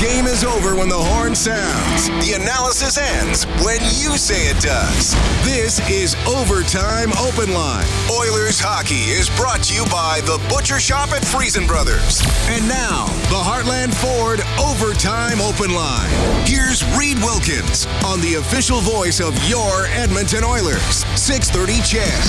Game 0.00 0.24
is 0.24 0.44
over 0.44 0.74
when 0.74 0.88
the 0.88 0.96
horn 0.96 1.34
sounds. 1.34 2.08
The 2.24 2.32
analysis 2.32 2.96
ends 2.96 3.44
when 3.60 3.76
you 4.00 4.16
say 4.16 4.48
it 4.48 4.58
does. 4.62 5.12
This 5.44 5.76
is 5.90 6.16
Overtime 6.26 7.12
Open 7.20 7.52
Line. 7.52 7.84
Oilers 8.08 8.58
hockey 8.58 9.12
is 9.12 9.28
brought 9.36 9.62
to 9.64 9.74
you 9.74 9.84
by 9.92 10.22
the 10.24 10.40
Butcher 10.48 10.80
Shop 10.80 11.12
at 11.12 11.20
Friesen 11.20 11.68
Brothers. 11.68 12.24
And 12.48 12.66
now, 12.66 13.12
the 13.28 13.36
Heartland 13.44 13.92
Ford 13.92 14.40
Overtime 14.56 15.36
Open 15.38 15.74
Line. 15.76 16.08
Here's 16.48 16.80
Reid 16.96 17.18
Wilkins 17.18 17.84
on 18.00 18.22
the 18.22 18.40
official 18.40 18.80
voice 18.80 19.20
of 19.20 19.36
your 19.44 19.84
Edmonton 19.92 20.44
Oilers. 20.44 21.04
630 21.12 21.76
CHED. 21.84 22.24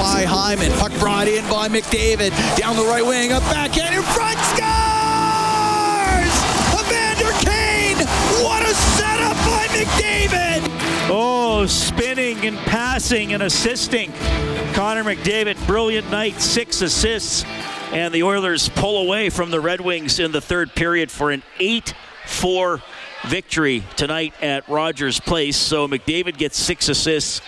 By 0.00 0.24
Hyman, 0.24 0.72
puck 0.80 0.96
brought 0.98 1.28
in 1.28 1.44
by 1.50 1.68
McDavid, 1.68 2.32
down 2.56 2.76
the 2.76 2.88
right 2.88 3.04
wing, 3.04 3.32
up 3.32 3.42
backhand 3.52 3.94
in 3.94 4.02
front, 4.02 4.38
scores! 4.56 4.87
What 8.42 8.62
a 8.62 8.74
setup 8.74 9.36
by 9.46 9.66
McDavid! 9.70 10.62
Oh, 11.10 11.66
spinning 11.66 12.46
and 12.46 12.56
passing 12.58 13.32
and 13.32 13.42
assisting. 13.42 14.12
Connor 14.74 15.02
McDavid, 15.02 15.64
brilliant 15.66 16.10
night, 16.10 16.40
six 16.40 16.80
assists. 16.82 17.44
And 17.92 18.14
the 18.14 18.22
Oilers 18.22 18.68
pull 18.68 19.02
away 19.02 19.30
from 19.30 19.50
the 19.50 19.60
Red 19.60 19.80
Wings 19.80 20.18
in 20.18 20.30
the 20.30 20.40
third 20.40 20.74
period 20.74 21.10
for 21.10 21.30
an 21.30 21.42
8 21.58 21.94
4 22.26 22.80
victory 23.26 23.82
tonight 23.96 24.34
at 24.40 24.68
Rogers 24.68 25.18
Place. 25.18 25.56
So 25.56 25.88
McDavid 25.88 26.36
gets 26.36 26.58
six 26.58 26.88
assists 26.88 27.40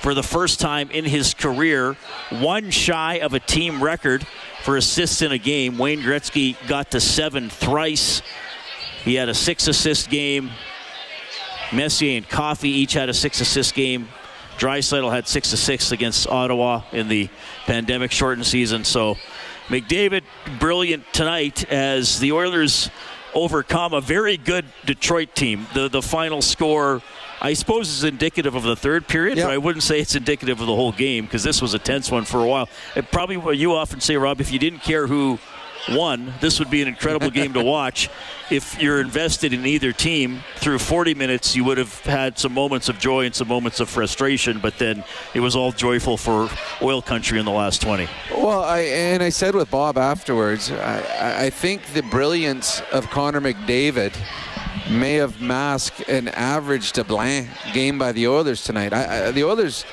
for 0.00 0.14
the 0.14 0.22
first 0.22 0.60
time 0.60 0.90
in 0.90 1.04
his 1.04 1.34
career, 1.34 1.96
one 2.30 2.70
shy 2.70 3.14
of 3.14 3.34
a 3.34 3.40
team 3.40 3.82
record 3.82 4.26
for 4.62 4.76
assists 4.76 5.22
in 5.22 5.32
a 5.32 5.38
game. 5.38 5.76
Wayne 5.76 6.00
Gretzky 6.00 6.56
got 6.68 6.92
to 6.92 7.00
seven 7.00 7.50
thrice. 7.50 8.22
He 9.04 9.14
had 9.14 9.28
a 9.28 9.34
six 9.34 9.68
assist 9.68 10.10
game. 10.10 10.50
Messier 11.72 12.16
and 12.16 12.28
Coffey 12.28 12.70
each 12.70 12.94
had 12.94 13.08
a 13.08 13.14
six 13.14 13.40
assist 13.40 13.74
game. 13.74 14.08
Draisaitl 14.58 15.10
had 15.12 15.28
six 15.28 15.52
assists 15.52 15.92
against 15.92 16.26
Ottawa 16.28 16.82
in 16.92 17.08
the 17.08 17.28
pandemic 17.66 18.10
shortened 18.10 18.46
season. 18.46 18.84
So 18.84 19.16
McDavid, 19.68 20.22
brilliant 20.58 21.04
tonight 21.12 21.70
as 21.70 22.18
the 22.18 22.32
Oilers 22.32 22.90
overcome 23.34 23.92
a 23.92 24.00
very 24.00 24.36
good 24.36 24.64
Detroit 24.86 25.34
team. 25.34 25.66
The 25.74 25.88
the 25.88 26.02
final 26.02 26.42
score 26.42 27.02
I 27.40 27.52
suppose 27.52 27.88
is 27.88 28.02
indicative 28.02 28.56
of 28.56 28.64
the 28.64 28.74
third 28.74 29.06
period, 29.06 29.38
Yep. 29.38 29.46
but 29.46 29.52
I 29.52 29.58
wouldn't 29.58 29.84
say 29.84 30.00
it's 30.00 30.16
indicative 30.16 30.60
of 30.60 30.66
the 30.66 30.74
whole 30.74 30.90
game 30.90 31.24
because 31.24 31.44
this 31.44 31.62
was 31.62 31.72
a 31.72 31.78
tense 31.78 32.10
one 32.10 32.24
for 32.24 32.42
a 32.42 32.46
while. 32.48 32.68
It 32.96 33.12
probably 33.12 33.36
what 33.36 33.56
you 33.56 33.74
often 33.74 34.00
say, 34.00 34.16
Rob, 34.16 34.40
if 34.40 34.50
you 34.50 34.58
didn't 34.58 34.80
care 34.80 35.06
who 35.06 35.38
won, 35.90 36.32
this 36.40 36.58
would 36.58 36.70
be 36.70 36.82
an 36.82 36.88
incredible 36.88 37.30
game 37.30 37.52
to 37.54 37.62
watch. 37.62 38.08
If 38.50 38.80
you're 38.80 39.00
invested 39.00 39.52
in 39.52 39.66
either 39.66 39.92
team 39.92 40.40
through 40.56 40.78
40 40.78 41.14
minutes, 41.14 41.54
you 41.54 41.64
would 41.64 41.76
have 41.78 41.98
had 42.00 42.38
some 42.38 42.52
moments 42.54 42.88
of 42.88 42.98
joy 42.98 43.26
and 43.26 43.34
some 43.34 43.48
moments 43.48 43.80
of 43.80 43.88
frustration, 43.90 44.58
but 44.58 44.78
then 44.78 45.04
it 45.34 45.40
was 45.40 45.54
all 45.54 45.70
joyful 45.72 46.16
for 46.16 46.48
oil 46.80 47.02
country 47.02 47.38
in 47.38 47.44
the 47.44 47.50
last 47.52 47.82
20. 47.82 48.08
Well, 48.32 48.62
I 48.64 48.80
and 48.80 49.22
I 49.22 49.28
said 49.28 49.54
with 49.54 49.70
Bob 49.70 49.98
afterwards, 49.98 50.70
I, 50.70 51.00
I- 51.00 51.44
I 51.44 51.50
think 51.50 51.92
the 51.92 52.02
brilliance 52.02 52.80
of 52.92 53.08
Connor 53.10 53.40
McDavid 53.40 54.14
may 54.90 55.14
have 55.14 55.40
masked 55.40 56.00
an 56.08 56.28
average 56.28 56.92
to 56.92 57.04
blank 57.04 57.48
game 57.74 57.98
by 57.98 58.12
the 58.12 58.26
Oilers 58.26 58.64
tonight. 58.64 58.92
I, 58.94 59.26
I, 59.28 59.30
the 59.30 59.44
Oilers, 59.44 59.84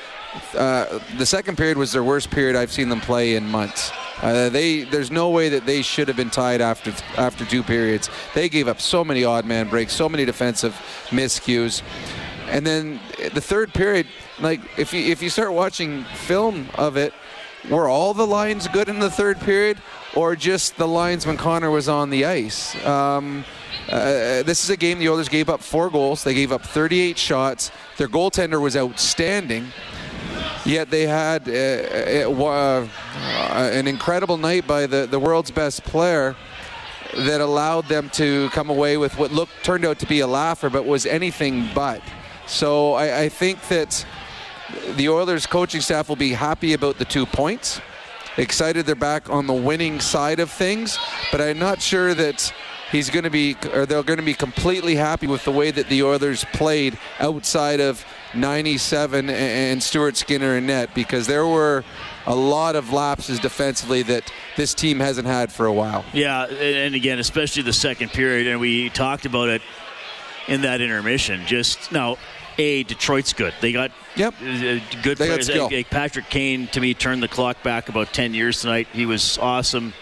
uh, 0.54 1.00
the 1.18 1.26
second 1.26 1.56
period 1.56 1.78
was 1.78 1.92
their 1.92 2.04
worst 2.04 2.30
period 2.30 2.56
I've 2.56 2.72
seen 2.72 2.88
them 2.88 3.00
play 3.00 3.36
in 3.36 3.48
months. 3.48 3.90
Uh, 4.22 4.48
they 4.48 4.84
there's 4.84 5.10
no 5.10 5.30
way 5.30 5.48
that 5.50 5.66
they 5.66 5.82
should 5.82 6.08
have 6.08 6.16
been 6.16 6.30
tied 6.30 6.60
after 6.60 6.92
after 7.16 7.44
two 7.44 7.62
periods. 7.62 8.08
They 8.34 8.48
gave 8.48 8.68
up 8.68 8.80
so 8.80 9.04
many 9.04 9.24
odd 9.24 9.44
man 9.44 9.68
breaks, 9.68 9.92
so 9.92 10.08
many 10.08 10.24
defensive 10.24 10.74
miscues. 11.10 11.82
And 12.48 12.66
then 12.66 13.00
the 13.34 13.40
third 13.40 13.74
period, 13.74 14.06
like 14.40 14.60
if 14.78 14.92
you 14.92 15.00
if 15.00 15.22
you 15.22 15.30
start 15.30 15.52
watching 15.52 16.04
film 16.04 16.68
of 16.76 16.96
it, 16.96 17.12
were 17.70 17.88
all 17.88 18.14
the 18.14 18.26
lines 18.26 18.68
good 18.68 18.88
in 18.88 19.00
the 19.00 19.10
third 19.10 19.40
period, 19.40 19.78
or 20.14 20.36
just 20.36 20.76
the 20.76 20.88
lines 20.88 21.26
when 21.26 21.36
Connor 21.36 21.70
was 21.70 21.88
on 21.88 22.10
the 22.10 22.24
ice? 22.24 22.74
Um, 22.86 23.44
uh, 23.88 24.42
this 24.42 24.64
is 24.64 24.70
a 24.70 24.76
game 24.76 24.98
the 24.98 25.08
Oilers 25.08 25.28
gave 25.28 25.48
up 25.48 25.60
four 25.62 25.90
goals. 25.90 26.24
They 26.24 26.34
gave 26.34 26.52
up 26.52 26.62
38 26.62 27.18
shots. 27.18 27.70
Their 27.98 28.08
goaltender 28.08 28.60
was 28.60 28.76
outstanding. 28.76 29.68
Yet 30.66 30.90
they 30.90 31.06
had 31.06 31.48
uh, 31.48 32.28
uh, 32.28 32.44
uh, 32.44 33.70
an 33.72 33.86
incredible 33.86 34.36
night 34.36 34.66
by 34.66 34.86
the, 34.86 35.06
the 35.06 35.20
world's 35.20 35.52
best 35.52 35.84
player 35.84 36.34
that 37.18 37.40
allowed 37.40 37.86
them 37.86 38.10
to 38.10 38.50
come 38.50 38.68
away 38.68 38.96
with 38.96 39.16
what 39.16 39.30
looked 39.30 39.52
turned 39.62 39.84
out 39.84 40.00
to 40.00 40.06
be 40.06 40.20
a 40.20 40.26
laugher, 40.26 40.68
but 40.68 40.84
was 40.84 41.06
anything 41.06 41.68
but. 41.72 42.02
So 42.48 42.94
I, 42.94 43.22
I 43.22 43.28
think 43.28 43.60
that 43.68 44.04
the 44.96 45.08
Oilers 45.08 45.46
coaching 45.46 45.80
staff 45.80 46.08
will 46.08 46.16
be 46.16 46.32
happy 46.32 46.72
about 46.72 46.98
the 46.98 47.04
two 47.04 47.26
points. 47.26 47.80
Excited 48.36 48.86
they're 48.86 48.96
back 48.96 49.30
on 49.30 49.46
the 49.46 49.54
winning 49.54 50.00
side 50.00 50.40
of 50.40 50.50
things, 50.50 50.98
but 51.30 51.40
I'm 51.40 51.60
not 51.60 51.80
sure 51.80 52.12
that 52.14 52.52
he's 52.92 53.10
going 53.10 53.24
to 53.24 53.30
be, 53.30 53.56
or 53.72 53.86
they're 53.86 54.02
going 54.02 54.18
to 54.18 54.24
be 54.24 54.34
completely 54.34 54.94
happy 54.96 55.26
with 55.26 55.44
the 55.44 55.52
way 55.52 55.70
that 55.70 55.88
the 55.88 56.02
Oilers 56.02 56.44
played 56.52 56.98
outside 57.18 57.80
of 57.80 58.04
97 58.34 59.30
and 59.30 59.82
Stuart 59.82 60.16
Skinner 60.16 60.56
and 60.56 60.66
net 60.66 60.94
because 60.94 61.26
there 61.26 61.46
were 61.46 61.84
a 62.26 62.34
lot 62.34 62.76
of 62.76 62.92
lapses 62.92 63.38
defensively 63.38 64.02
that 64.02 64.30
this 64.56 64.74
team 64.74 65.00
hasn't 65.00 65.26
had 65.26 65.52
for 65.52 65.66
a 65.66 65.72
while. 65.72 66.04
Yeah, 66.12 66.44
and 66.46 66.94
again, 66.94 67.18
especially 67.18 67.62
the 67.62 67.72
second 67.72 68.10
period, 68.10 68.46
and 68.46 68.60
we 68.60 68.90
talked 68.90 69.26
about 69.26 69.48
it 69.48 69.62
in 70.48 70.62
that 70.62 70.80
intermission. 70.80 71.44
Just 71.46 71.90
now, 71.92 72.16
a 72.58 72.82
Detroit's 72.84 73.32
good. 73.32 73.52
They 73.60 73.72
got 73.72 73.90
Yep. 74.16 74.34
uh, 74.34 74.42
good 74.42 75.18
They 75.18 75.26
got 75.26 75.34
players. 75.34 75.46
skill. 75.46 75.64
Like- 75.64 75.72
like 75.72 75.90
Patrick 75.90 76.30
Kane 76.30 76.68
to 76.68 76.80
me 76.80 76.94
turned 76.94 77.22
the 77.22 77.28
clock 77.28 77.62
back 77.62 77.88
about 77.88 78.12
ten 78.12 78.32
years 78.32 78.60
tonight. 78.60 78.88
He 78.92 79.04
was 79.06 79.36
awesome. 79.38 79.92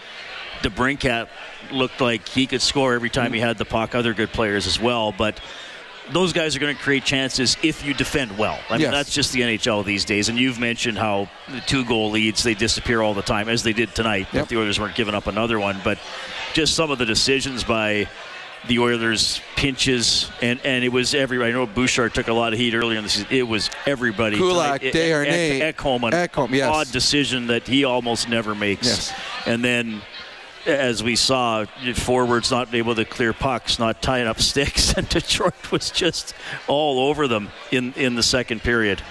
DeBrincat 0.61 1.27
looked 1.71 2.01
like 2.01 2.27
he 2.27 2.47
could 2.47 2.61
score 2.61 2.93
every 2.93 3.09
time 3.09 3.33
he 3.33 3.39
had 3.39 3.57
the 3.57 3.65
puck. 3.65 3.95
Other 3.95 4.13
good 4.13 4.29
players 4.31 4.67
as 4.67 4.79
well, 4.79 5.11
but. 5.11 5.39
Those 6.11 6.33
guys 6.33 6.55
are 6.55 6.59
going 6.59 6.75
to 6.75 6.79
create 6.79 7.03
chances 7.03 7.57
if 7.63 7.83
you 7.83 7.95
defend 7.95 8.37
well. 8.37 8.59
I 8.69 8.73
mean, 8.73 8.81
Yes. 8.81 8.91
that's 8.91 9.11
just 9.11 9.33
the 9.33 9.41
NHL 9.41 9.83
these 9.83 10.05
days. 10.05 10.29
And 10.29 10.37
you've 10.37 10.59
mentioned 10.59 10.99
how 10.99 11.27
the 11.51 11.61
two 11.61 11.83
goal 11.83 12.11
leads 12.11 12.43
they 12.43 12.53
disappear 12.53 13.01
all 13.01 13.15
the 13.15 13.23
time, 13.23 13.49
as 13.49 13.63
they 13.63 13.73
did 13.73 13.95
tonight. 13.95 14.27
Yep. 14.31 14.49
The 14.49 14.57
Oilers 14.59 14.79
weren't 14.79 14.93
giving 14.93 15.15
up 15.15 15.25
another 15.25 15.59
one, 15.59 15.81
but 15.83 15.97
just 16.53 16.75
some 16.75 16.91
of 16.91 16.99
the 16.99 17.07
decisions 17.07 17.63
by 17.63 18.07
the 18.67 18.77
Oilers 18.77 19.41
pinches 19.55 20.29
and 20.43 20.59
and 20.63 20.83
it 20.83 20.89
was 20.89 21.15
everybody. 21.15 21.49
I 21.49 21.53
know 21.53 21.65
Bouchard 21.65 22.13
took 22.13 22.27
a 22.27 22.33
lot 22.33 22.53
of 22.53 22.59
heat 22.59 22.75
earlier 22.75 22.99
in 22.99 23.03
the 23.03 23.09
season. 23.09 23.27
It 23.31 23.47
was 23.47 23.71
everybody. 23.87 24.37
Kulak, 24.37 24.81
Desharnais, 24.81 25.73
Ekholm, 25.73 26.03
an 26.03 26.11
Ekholm, 26.11 26.51
yes. 26.51 26.69
odd 26.69 26.91
decision 26.91 27.47
that 27.47 27.67
he 27.67 27.83
almost 27.83 28.29
never 28.29 28.53
makes. 28.53 28.85
Yes. 28.85 29.13
And 29.47 29.63
then. 29.63 30.03
As 30.65 31.03
we 31.03 31.15
saw, 31.15 31.65
forwards 31.93 32.49
not 32.49 32.73
able 32.73 32.95
to 32.95 33.05
clear 33.05 33.33
pucks, 33.33 33.77
not 33.77 34.01
tying 34.01 34.27
up 34.27 34.39
sticks, 34.51 34.93
and 34.93 35.07
Detroit 35.07 35.71
was 35.71 35.91
just 35.91 36.33
all 36.67 37.07
over 37.07 37.27
them 37.27 37.49
in, 37.71 37.93
in 37.93 38.15
the 38.15 38.23
second 38.23 38.61
period. 38.61 39.01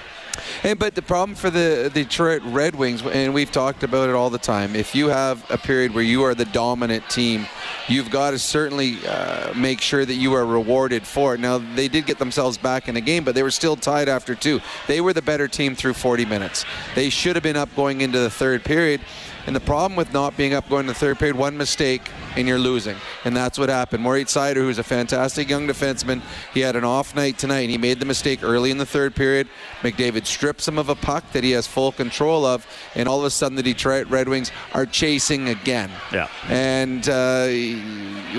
And 0.62 0.78
but 0.78 0.94
the 0.94 1.02
problem 1.02 1.36
for 1.36 1.50
the 1.50 1.90
Detroit 1.92 2.42
Red 2.44 2.74
Wings, 2.74 3.02
and 3.02 3.34
we've 3.34 3.52
talked 3.52 3.82
about 3.82 4.08
it 4.08 4.14
all 4.14 4.30
the 4.30 4.38
time. 4.38 4.74
If 4.74 4.94
you 4.94 5.08
have 5.08 5.48
a 5.50 5.58
period 5.58 5.94
where 5.94 6.04
you 6.04 6.22
are 6.24 6.34
the 6.34 6.44
dominant 6.46 7.08
team, 7.08 7.46
you've 7.88 8.10
got 8.10 8.30
to 8.32 8.38
certainly 8.38 8.96
uh, 9.06 9.52
make 9.54 9.80
sure 9.80 10.04
that 10.04 10.14
you 10.14 10.34
are 10.34 10.44
rewarded 10.44 11.06
for 11.06 11.34
it. 11.34 11.40
Now 11.40 11.58
they 11.58 11.88
did 11.88 12.06
get 12.06 12.18
themselves 12.18 12.58
back 12.58 12.88
in 12.88 12.94
the 12.94 13.00
game, 13.00 13.24
but 13.24 13.34
they 13.34 13.42
were 13.42 13.50
still 13.50 13.76
tied 13.76 14.08
after 14.08 14.34
two. 14.34 14.60
They 14.86 15.00
were 15.00 15.12
the 15.12 15.22
better 15.22 15.48
team 15.48 15.74
through 15.74 15.94
40 15.94 16.24
minutes. 16.24 16.64
They 16.94 17.10
should 17.10 17.36
have 17.36 17.42
been 17.42 17.56
up 17.56 17.74
going 17.76 18.00
into 18.00 18.18
the 18.18 18.30
third 18.30 18.64
period. 18.64 19.00
And 19.46 19.54
the 19.54 19.60
problem 19.60 19.96
with 19.96 20.12
not 20.12 20.36
being 20.36 20.54
up 20.54 20.68
going 20.68 20.86
to 20.86 20.92
the 20.92 20.98
third 20.98 21.18
period, 21.18 21.36
one 21.36 21.56
mistake 21.56 22.02
and 22.36 22.48
you're 22.48 22.58
losing. 22.58 22.96
And 23.24 23.36
that's 23.36 23.58
what 23.58 23.68
happened. 23.68 24.02
Moritz 24.02 24.34
Seider, 24.34 24.56
who's 24.56 24.78
a 24.78 24.82
fantastic 24.82 25.48
young 25.48 25.66
defenseman, 25.66 26.22
he 26.52 26.60
had 26.60 26.76
an 26.76 26.84
off 26.84 27.14
night 27.14 27.38
tonight 27.38 27.60
and 27.60 27.70
he 27.70 27.78
made 27.78 28.00
the 28.00 28.06
mistake 28.06 28.42
early 28.42 28.70
in 28.70 28.78
the 28.78 28.86
third 28.86 29.14
period. 29.14 29.48
McDavid 29.82 30.26
strips 30.26 30.66
him 30.66 30.78
of 30.78 30.88
a 30.88 30.94
puck 30.94 31.30
that 31.32 31.44
he 31.44 31.50
has 31.50 31.66
full 31.66 31.92
control 31.92 32.46
of, 32.46 32.66
and 32.94 33.08
all 33.08 33.18
of 33.18 33.24
a 33.24 33.30
sudden 33.30 33.56
the 33.56 33.62
Detroit 33.62 34.08
Red 34.08 34.28
Wings 34.28 34.50
are 34.72 34.86
chasing 34.86 35.48
again. 35.48 35.90
Yeah. 36.12 36.28
And 36.48 37.08
uh, 37.08 37.48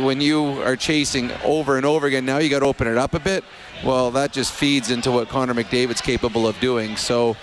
when 0.01 0.21
you 0.21 0.61
are 0.63 0.75
chasing 0.75 1.31
over 1.43 1.77
and 1.77 1.85
over 1.85 2.07
again, 2.07 2.25
now 2.25 2.39
you 2.39 2.49
got 2.49 2.59
to 2.59 2.65
open 2.65 2.87
it 2.87 2.97
up 2.97 3.13
a 3.13 3.19
bit. 3.19 3.43
Well, 3.83 4.11
that 4.11 4.31
just 4.31 4.51
feeds 4.53 4.89
into 4.89 5.11
what 5.11 5.29
Connor 5.29 5.53
McDavid's 5.53 6.01
capable 6.01 6.47
of 6.47 6.59
doing. 6.59 6.95
So 6.95 7.35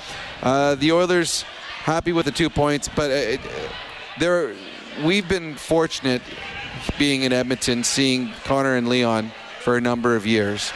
uh, 0.42 0.74
the 0.74 0.92
Oilers 0.92 1.44
happy 1.84 2.12
with 2.12 2.26
the 2.26 2.32
two 2.32 2.50
points, 2.50 2.88
but 2.88 3.10
it, 3.10 3.40
there 4.18 4.54
we've 5.04 5.28
been 5.28 5.54
fortunate 5.54 6.22
being 6.98 7.22
in 7.22 7.32
Edmonton, 7.32 7.84
seeing 7.84 8.32
Connor 8.44 8.76
and 8.76 8.88
Leon 8.88 9.32
for 9.60 9.76
a 9.76 9.80
number 9.80 10.16
of 10.16 10.26
years. 10.26 10.72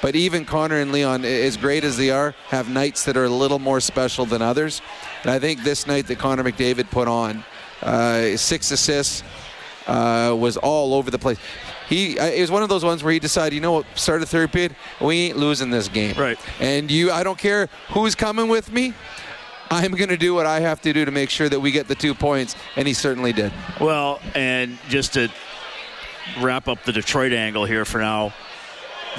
But 0.00 0.14
even 0.14 0.44
Connor 0.44 0.76
and 0.76 0.92
Leon, 0.92 1.24
as 1.24 1.56
great 1.56 1.82
as 1.82 1.96
they 1.96 2.10
are, 2.10 2.34
have 2.48 2.70
nights 2.70 3.04
that 3.04 3.16
are 3.16 3.24
a 3.24 3.30
little 3.30 3.58
more 3.58 3.80
special 3.80 4.26
than 4.26 4.42
others. 4.42 4.80
And 5.22 5.30
I 5.30 5.40
think 5.40 5.64
this 5.64 5.86
night 5.86 6.06
that 6.06 6.18
Connor 6.18 6.44
McDavid 6.44 6.90
put 6.90 7.08
on, 7.08 7.44
uh, 7.82 8.36
six 8.36 8.70
assists, 8.70 9.24
uh, 9.88 10.36
was 10.38 10.56
all 10.56 10.94
over 10.94 11.10
the 11.10 11.18
place. 11.18 11.38
He 11.88 12.18
it 12.18 12.40
was 12.40 12.50
one 12.50 12.62
of 12.62 12.68
those 12.68 12.84
ones 12.84 13.02
where 13.02 13.12
he 13.12 13.18
decided, 13.18 13.54
you 13.54 13.62
know 13.62 13.72
what, 13.72 13.86
start 13.94 14.22
a 14.22 14.26
third 14.26 14.52
period, 14.52 14.76
we 15.00 15.28
ain't 15.28 15.38
losing 15.38 15.70
this 15.70 15.88
game. 15.88 16.14
Right. 16.16 16.38
And 16.60 16.90
you, 16.90 17.10
I 17.10 17.24
don't 17.24 17.38
care 17.38 17.68
who's 17.88 18.14
coming 18.14 18.48
with 18.48 18.70
me. 18.70 18.92
I'm 19.70 19.92
going 19.92 20.08
to 20.08 20.16
do 20.16 20.34
what 20.34 20.46
I 20.46 20.60
have 20.60 20.80
to 20.82 20.92
do 20.92 21.04
to 21.04 21.10
make 21.10 21.30
sure 21.30 21.48
that 21.48 21.60
we 21.60 21.70
get 21.70 21.88
the 21.88 21.94
two 21.94 22.14
points, 22.14 22.56
and 22.76 22.88
he 22.88 22.94
certainly 22.94 23.32
did. 23.32 23.52
Well, 23.80 24.20
and 24.34 24.78
just 24.88 25.14
to 25.14 25.28
wrap 26.40 26.68
up 26.68 26.84
the 26.84 26.92
Detroit 26.92 27.32
angle 27.32 27.64
here 27.64 27.84
for 27.84 27.98
now, 27.98 28.32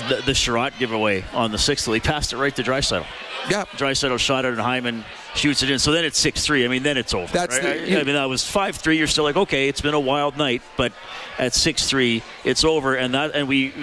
the, 0.07 0.15
the 0.25 0.33
Chiarot 0.33 0.77
giveaway 0.77 1.23
on 1.33 1.51
the 1.51 1.57
sixth, 1.57 1.91
he 1.91 1.99
passed 1.99 2.33
it 2.33 2.37
right 2.37 2.55
to 2.55 2.63
Draisaitl. 2.63 3.05
Yeah. 3.49 3.65
Draisaitl 3.77 4.19
shot 4.19 4.45
it, 4.45 4.51
and 4.51 4.61
Hyman 4.61 5.03
shoots 5.35 5.63
it 5.63 5.69
in. 5.69 5.79
So 5.79 5.91
then 5.91 6.05
it's 6.05 6.17
six 6.17 6.45
three. 6.45 6.65
I 6.65 6.67
mean, 6.67 6.83
then 6.83 6.97
it's 6.97 7.13
over. 7.13 7.31
That's 7.31 7.57
right? 7.57 7.85
the- 7.85 7.99
I 7.99 8.03
mean, 8.03 8.15
that 8.15 8.25
was 8.25 8.47
five 8.47 8.75
three. 8.75 8.97
You're 8.97 9.07
still 9.07 9.23
like, 9.23 9.35
okay, 9.35 9.67
it's 9.67 9.81
been 9.81 9.93
a 9.93 9.99
wild 9.99 10.37
night, 10.37 10.61
but 10.77 10.93
at 11.37 11.53
six 11.53 11.87
three, 11.87 12.23
it's 12.43 12.63
over. 12.63 12.95
And 12.95 13.13
that, 13.13 13.35
and 13.35 13.47
we, 13.47 13.73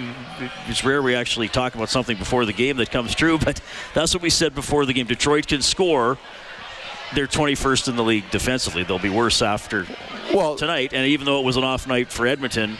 it's 0.67 0.83
rare 0.83 1.01
we 1.01 1.15
actually 1.15 1.47
talk 1.49 1.75
about 1.75 1.89
something 1.89 2.17
before 2.17 2.45
the 2.45 2.53
game 2.53 2.77
that 2.77 2.91
comes 2.91 3.13
true, 3.15 3.37
but 3.43 3.61
that's 3.93 4.13
what 4.13 4.21
we 4.23 4.29
said 4.29 4.55
before 4.55 4.85
the 4.85 4.93
game. 4.93 5.07
Detroit 5.07 5.47
can 5.47 5.61
score. 5.61 6.17
They're 7.15 7.27
21st 7.27 7.87
in 7.89 7.95
the 7.95 8.03
league 8.03 8.29
defensively. 8.31 8.83
They'll 8.83 8.99
be 8.99 9.09
worse 9.09 9.41
after 9.41 9.85
Well, 10.33 10.55
tonight. 10.55 10.93
And 10.93 11.07
even 11.07 11.25
though 11.25 11.39
it 11.39 11.45
was 11.45 11.55
an 11.57 11.63
off 11.63 11.87
night 11.87 12.11
for 12.11 12.27
Edmonton, 12.27 12.77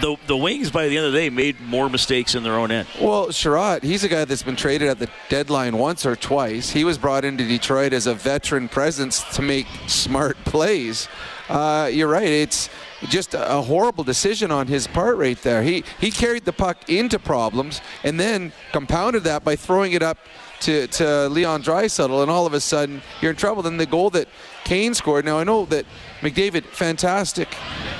the 0.00 0.16
the 0.26 0.36
Wings 0.36 0.70
by 0.70 0.88
the 0.88 0.96
end 0.96 1.06
of 1.06 1.12
the 1.12 1.18
day 1.18 1.30
made 1.30 1.60
more 1.60 1.88
mistakes 1.88 2.34
in 2.34 2.42
their 2.42 2.54
own 2.54 2.70
end. 2.70 2.88
Well, 3.00 3.28
Chiarot, 3.28 3.82
he's 3.82 4.04
a 4.04 4.08
guy 4.08 4.24
that's 4.24 4.42
been 4.42 4.56
traded 4.56 4.88
at 4.88 4.98
the 4.98 5.08
deadline 5.28 5.78
once 5.78 6.04
or 6.06 6.16
twice. 6.16 6.70
He 6.70 6.84
was 6.84 6.98
brought 6.98 7.24
into 7.24 7.46
Detroit 7.46 7.92
as 7.92 8.06
a 8.06 8.14
veteran 8.14 8.68
presence 8.68 9.22
to 9.34 9.42
make 9.42 9.66
smart 9.86 10.36
plays. 10.44 11.08
Uh, 11.48 11.90
you're 11.92 12.08
right. 12.08 12.26
It's 12.26 12.70
just 13.08 13.34
a 13.34 13.60
horrible 13.60 14.02
decision 14.02 14.50
on 14.50 14.66
his 14.66 14.86
part 14.86 15.16
right 15.16 15.40
there. 15.42 15.62
He 15.62 15.84
he 16.00 16.10
carried 16.10 16.44
the 16.44 16.52
puck 16.52 16.88
into 16.88 17.18
problems 17.18 17.80
and 18.02 18.18
then 18.18 18.52
compounded 18.72 19.24
that 19.24 19.44
by 19.44 19.54
throwing 19.54 19.92
it 19.92 20.02
up 20.02 20.18
to, 20.60 20.86
to 20.86 21.28
Leon 21.28 21.62
Draisaitl, 21.62 22.22
and 22.22 22.30
all 22.30 22.46
of 22.46 22.54
a 22.54 22.60
sudden 22.60 23.02
you're 23.20 23.30
in 23.30 23.36
trouble. 23.36 23.62
Then 23.62 23.76
the 23.76 23.86
goal 23.86 24.10
that 24.10 24.28
Kane 24.64 24.94
scored. 24.94 25.24
Now 25.24 25.38
I 25.38 25.44
know 25.44 25.64
that 25.66 25.86
McDavid, 26.20 26.64
fantastic 26.64 27.48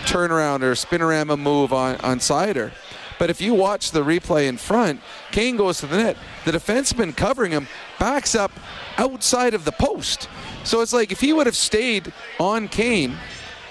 turnaround 0.05 0.63
or 0.63 0.73
spinorama 0.73 1.39
move 1.39 1.73
on 1.73 1.97
on 1.97 2.19
Seider. 2.19 2.73
But 3.19 3.31
if 3.31 3.41
you 3.41 3.55
watch 3.55 3.93
the 3.93 4.03
replay 4.03 4.49
in 4.49 4.57
front, 4.57 5.01
Kane 5.31 5.57
goes 5.57 5.79
to 5.81 5.87
the 5.87 5.97
net. 5.97 6.17
The 6.45 6.53
defenseman 6.53 7.17
covering 7.17 7.53
him 7.53 7.69
backs 7.99 8.35
up 8.35 8.53
outside 8.99 9.55
of 9.55 9.65
the 9.65 9.73
post. 9.73 10.29
So 10.65 10.81
it's 10.81 10.93
like 10.93 11.13
if 11.13 11.21
he 11.21 11.33
would 11.33 11.47
have 11.47 11.57
stayed 11.57 12.13
on 12.41 12.69
Kane, 12.69 13.17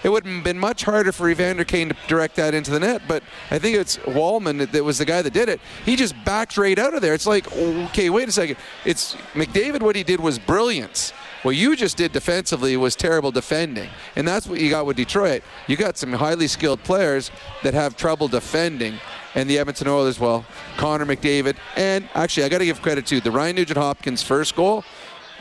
it 0.03 0.09
would 0.09 0.25
have 0.25 0.43
been 0.43 0.59
much 0.59 0.83
harder 0.83 1.11
for 1.11 1.29
Evander 1.29 1.63
Kane 1.63 1.89
to 1.89 1.95
direct 2.07 2.35
that 2.35 2.53
into 2.53 2.71
the 2.71 2.79
net. 2.79 3.03
But 3.07 3.23
I 3.51 3.59
think 3.59 3.77
it's 3.77 3.97
Walman 3.97 4.69
that, 4.71 4.83
was 4.83 4.97
the 4.97 5.05
guy 5.05 5.21
that 5.21 5.33
did 5.33 5.49
it. 5.49 5.61
He 5.85 5.95
just 5.95 6.13
backed 6.25 6.57
right 6.57 6.77
out 6.77 6.93
of 6.93 7.01
there. 7.01 7.13
It's 7.13 7.25
like, 7.25 7.51
okay, 7.55 8.09
wait 8.09 8.27
a 8.27 8.31
second. 8.31 8.57
It's 8.85 9.15
McDavid. 9.33 9.81
What 9.81 9.95
he 9.95 10.03
did 10.03 10.19
was 10.19 10.37
brilliance. 10.39 11.11
What 11.43 11.57
you 11.57 11.75
just 11.75 11.97
did 11.97 12.13
defensively 12.13 12.77
was 12.77 12.95
terrible 12.95 13.29
defending, 13.29 13.89
and 14.15 14.25
that's 14.25 14.47
what 14.47 14.61
you 14.61 14.69
got 14.69 14.85
with 14.85 14.95
Detroit. 14.95 15.43
You 15.67 15.75
got 15.75 15.97
some 15.97 16.13
highly 16.13 16.47
skilled 16.47 16.81
players 16.85 17.31
that 17.63 17.73
have 17.73 17.97
trouble 17.97 18.29
defending, 18.29 18.97
and 19.35 19.49
the 19.49 19.59
Edmonton 19.59 19.89
Oilers, 19.89 20.21
well, 20.21 20.45
Connor 20.77 21.05
McDavid, 21.05 21.57
and 21.75 22.07
actually 22.13 22.45
I 22.45 22.49
got 22.49 22.59
to 22.59 22.65
give 22.65 22.81
credit 22.81 23.05
to 23.07 23.19
the 23.19 23.29
Ryan 23.29 23.57
Nugent 23.57 23.77
Hopkins 23.77 24.23
first 24.23 24.55
goal. 24.55 24.85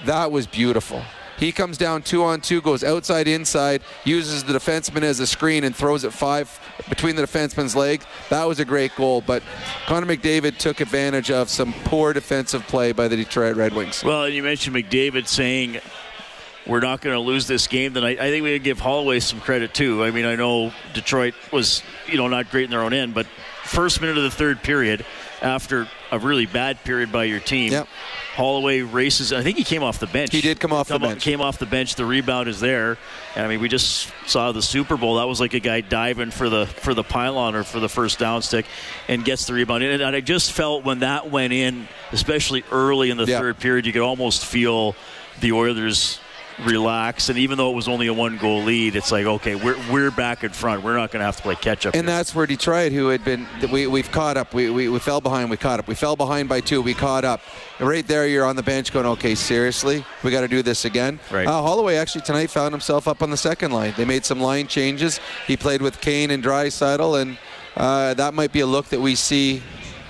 That 0.04 0.32
was 0.32 0.48
beautiful. 0.48 1.02
He 1.38 1.50
comes 1.52 1.76
down 1.76 2.02
two 2.02 2.22
on 2.22 2.40
two, 2.40 2.60
goes 2.60 2.84
outside 2.84 3.26
inside, 3.26 3.82
uses 4.04 4.44
the 4.44 4.52
defenseman 4.52 5.02
as 5.02 5.18
a 5.20 5.26
screen, 5.26 5.64
and 5.64 5.74
throws 5.74 6.04
it 6.04 6.12
five 6.12 6.60
between 6.88 7.16
the 7.16 7.22
defenseman's 7.22 7.74
legs. 7.74 8.06
That 8.30 8.44
was 8.44 8.60
a 8.60 8.64
great 8.64 8.94
goal. 8.96 9.20
But 9.20 9.42
Connor 9.86 10.06
McDavid 10.06 10.58
took 10.58 10.80
advantage 10.80 11.30
of 11.30 11.48
some 11.48 11.72
poor 11.84 12.12
defensive 12.12 12.66
play 12.68 12.92
by 12.92 13.08
the 13.08 13.16
Detroit 13.16 13.56
Red 13.56 13.74
Wings. 13.74 14.04
Well, 14.04 14.24
and 14.24 14.34
you 14.34 14.42
mentioned 14.42 14.76
McDavid 14.76 15.26
saying 15.26 15.80
we're 16.66 16.80
not 16.80 17.00
going 17.00 17.14
to 17.14 17.20
lose 17.20 17.46
this 17.46 17.66
game 17.66 17.92
tonight. 17.94 18.20
I 18.20 18.30
think 18.30 18.44
we 18.44 18.56
give 18.58 18.78
Holloway 18.78 19.18
some 19.20 19.40
credit 19.40 19.74
too. 19.74 20.04
I 20.04 20.10
mean, 20.12 20.24
I 20.24 20.36
know 20.36 20.72
Detroit 20.94 21.34
was 21.52 21.82
you 22.06 22.16
know 22.16 22.28
not 22.28 22.50
great 22.50 22.64
in 22.64 22.70
their 22.70 22.82
own 22.82 22.92
end, 22.92 23.14
but 23.14 23.26
first 23.64 24.00
minute 24.00 24.16
of 24.16 24.22
the 24.22 24.30
third 24.30 24.62
period, 24.62 25.04
after 25.40 25.88
a 26.12 26.18
really 26.18 26.46
bad 26.46 26.82
period 26.84 27.10
by 27.10 27.24
your 27.24 27.40
team, 27.40 27.72
Yep. 27.72 27.88
Holloway 28.34 28.80
races. 28.80 29.32
I 29.32 29.42
think 29.42 29.58
he 29.58 29.64
came 29.64 29.82
off 29.82 29.98
the 29.98 30.06
bench. 30.06 30.32
He 30.32 30.40
did 30.40 30.58
come 30.58 30.72
off 30.72 30.88
the 30.88 30.94
Come- 30.94 31.02
bench. 31.02 31.22
Came 31.22 31.40
off 31.42 31.58
the 31.58 31.66
bench. 31.66 31.96
The 31.96 32.06
rebound 32.06 32.48
is 32.48 32.60
there. 32.60 32.96
And 33.36 33.44
I 33.44 33.48
mean, 33.48 33.60
we 33.60 33.68
just 33.68 34.10
saw 34.26 34.52
the 34.52 34.62
Super 34.62 34.96
Bowl. 34.96 35.16
That 35.16 35.28
was 35.28 35.38
like 35.38 35.52
a 35.54 35.60
guy 35.60 35.82
diving 35.82 36.30
for 36.30 36.48
the 36.48 36.66
for 36.66 36.94
the 36.94 37.02
pylon 37.02 37.54
or 37.54 37.62
for 37.62 37.78
the 37.78 37.88
first 37.90 38.18
down 38.18 38.40
stick, 38.42 38.64
and 39.08 39.22
gets 39.24 39.46
the 39.46 39.52
rebound. 39.52 39.82
And 39.84 40.02
I 40.02 40.20
just 40.20 40.52
felt 40.52 40.82
when 40.84 41.00
that 41.00 41.30
went 41.30 41.52
in, 41.52 41.86
especially 42.12 42.64
early 42.72 43.10
in 43.10 43.18
the 43.18 43.24
Yeah. 43.26 43.38
third 43.38 43.58
period, 43.58 43.84
you 43.86 43.92
could 43.92 44.02
almost 44.02 44.46
feel 44.46 44.96
the 45.40 45.52
Oilers 45.52 46.18
relax. 46.64 47.28
And 47.28 47.38
even 47.38 47.58
though 47.58 47.70
it 47.70 47.74
was 47.74 47.88
only 47.88 48.06
a 48.06 48.14
one 48.14 48.38
goal 48.38 48.62
lead, 48.62 48.96
it's 48.96 49.12
like 49.12 49.26
okay, 49.26 49.54
we're 49.54 49.76
we're 49.90 50.10
back 50.10 50.44
in 50.44 50.50
front. 50.50 50.82
We're 50.82 50.96
not 50.96 51.10
going 51.10 51.20
to 51.20 51.26
have 51.26 51.36
to 51.36 51.42
play 51.42 51.54
catch 51.54 51.86
up. 51.86 51.94
And 51.94 52.06
here. 52.06 52.16
that's 52.16 52.34
where 52.34 52.46
Detroit, 52.46 52.92
who 52.92 53.08
had 53.08 53.24
been, 53.24 53.46
we, 53.70 53.86
we've 53.86 54.10
caught 54.10 54.36
up. 54.36 54.54
We, 54.54 54.70
we, 54.70 54.88
we 54.88 54.98
fell 54.98 55.20
behind, 55.20 55.50
we 55.50 55.56
caught 55.56 55.78
up. 55.78 55.88
We 55.88 55.94
fell 55.94 56.16
behind 56.16 56.48
by 56.48 56.60
two, 56.60 56.82
we 56.82 56.94
caught 56.94 57.24
up. 57.24 57.40
Right 57.80 58.06
there, 58.06 58.26
you're 58.26 58.44
on 58.44 58.56
the 58.56 58.62
bench 58.62 58.92
going, 58.92 59.06
okay, 59.06 59.34
seriously? 59.34 60.04
We 60.22 60.30
got 60.30 60.42
to 60.42 60.48
do 60.48 60.62
this 60.62 60.84
again? 60.84 61.18
Right. 61.30 61.46
Uh, 61.46 61.62
Holloway 61.62 61.96
actually 61.96 62.22
tonight 62.22 62.50
found 62.50 62.72
himself 62.72 63.08
up 63.08 63.22
on 63.22 63.30
the 63.30 63.36
second 63.36 63.72
line. 63.72 63.94
They 63.96 64.04
made 64.04 64.24
some 64.24 64.40
line 64.40 64.66
changes. 64.66 65.20
He 65.46 65.56
played 65.56 65.82
with 65.82 66.00
Kane 66.00 66.30
and 66.30 66.42
Draisaitl, 66.42 67.20
and 67.20 67.38
uh, 67.76 68.14
that 68.14 68.34
might 68.34 68.52
be 68.52 68.60
a 68.60 68.66
look 68.66 68.86
that 68.86 69.00
we 69.00 69.14
see 69.14 69.62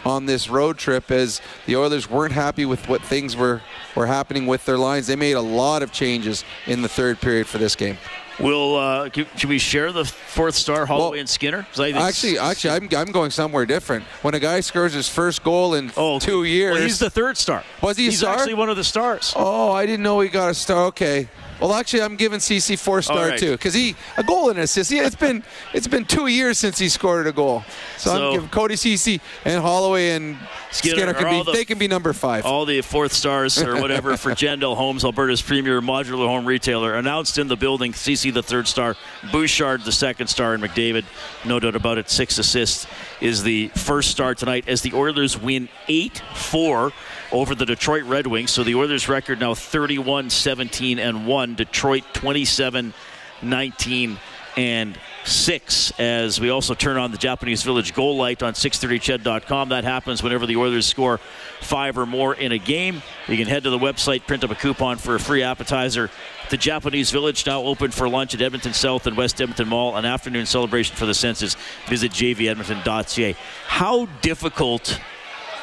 on 0.05 0.27
this 0.27 0.49
road 0.49 0.79
trip 0.79 1.11
as 1.11 1.41
the 1.67 1.77
Oilers 1.77 2.11
weren't 2.11 2.33
happy 2.33 2.65
with 2.65 2.89
what 2.89 3.03
things 3.03 3.37
were, 3.37 3.63
were 3.95 4.07
happening 4.07 4.47
with 4.47 4.65
their 4.65 4.79
lines. 4.79 5.07
They 5.07 5.17
made 5.17 5.33
a 5.35 5.41
lot 5.41 5.83
of 5.83 5.93
changes 5.93 6.45
in 6.67 6.83
the 6.83 6.89
third 6.89 7.21
period 7.21 7.47
for 7.47 7.59
this 7.59 7.77
game. 7.77 7.99
Will 8.41 8.77
uh, 8.77 9.09
can- 9.11 9.27
should 9.37 9.51
we 9.51 9.59
share 9.59 9.93
the 9.93 10.05
fourth 10.07 10.55
star 10.55 10.87
Holloway 10.87 11.11
Well, 11.11 11.21
and 11.21 11.29
Skinner? 11.29 11.67
Actually, 11.79 12.39
actually, 12.39 12.71
I'm, 12.71 12.89
I'm 12.97 13.13
going 13.13 13.31
somewhere 13.31 13.67
different. 13.67 14.05
When 14.23 14.35
a 14.35 14.41
guy 14.41 14.61
scores 14.61 14.95
his 14.95 15.07
first 15.09 15.45
goal 15.45 15.75
in 15.75 15.93
Oh, 15.99 16.19
two 16.19 16.45
years, 16.45 16.73
Well, 16.75 16.83
he's 16.83 16.99
the 16.99 17.11
third 17.11 17.37
star. 17.37 17.63
Was 17.83 17.99
he 17.99 18.05
He's 18.07 18.21
star? 18.21 18.35
actually 18.37 18.55
one 18.55 18.71
of 18.71 18.77
the 18.77 18.85
stars. 18.85 19.35
oh, 19.37 19.73
I 19.73 19.85
didn't 19.85 20.03
know 20.03 20.19
he 20.21 20.31
got 20.31 20.51
a 20.51 20.55
star. 20.55 20.87
Okay, 20.87 21.29
well, 21.63 21.75
actually, 21.75 22.03
I'm 22.03 22.17
giving 22.17 22.41
Ceci 22.41 22.77
four 22.77 23.03
star 23.03 23.29
right. 23.29 23.39
too 23.39 23.53
because 23.53 23.75
he 23.75 23.95
a 24.17 24.23
goal 24.23 24.51
and 24.51 24.59
an 24.59 24.65
assist. 24.65 24.91
Yeah, 24.91 25.07
it's 25.07 25.17
been 25.17 25.43
it's 25.73 25.87
been 25.87 26.05
two 26.05 26.27
years 26.27 26.59
since 26.59 26.79
he 26.79 26.89
scored 26.89 27.27
a 27.27 27.33
goal. 27.33 27.65
So, 27.97 28.11
So- 28.11 28.27
I'm 28.29 28.33
giving 28.35 28.49
Cody 28.49 28.77
Ceci 28.77 29.21
and 29.45 29.63
Holloway 29.63 30.11
and 30.11 30.37
Skinner 30.71 30.97
Skinner, 30.97 31.15
can 31.15 31.31
be 31.31 31.43
the- 31.45 31.53
they 31.53 31.65
can 31.65 31.79
be 31.79 31.89
number 31.89 32.13
five. 32.13 32.45
All 32.45 32.65
the 32.65 32.81
fourth 32.81 33.13
stars 33.13 33.63
or 33.63 33.81
whatever 33.81 34.17
for 34.19 34.31
Jandel 34.33 34.77
Homes, 34.77 35.05
Alberta's 35.05 35.43
premier 35.43 35.81
modular 35.81 36.27
home 36.27 36.45
retailer. 36.47 36.95
Announced 36.95 37.39
in 37.39 37.49
the 37.49 37.57
building, 37.57 37.95
Ceci 37.95 38.31
the 38.31 38.43
third 38.43 38.67
star, 38.67 38.97
Bouchard 39.31 39.83
the 39.85 39.93
second 39.93 40.27
star, 40.29 40.55
and 40.55 40.63
McDavid, 40.63 41.05
no 41.45 41.61
doubt 41.61 41.77
about 41.77 41.99
it, 41.99 42.11
six 42.11 42.39
assists, 42.39 42.87
is 43.21 43.43
the 43.43 43.69
first 43.69 44.11
star 44.11 44.35
tonight 44.35 44.65
as 44.69 44.83
the 44.83 44.93
Oilers 44.95 45.41
win 45.41 45.69
8 45.89 46.23
4 46.35 46.93
over 47.33 47.55
the 47.55 47.67
Detroit 47.67 48.05
Red 48.05 48.27
Wings. 48.27 48.51
So 48.51 48.63
the 48.63 48.75
Oilers 48.75 49.09
record 49.09 49.41
now 49.41 49.55
31 49.55 50.31
17 50.31 50.99
and 50.99 51.27
1, 51.27 51.55
Detroit 51.55 52.05
27 52.13 52.95
19 53.43 54.19
and 54.57 54.99
six 55.25 55.93
as 55.99 56.41
we 56.41 56.51
also 56.51 56.75
turn 56.75 56.97
on 56.97 57.11
the 57.11 57.19
Japanese 57.19 57.63
Village 57.63 57.95
goal 57.95 58.17
light 58.17 58.43
on 58.43 58.53
630ched.com. 58.53 59.71
That 59.71 59.85
happens 59.85 60.23
whenever 60.23 60.47
the 60.47 60.57
Oilers 60.57 60.87
score 60.87 61.19
five 61.61 61.97
or 61.97 62.07
more 62.07 62.35
in 62.35 62.53
a 62.53 62.59
game. 62.59 63.03
You 63.29 63.37
can 63.37 63.47
head 63.47 63.63
to 63.65 63.71
the 63.71 63.79
website, 63.79 64.27
print 64.27 64.45
up 64.45 64.51
a 64.51 64.55
coupon 64.55 64.99
for 64.99 65.15
a 65.15 65.21
free 65.21 65.43
appetizer. 65.43 66.11
The 66.51 66.57
Japanese 66.57 67.11
Village 67.11 67.47
now 67.47 67.63
open 67.63 67.91
for 67.91 68.09
lunch 68.09 68.35
at 68.35 68.43
Edmonton 68.43 68.75
South 68.75 69.07
and 69.07 69.17
West 69.17 69.41
Edmonton 69.41 69.69
Mall. 69.69 69.97
An 69.97 70.05
afternoon 70.05 70.47
celebration 70.47 70.97
for 70.97 71.07
the 71.07 71.15
senses. 71.15 71.57
Visit 71.89 72.13
jvedmonton.ca. 72.13 73.37
How 73.67 74.07
difficult 74.21 75.01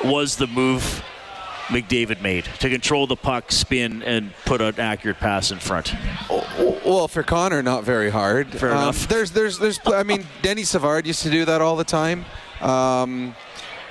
was 0.04 0.38
the 0.38 0.48
move 0.48 1.04
McDavid 1.70 2.22
made 2.22 2.46
to 2.60 2.70
control 2.70 3.08
the 3.08 3.16
puck, 3.16 3.52
spin, 3.52 4.04
and 4.04 4.32
put 4.46 4.60
an 4.62 4.80
accurate 4.80 5.18
pass 5.18 5.52
in 5.52 5.60
front. 5.60 5.94
Well, 6.86 7.08
for 7.08 7.24
Connor, 7.24 7.62
not 7.62 7.84
very 7.84 8.10
hard. 8.10 8.48
Fair 8.48 8.72
um, 8.72 8.78
enough. 8.78 9.08
There's, 9.08 9.32
there's, 9.32 9.60
there's. 9.60 9.80
I 9.86 10.04
mean, 10.04 10.26
Denis 10.42 10.70
Savard 10.70 11.06
used 11.06 11.22
to 11.24 11.30
do 11.30 11.46
that 11.46 11.62
all 11.62 11.76
the 11.76 11.84
time. 11.84 12.26
Um, 12.62 13.36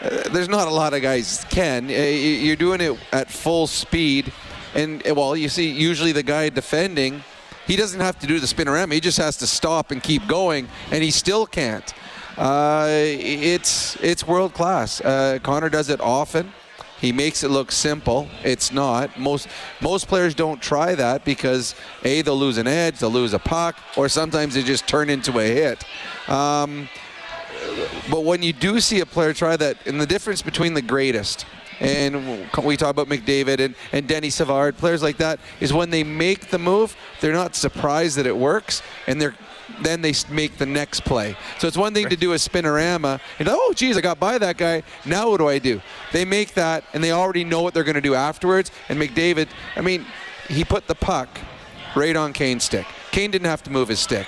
uh, 0.01 0.29
there's 0.31 0.49
not 0.49 0.69
a 0.69 0.71
lot 0.71 0.95
of 0.95 1.03
guys 1.03 1.45
can. 1.51 1.87
Uh, 1.87 1.93
you're 1.93 2.57
doing 2.57 2.81
it 2.81 2.99
at 3.13 3.31
full 3.31 3.67
speed, 3.67 4.33
and 4.75 5.07
uh, 5.09 5.15
well, 5.15 5.37
you 5.37 5.49
see, 5.49 5.71
usually 5.71 6.13
the 6.13 6.23
guy 6.23 6.49
defending, 6.49 7.23
he 7.67 7.77
doesn't 7.77 8.01
have 8.01 8.19
to 8.19 8.27
do 8.27 8.41
the 8.41 8.47
spin 8.47 8.69
around. 8.69 8.93
He 8.93 9.01
just 9.01 9.19
has 9.19 9.37
to 9.39 9.47
stop 9.47 9.91
and 9.91 10.03
keep 10.03 10.27
going, 10.27 10.69
and 10.91 11.03
he 11.03 11.11
still 11.11 11.47
can't. 11.47 11.95
Uh, 12.37 12.87
it's 12.89 13.97
it's 14.03 14.27
world 14.27 14.55
class. 14.55 15.01
Uh, 15.01 15.39
Connor 15.43 15.69
does 15.69 15.89
it 15.89 16.01
often. 16.01 16.53
He 17.01 17.13
makes 17.13 17.45
it 17.45 17.49
look 17.49 17.71
simple. 17.71 18.29
It's 18.43 18.73
not. 18.73 19.19
Most 19.19 19.49
most 19.81 20.09
players 20.09 20.35
don't 20.35 20.61
try 20.61 20.95
that 20.95 21.25
because 21.25 21.75
a 22.05 22.23
they'll 22.23 22.37
lose 22.37 22.59
an 22.59 22.67
edge, 22.67 22.99
they'll 22.99 23.11
lose 23.11 23.33
a 23.33 23.39
puck, 23.39 23.77
or 23.97 24.09
sometimes 24.09 24.55
they 24.55 24.63
just 24.63 24.89
turn 24.89 25.09
into 25.11 25.39
a 25.39 25.45
hit. 25.45 25.85
Um, 26.29 26.89
but 28.11 28.25
when 28.25 28.43
you 28.43 28.53
do 28.53 28.81
see 28.81 29.01
a 29.01 29.07
player 29.07 29.33
try 29.33 29.57
that, 29.57 29.87
and 29.87 30.01
the 30.01 30.07
difference 30.07 30.43
between 30.43 30.75
the 30.75 30.83
greatest 30.83 31.47
and 31.81 32.49
we 32.65 32.77
talk 32.77 32.91
about 32.91 33.09
McDavid 33.09 33.61
and, 33.61 33.75
and 33.93 34.09
Denis 34.09 34.37
Savard, 34.37 34.77
players 34.77 35.03
like 35.03 35.19
that, 35.19 35.39
is 35.61 35.73
when 35.73 35.91
they 35.91 36.03
make 36.03 36.49
the 36.49 36.59
move, 36.59 36.97
they're 37.21 37.33
not 37.33 37.55
surprised 37.55 38.17
that 38.17 38.27
it 38.27 38.37
works, 38.37 38.83
and 39.07 39.21
they're 39.21 39.37
then 39.83 40.01
they 40.01 40.13
make 40.31 40.59
the 40.59 40.67
next 40.67 41.05
play. 41.05 41.37
So 41.59 41.69
it's 41.69 41.77
one 41.77 41.95
thing 41.95 42.09
to 42.09 42.17
do 42.17 42.33
a 42.33 42.37
spinorama 42.37 43.21
and 43.39 43.49
oh 43.51 43.73
geez, 43.75 43.97
I 43.97 44.01
got 44.01 44.19
by 44.19 44.39
that 44.39 44.57
guy. 44.57 44.83
Now 45.05 45.31
what 45.31 45.39
do 45.39 45.49
I 45.49 45.59
do? 45.59 45.81
They 46.13 46.25
make 46.25 46.55
that 46.55 46.85
and 46.93 47.03
they 47.03 47.13
already 47.13 47.45
know 47.45 47.63
what 47.63 47.75
they're 47.75 47.85
going 47.85 47.95
to 47.95 48.01
do 48.01 48.15
afterwards. 48.15 48.71
And 48.89 49.01
McDavid, 49.01 49.49
I 49.77 49.81
mean, 49.81 50.07
he 50.49 50.65
put 50.65 50.87
the 50.87 50.95
puck 50.95 51.29
right 51.95 52.17
on 52.17 52.33
Kane's 52.33 52.65
stick. 52.65 52.87
Kane 53.11 53.31
didn't 53.31 53.49
have 53.49 53.63
to 53.65 53.71
move 53.71 53.89
his 53.89 54.01
stick. 54.01 54.27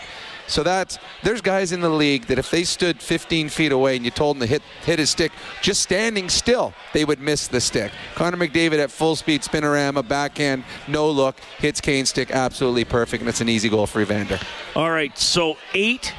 So 0.50 0.64
that's 0.64 0.99
there's 1.23 1.40
guys 1.40 1.71
in 1.71 1.80
the 1.80 1.88
league 1.88 2.26
that 2.26 2.38
if 2.38 2.50
they 2.50 2.64
stood 2.64 3.00
15 3.00 3.49
feet 3.50 3.71
away 3.71 3.95
and 3.95 4.04
you 4.04 4.11
told 4.11 4.37
them 4.37 4.40
to 4.40 4.47
hit 4.47 4.62
hit 4.85 4.99
his 4.99 5.09
stick, 5.09 5.30
just 5.62 5.80
standing 5.80 6.28
still, 6.28 6.75
they 6.92 7.04
would 7.04 7.21
miss 7.21 7.47
the 7.47 7.61
stick. 7.61 7.92
Connor 8.16 8.37
McDavid 8.37 8.80
at 8.80 8.90
full 8.90 9.14
speed 9.14 9.42
spinorama, 9.42 10.07
backhand, 10.07 10.64
no 10.88 11.09
look, 11.09 11.38
hits 11.59 11.80
Kane's 11.80 12.11
stick 12.11 12.33
absolutely 12.33 12.85
perfect, 12.85 13.21
and 13.21 13.28
it's 13.28 13.40
an 13.40 13.49
easy 13.49 13.69
goal 13.69 13.87
for 13.87 14.00
Evander. 14.00 14.40
All 14.75 14.90
right, 14.90 15.16
so 15.16 15.57
eight 15.73 16.12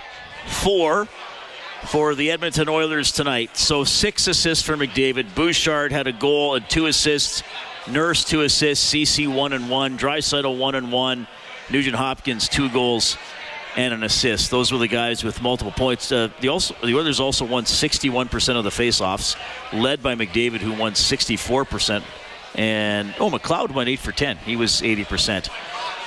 four 0.47 1.09
for 1.87 2.15
the 2.15 2.31
Edmonton 2.31 2.69
Oilers 2.69 3.11
tonight. 3.11 3.57
So 3.57 3.83
six 3.83 4.27
assists 4.27 4.63
for 4.65 4.77
McDavid. 4.77 5.35
Bouchard 5.35 5.91
had 5.91 6.07
a 6.07 6.13
goal 6.13 6.55
and 6.55 6.69
two 6.69 6.85
assists. 6.85 7.43
Nurse 7.85 8.23
two 8.23 8.43
assists. 8.43 8.85
Ceci 8.85 9.27
one 9.27 9.51
and 9.51 9.69
one. 9.69 9.97
Draisaitl 9.97 10.57
one 10.57 10.75
and 10.75 10.89
one. 10.89 11.27
Nugent 11.69 11.95
Hopkins 11.95 12.47
two 12.47 12.69
goals 12.69 13.17
and 13.75 13.93
an 13.93 14.03
assist. 14.03 14.51
Those 14.51 14.71
were 14.71 14.77
the 14.77 14.87
guys 14.87 15.23
with 15.23 15.41
multiple 15.41 15.71
points. 15.71 16.11
Uh, 16.11 16.29
the, 16.39 16.49
also, 16.49 16.75
the 16.83 16.95
Oilers 16.95 17.19
also 17.19 17.45
won 17.45 17.63
61% 17.63 18.55
of 18.57 18.63
the 18.63 18.69
faceoffs, 18.69 19.35
led 19.71 20.03
by 20.03 20.15
McDavid, 20.15 20.59
who 20.59 20.73
won 20.73 20.93
64%. 20.93 22.03
And, 22.55 23.13
oh, 23.19 23.29
McLeod 23.29 23.73
went 23.73 23.89
8 23.89 23.99
for 23.99 24.11
10. 24.11 24.37
He 24.37 24.55
was 24.55 24.81
80%. 24.81 25.49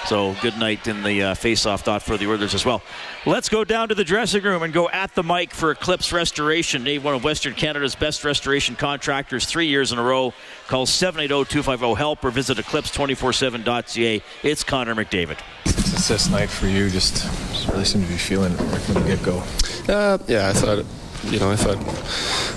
So 0.07 0.37
good 0.43 0.59
night 0.59 0.87
in 0.87 1.03
the 1.03 1.23
uh, 1.23 1.35
face-off 1.35 1.81
thought 1.83 2.03
for 2.03 2.19
the 2.19 2.27
Oilers 2.27 2.53
as 2.53 2.67
well. 2.67 2.83
Let's 3.25 3.49
go 3.49 3.65
down 3.65 3.89
to 3.89 3.95
the 3.95 4.05
dressing 4.05 4.43
room 4.43 4.63
and 4.63 4.73
go 4.73 4.91
at 4.91 5.15
the 5.15 5.23
mic 5.23 5.55
for 5.55 5.71
Eclipse 5.71 6.13
Restoration. 6.13 6.85
Named 6.85 7.03
one 7.03 7.15
of 7.15 7.25
Western 7.25 7.55
Canada's 7.55 7.95
best 7.95 8.23
restoration 8.23 8.77
contractors 8.77 9.47
three 9.47 9.67
years 9.67 9.93
in 9.93 9.99
a 9.99 10.03
row. 10.03 10.35
Call 10.69 10.85
780-250-HELP 10.85 12.23
or 12.23 12.31
visit 12.31 12.59
eclipse247.ca. 12.59 14.23
It's 14.43 14.63
Connor 14.63 14.95
McDavid. 14.95 15.39
Assist 15.65 16.31
night 16.31 16.51
for 16.51 16.67
you. 16.67 16.91
Just, 16.91 17.25
just 17.53 17.69
really 17.69 17.85
seem 17.87 18.03
to 18.03 18.09
be 18.09 18.19
feeling 18.19 18.55
right 18.57 18.83
from 18.83 18.95
the 18.95 19.01
get-go. 19.01 19.43
Uh, 19.89 20.19
yeah, 20.29 20.51
I 20.51 20.53
thought 20.53 20.85
you 21.31 21.39
know, 21.39 21.51
I 21.51 21.57
thought 21.57 21.79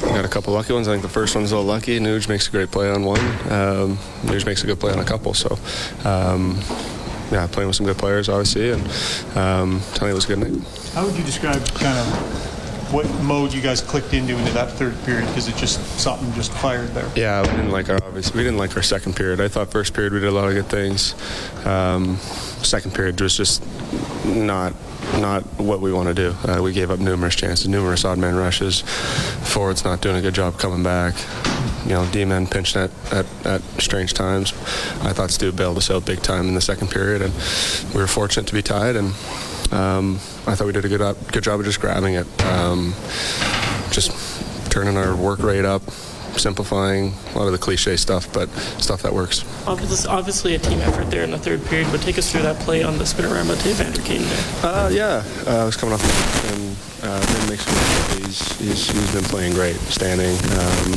we 0.03 0.09
got 0.09 0.25
a 0.25 0.27
couple 0.27 0.53
lucky 0.53 0.73
ones. 0.73 0.89
I 0.89 0.91
think 0.91 1.03
the 1.03 1.09
first 1.09 1.35
one's 1.35 1.53
a 1.53 1.55
little 1.55 1.71
lucky. 1.71 1.99
Nuge 1.99 2.27
makes 2.27 2.49
a 2.49 2.51
great 2.51 2.71
play 2.71 2.89
on 2.89 3.03
one. 3.03 3.19
Um, 3.49 3.97
Nuge 4.23 4.45
makes 4.45 4.63
a 4.63 4.67
good 4.67 4.79
play 4.79 4.91
on 4.91 4.99
a 4.99 5.05
couple. 5.05 5.33
So, 5.33 5.57
um, 6.03 6.59
yeah, 7.31 7.47
playing 7.47 7.67
with 7.67 7.75
some 7.75 7.85
good 7.85 7.97
players, 7.97 8.29
obviously, 8.29 8.71
and 8.71 8.81
um, 9.37 9.81
Tony 9.93 10.13
was 10.13 10.25
a 10.25 10.35
good 10.35 10.39
night. 10.39 10.67
How 10.93 11.05
would 11.05 11.15
you 11.15 11.23
describe 11.23 11.63
kind 11.75 11.97
of 11.97 12.93
what 12.93 13.05
mode 13.21 13.53
you 13.53 13.61
guys 13.61 13.81
clicked 13.81 14.13
into 14.13 14.37
into 14.37 14.51
that 14.53 14.71
third 14.71 14.95
period? 15.03 15.27
Because 15.27 15.47
it 15.47 15.55
just 15.57 15.81
something 15.99 16.31
just 16.33 16.51
fired 16.53 16.89
there. 16.89 17.09
Yeah, 17.15 17.41
we 17.41 17.49
didn't 17.49 17.71
like 17.71 17.89
our 17.89 17.99
obviously 18.03 18.37
we 18.37 18.43
didn't 18.43 18.57
like 18.57 18.75
our 18.77 18.83
second 18.83 19.15
period. 19.15 19.41
I 19.41 19.47
thought 19.47 19.71
first 19.71 19.93
period 19.93 20.13
we 20.13 20.19
did 20.19 20.29
a 20.29 20.31
lot 20.31 20.47
of 20.47 20.53
good 20.53 20.67
things. 20.67 21.13
Um, 21.65 22.17
second 22.63 22.93
period 22.93 23.19
was 23.19 23.35
just 23.35 23.63
not 24.25 24.73
not 25.13 25.43
what 25.57 25.81
we 25.81 25.91
want 25.91 26.07
to 26.07 26.13
do. 26.13 26.35
Uh, 26.47 26.61
we 26.61 26.73
gave 26.73 26.91
up 26.91 26.99
numerous 26.99 27.35
chances, 27.35 27.67
numerous 27.67 28.05
odd 28.05 28.17
man 28.17 28.35
rushes. 28.35 28.81
Forwards 29.51 29.83
not 29.83 30.01
doing 30.01 30.15
a 30.15 30.21
good 30.21 30.35
job 30.35 30.57
coming 30.59 30.83
back 30.83 31.15
you 31.87 31.93
know, 31.93 32.05
D-men 32.11 32.47
pinched 32.47 32.75
at, 32.75 32.91
at, 33.13 33.25
at 33.45 33.61
strange 33.79 34.13
times. 34.13 34.51
I 35.03 35.13
thought 35.13 35.31
Stu 35.31 35.53
bailed 35.53 35.77
us 35.77 35.89
out 35.89 36.05
big 36.05 36.21
time 36.21 36.49
in 36.49 36.53
the 36.53 36.61
second 36.61 36.89
period, 36.89 37.21
and 37.21 37.33
we 37.93 38.01
were 38.01 38.07
fortunate 38.07 38.45
to 38.47 38.53
be 38.53 38.61
tied. 38.61 38.97
And 38.97 39.13
um, 39.71 40.15
I 40.45 40.55
thought 40.55 40.67
we 40.67 40.73
did 40.73 40.83
a 40.83 40.89
good 40.89 41.15
good 41.31 41.43
job 41.43 41.61
of 41.61 41.65
just 41.65 41.79
grabbing 41.79 42.15
it, 42.15 42.45
um, 42.45 42.93
just 43.91 44.11
turning 44.69 44.97
our 44.97 45.15
work 45.15 45.39
rate 45.39 45.63
up, 45.63 45.81
simplifying 46.37 47.13
a 47.33 47.37
lot 47.37 47.47
of 47.47 47.51
the 47.51 47.57
cliche 47.57 47.95
stuff, 47.97 48.31
but 48.33 48.49
stuff 48.79 49.01
that 49.01 49.13
works. 49.13 49.43
Obviously, 49.67 50.55
a 50.55 50.59
team 50.59 50.79
effort 50.81 51.09
there 51.09 51.23
in 51.23 51.31
the 51.31 51.37
third 51.37 51.63
period, 51.65 51.87
but 51.91 52.01
take 52.01 52.17
us 52.17 52.31
through 52.31 52.43
that 52.43 52.59
play 52.61 52.83
on 52.83 52.97
the 52.97 53.03
spinorama 53.03 53.61
to 53.61 53.69
Evander 53.69 54.01
Kane 54.01 54.21
there. 54.21 54.43
Uh, 54.63 54.89
yeah, 54.89 55.23
uh, 55.45 55.61
I 55.61 55.65
was 55.65 55.75
coming 55.75 55.93
off 55.93 56.03
and 56.53 56.77
uh, 57.03 57.19
then 57.19 57.49
makes 57.49 57.65
me 57.67 58.25
he's, 58.25 58.59
he's, 58.59 58.89
he's 58.89 59.13
been 59.13 59.23
playing 59.25 59.53
great, 59.53 59.75
standing 59.75 60.35
um, 60.59 60.93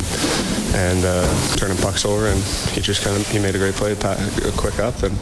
and 0.75 1.05
uh, 1.05 1.57
turning 1.57 1.77
pucks 1.79 2.05
over, 2.05 2.27
and 2.27 2.41
he 2.73 2.81
just 2.81 3.03
kind 3.03 3.17
of 3.17 3.27
he 3.29 3.39
made 3.39 3.55
a 3.55 3.59
great 3.59 3.75
play, 3.75 3.93
a 3.93 4.53
quick 4.57 4.79
up, 4.79 5.03
and 5.03 5.17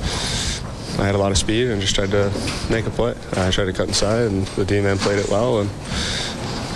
I 0.98 1.06
had 1.06 1.14
a 1.14 1.18
lot 1.18 1.30
of 1.30 1.38
speed 1.38 1.68
and 1.68 1.80
just 1.80 1.94
tried 1.94 2.10
to 2.10 2.32
make 2.70 2.86
a 2.86 2.90
play. 2.90 3.14
I 3.34 3.50
tried 3.50 3.66
to 3.66 3.72
cut 3.72 3.88
inside, 3.88 4.26
and 4.26 4.46
the 4.48 4.64
D-man 4.64 4.98
played 4.98 5.18
it 5.18 5.28
well, 5.28 5.60
and 5.60 5.70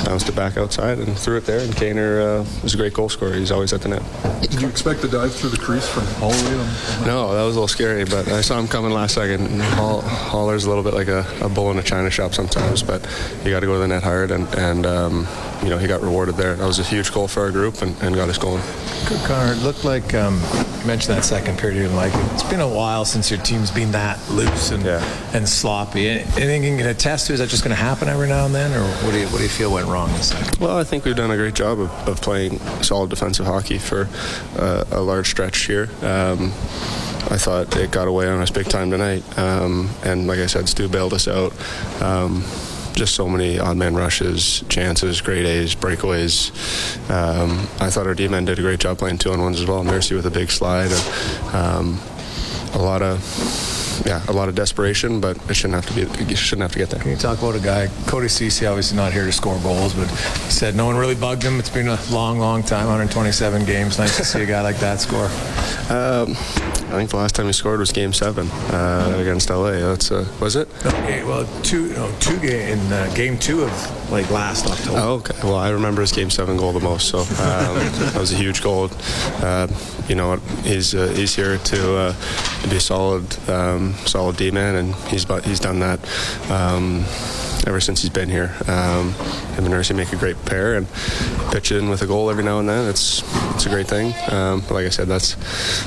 bounced 0.04 0.28
it 0.28 0.36
back 0.36 0.56
outside 0.56 0.98
and 0.98 1.18
threw 1.18 1.36
it 1.36 1.46
there. 1.46 1.60
And 1.60 1.72
Kaner 1.72 2.40
uh, 2.40 2.62
was 2.62 2.74
a 2.74 2.76
great 2.76 2.94
goal 2.94 3.08
scorer. 3.08 3.34
He's 3.34 3.50
always 3.50 3.72
at 3.72 3.82
the 3.82 3.88
net. 3.88 4.02
Did 4.42 4.60
you 4.60 4.68
expect 4.68 5.02
the 5.02 5.08
dive 5.08 5.34
through 5.34 5.50
the 5.50 5.58
crease 5.58 5.88
from 5.88 6.04
Holloway? 6.20 7.06
No, 7.06 7.34
that 7.34 7.42
was 7.42 7.56
a 7.56 7.60
little 7.60 7.68
scary, 7.68 8.04
but 8.04 8.28
I 8.28 8.40
saw 8.40 8.58
him 8.58 8.68
coming 8.68 8.92
last 8.92 9.14
second. 9.14 9.60
Hall, 9.60 10.02
Haller's 10.02 10.64
a 10.64 10.68
little 10.68 10.84
bit 10.84 10.94
like 10.94 11.08
a, 11.08 11.26
a, 11.40 11.48
bull 11.48 11.70
in 11.70 11.78
a 11.78 11.82
china 11.82 12.10
shop 12.10 12.34
sometimes, 12.34 12.82
but 12.82 13.06
you 13.44 13.50
got 13.50 13.60
to 13.60 13.66
go 13.66 13.74
to 13.74 13.78
the 13.78 13.88
net 13.88 14.02
hard, 14.02 14.30
and, 14.30 14.52
and 14.54 14.86
um, 14.86 15.26
you 15.62 15.68
know 15.68 15.78
he 15.78 15.86
got 15.86 16.02
rewarded 16.02 16.36
there. 16.36 16.54
That 16.54 16.66
was 16.66 16.78
a 16.78 16.82
huge 16.82 17.12
goal 17.12 17.28
for 17.28 17.40
our 17.40 17.50
group 17.50 17.82
and, 17.82 17.96
and 18.02 18.14
got 18.14 18.28
us 18.28 18.38
going. 18.38 18.62
Good, 19.08 19.20
Connor. 19.20 19.52
It 19.52 19.62
looked 19.62 19.84
like 19.84 20.14
um, 20.14 20.40
you 20.80 20.86
mentioned 20.86 21.16
that 21.16 21.24
second 21.24 21.58
period. 21.58 21.76
You 21.76 21.82
didn't 21.82 21.96
like 21.96 22.14
it. 22.14 22.32
It's 22.32 22.42
been 22.42 22.60
a 22.60 22.68
while 22.68 23.04
since 23.04 23.30
your 23.30 23.40
team's 23.40 23.70
been 23.70 23.92
that 23.92 24.18
loose 24.30 24.70
and 24.70 24.84
yeah. 24.84 25.02
and 25.34 25.48
sloppy. 25.48 26.08
Anything 26.08 26.64
you 26.64 26.76
can 26.76 26.86
attest 26.86 27.28
to? 27.28 27.32
Is 27.32 27.38
that 27.38 27.48
just 27.48 27.62
going 27.62 27.74
to 27.74 27.82
happen 27.82 28.08
every 28.08 28.28
now 28.28 28.46
and 28.46 28.54
then, 28.54 28.72
or 28.72 28.86
what 29.04 29.12
do 29.12 29.18
you 29.18 29.26
what 29.26 29.38
do 29.38 29.44
you 29.44 29.48
feel 29.48 29.72
went 29.72 29.86
wrong 29.86 30.10
this 30.12 30.30
second? 30.30 30.58
Well, 30.58 30.76
I 30.76 30.84
think 30.84 31.04
we've 31.04 31.16
done 31.16 31.30
a 31.30 31.36
great 31.36 31.54
job 31.54 31.78
of, 31.78 31.90
of 32.08 32.20
playing 32.20 32.58
solid 32.82 33.10
defensive 33.10 33.46
hockey 33.46 33.78
for 33.78 34.08
uh, 34.56 34.84
a 34.90 35.00
large 35.00 35.30
stretch 35.30 35.66
here. 35.66 35.88
Um, 36.02 36.52
I 37.30 37.38
thought 37.38 37.76
it 37.76 37.90
got 37.90 38.08
away 38.08 38.28
on 38.28 38.40
us 38.42 38.50
big 38.50 38.68
time 38.68 38.90
tonight. 38.90 39.22
Um, 39.38 39.90
and 40.04 40.26
like 40.26 40.40
I 40.40 40.46
said, 40.46 40.68
Stu 40.68 40.88
bailed 40.88 41.14
us 41.14 41.28
out. 41.28 41.52
Um, 42.02 42.44
just 42.94 43.14
so 43.14 43.28
many 43.28 43.58
odd 43.58 43.76
man 43.76 43.94
rushes, 43.94 44.64
chances, 44.68 45.20
great 45.20 45.46
A's, 45.46 45.74
breakaways. 45.74 46.50
Um, 47.10 47.68
I 47.80 47.90
thought 47.90 48.06
our 48.06 48.14
D-men 48.14 48.44
did 48.44 48.58
a 48.58 48.62
great 48.62 48.80
job 48.80 48.98
playing 48.98 49.18
two 49.18 49.32
on 49.32 49.40
ones 49.40 49.60
as 49.60 49.66
well. 49.66 49.82
Mercy 49.84 50.14
with 50.14 50.26
a 50.26 50.30
big 50.30 50.50
slide. 50.50 50.90
And, 50.90 51.54
um, 51.54 52.00
a 52.74 52.78
lot 52.78 53.02
of 53.02 53.18
yeah, 54.06 54.22
a 54.28 54.32
lot 54.32 54.48
of 54.48 54.54
desperation, 54.54 55.20
but 55.20 55.36
it 55.50 55.54
shouldn't 55.54 55.74
have 55.74 55.86
to 55.86 55.94
be. 55.94 56.24
You 56.24 56.36
shouldn't 56.36 56.62
have 56.62 56.72
to 56.72 56.78
get 56.78 56.90
there. 56.90 57.00
Can 57.00 57.10
you 57.10 57.16
talk 57.16 57.38
about 57.38 57.54
a 57.54 57.60
guy, 57.60 57.88
Cody 58.06 58.28
Ceci, 58.28 58.66
obviously 58.66 58.96
not 58.96 59.12
here 59.12 59.24
to 59.24 59.32
score 59.32 59.58
goals, 59.60 59.94
but 59.94 60.08
he 60.08 60.50
said 60.50 60.74
no 60.74 60.86
one 60.86 60.96
really 60.96 61.14
bugged 61.14 61.42
him. 61.42 61.58
It's 61.58 61.70
been 61.70 61.88
a 61.88 61.98
long, 62.10 62.38
long 62.38 62.62
time, 62.62 62.86
127 62.86 63.64
games. 63.64 63.98
Nice 63.98 64.16
to 64.16 64.24
see 64.24 64.42
a 64.42 64.46
guy 64.46 64.62
like 64.62 64.78
that 64.78 65.00
score. 65.00 65.28
Um, 65.90 66.30
I 66.92 66.96
think 66.96 67.10
the 67.10 67.16
last 67.16 67.34
time 67.34 67.46
he 67.46 67.52
scored 67.52 67.80
was 67.80 67.90
Game 67.90 68.12
Seven 68.12 68.48
uh, 68.70 69.16
against 69.18 69.50
LA. 69.50 69.72
That's 69.72 70.10
uh, 70.10 70.26
was 70.40 70.56
it? 70.56 70.68
Okay, 70.86 71.24
well, 71.24 71.46
two, 71.62 71.88
no, 71.94 72.10
two 72.20 72.38
game 72.38 72.78
in 72.78 72.92
uh, 72.92 73.12
Game 73.14 73.38
Two 73.38 73.62
of 73.62 74.10
like 74.12 74.30
last 74.30 74.66
October. 74.66 74.98
Oh, 74.98 75.14
okay. 75.14 75.36
Well, 75.42 75.56
I 75.56 75.70
remember 75.70 76.02
his 76.02 76.12
Game 76.12 76.30
Seven 76.30 76.56
goal 76.56 76.72
the 76.72 76.80
most, 76.80 77.08
so 77.08 77.20
um, 77.20 77.26
that 77.26 78.16
was 78.18 78.32
a 78.32 78.36
huge 78.36 78.62
goal. 78.62 78.88
You 80.08 80.16
know, 80.16 80.36
he's 80.64 80.94
uh, 80.94 81.08
he's 81.08 81.34
here 81.34 81.58
to 81.58 81.96
uh, 81.96 82.14
be 82.68 82.76
a 82.76 82.80
solid, 82.80 83.48
um, 83.48 83.94
solid 84.06 84.36
D 84.36 84.50
man, 84.50 84.74
and 84.74 84.94
he's 85.06 85.24
he's 85.44 85.60
done 85.60 85.80
that. 85.80 86.00
Um, 86.50 87.04
ever 87.66 87.80
since 87.80 88.02
he's 88.02 88.10
been 88.10 88.28
here. 88.28 88.54
Um, 88.68 89.12
him 89.54 89.64
and 89.64 89.68
Nursey 89.68 89.94
make 89.94 90.12
a 90.12 90.16
great 90.16 90.42
pair 90.44 90.74
and 90.74 90.86
pitch 91.50 91.72
in 91.72 91.88
with 91.88 92.02
a 92.02 92.06
goal 92.06 92.30
every 92.30 92.44
now 92.44 92.58
and 92.58 92.68
then. 92.68 92.88
It's 92.88 93.22
it's 93.54 93.66
a 93.66 93.68
great 93.68 93.86
thing. 93.86 94.14
Um, 94.30 94.60
but 94.60 94.72
like 94.72 94.86
I 94.86 94.88
said, 94.88 95.08
that's 95.08 95.36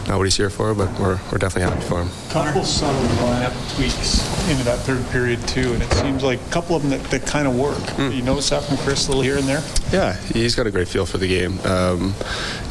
not 0.07 0.17
what 0.17 0.23
he's 0.23 0.37
here 0.37 0.49
for, 0.49 0.73
but 0.73 0.91
we're, 0.99 1.19
we're 1.31 1.37
definitely 1.37 1.69
happy 1.69 1.81
for 1.81 2.01
him. 2.01 2.09
couple 2.29 2.63
subtle 2.63 3.01
lineup 3.25 3.75
tweaks 3.75 4.23
into 4.49 4.63
that 4.63 4.79
third 4.79 5.05
period 5.09 5.45
too, 5.47 5.73
and 5.73 5.83
it 5.83 5.91
seems 5.93 6.23
like 6.23 6.39
a 6.39 6.49
couple 6.51 6.75
of 6.75 6.81
them 6.81 6.91
that, 6.91 7.03
that 7.11 7.25
kind 7.25 7.47
of 7.47 7.57
work. 7.57 7.77
You 7.97 8.21
notice 8.21 8.49
that 8.49 8.63
from 8.63 8.77
Chris 8.77 9.07
a 9.07 9.09
Little 9.09 9.23
here 9.23 9.37
and 9.37 9.47
there? 9.47 9.63
Yeah, 9.91 10.13
he's 10.33 10.55
got 10.55 10.67
a 10.67 10.71
great 10.71 10.87
feel 10.87 11.05
for 11.05 11.17
the 11.17 11.27
game. 11.27 11.59
Um, 11.61 12.13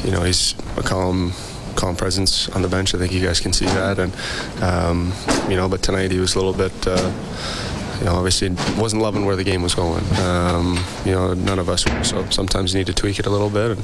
you 0.03 0.11
know, 0.11 0.23
he's 0.23 0.55
a 0.77 0.83
calm, 0.83 1.33
calm 1.75 1.95
presence 1.95 2.49
on 2.49 2.61
the 2.61 2.67
bench. 2.67 2.95
I 2.95 2.97
think 2.97 3.11
you 3.11 3.21
guys 3.23 3.39
can 3.39 3.53
see 3.53 3.65
that, 3.65 3.99
and 3.99 4.13
um, 4.63 5.13
you 5.49 5.55
know, 5.55 5.67
but 5.69 5.81
tonight 5.83 6.11
he 6.11 6.19
was 6.19 6.35
a 6.35 6.39
little 6.39 6.53
bit. 6.53 6.73
Uh, 6.87 7.11
you 7.99 8.05
know, 8.05 8.15
obviously 8.15 8.49
wasn't 8.79 9.01
loving 9.01 9.25
where 9.25 9.35
the 9.35 9.43
game 9.43 9.61
was 9.61 9.75
going. 9.75 10.03
Um, 10.19 10.77
you 11.05 11.11
know, 11.11 11.33
none 11.33 11.59
of 11.59 11.69
us 11.69 11.85
were. 11.85 12.03
So 12.03 12.29
sometimes 12.29 12.73
you 12.73 12.79
need 12.79 12.87
to 12.87 12.93
tweak 12.93 13.19
it 13.19 13.25
a 13.25 13.29
little 13.29 13.49
bit. 13.49 13.71
And 13.71 13.79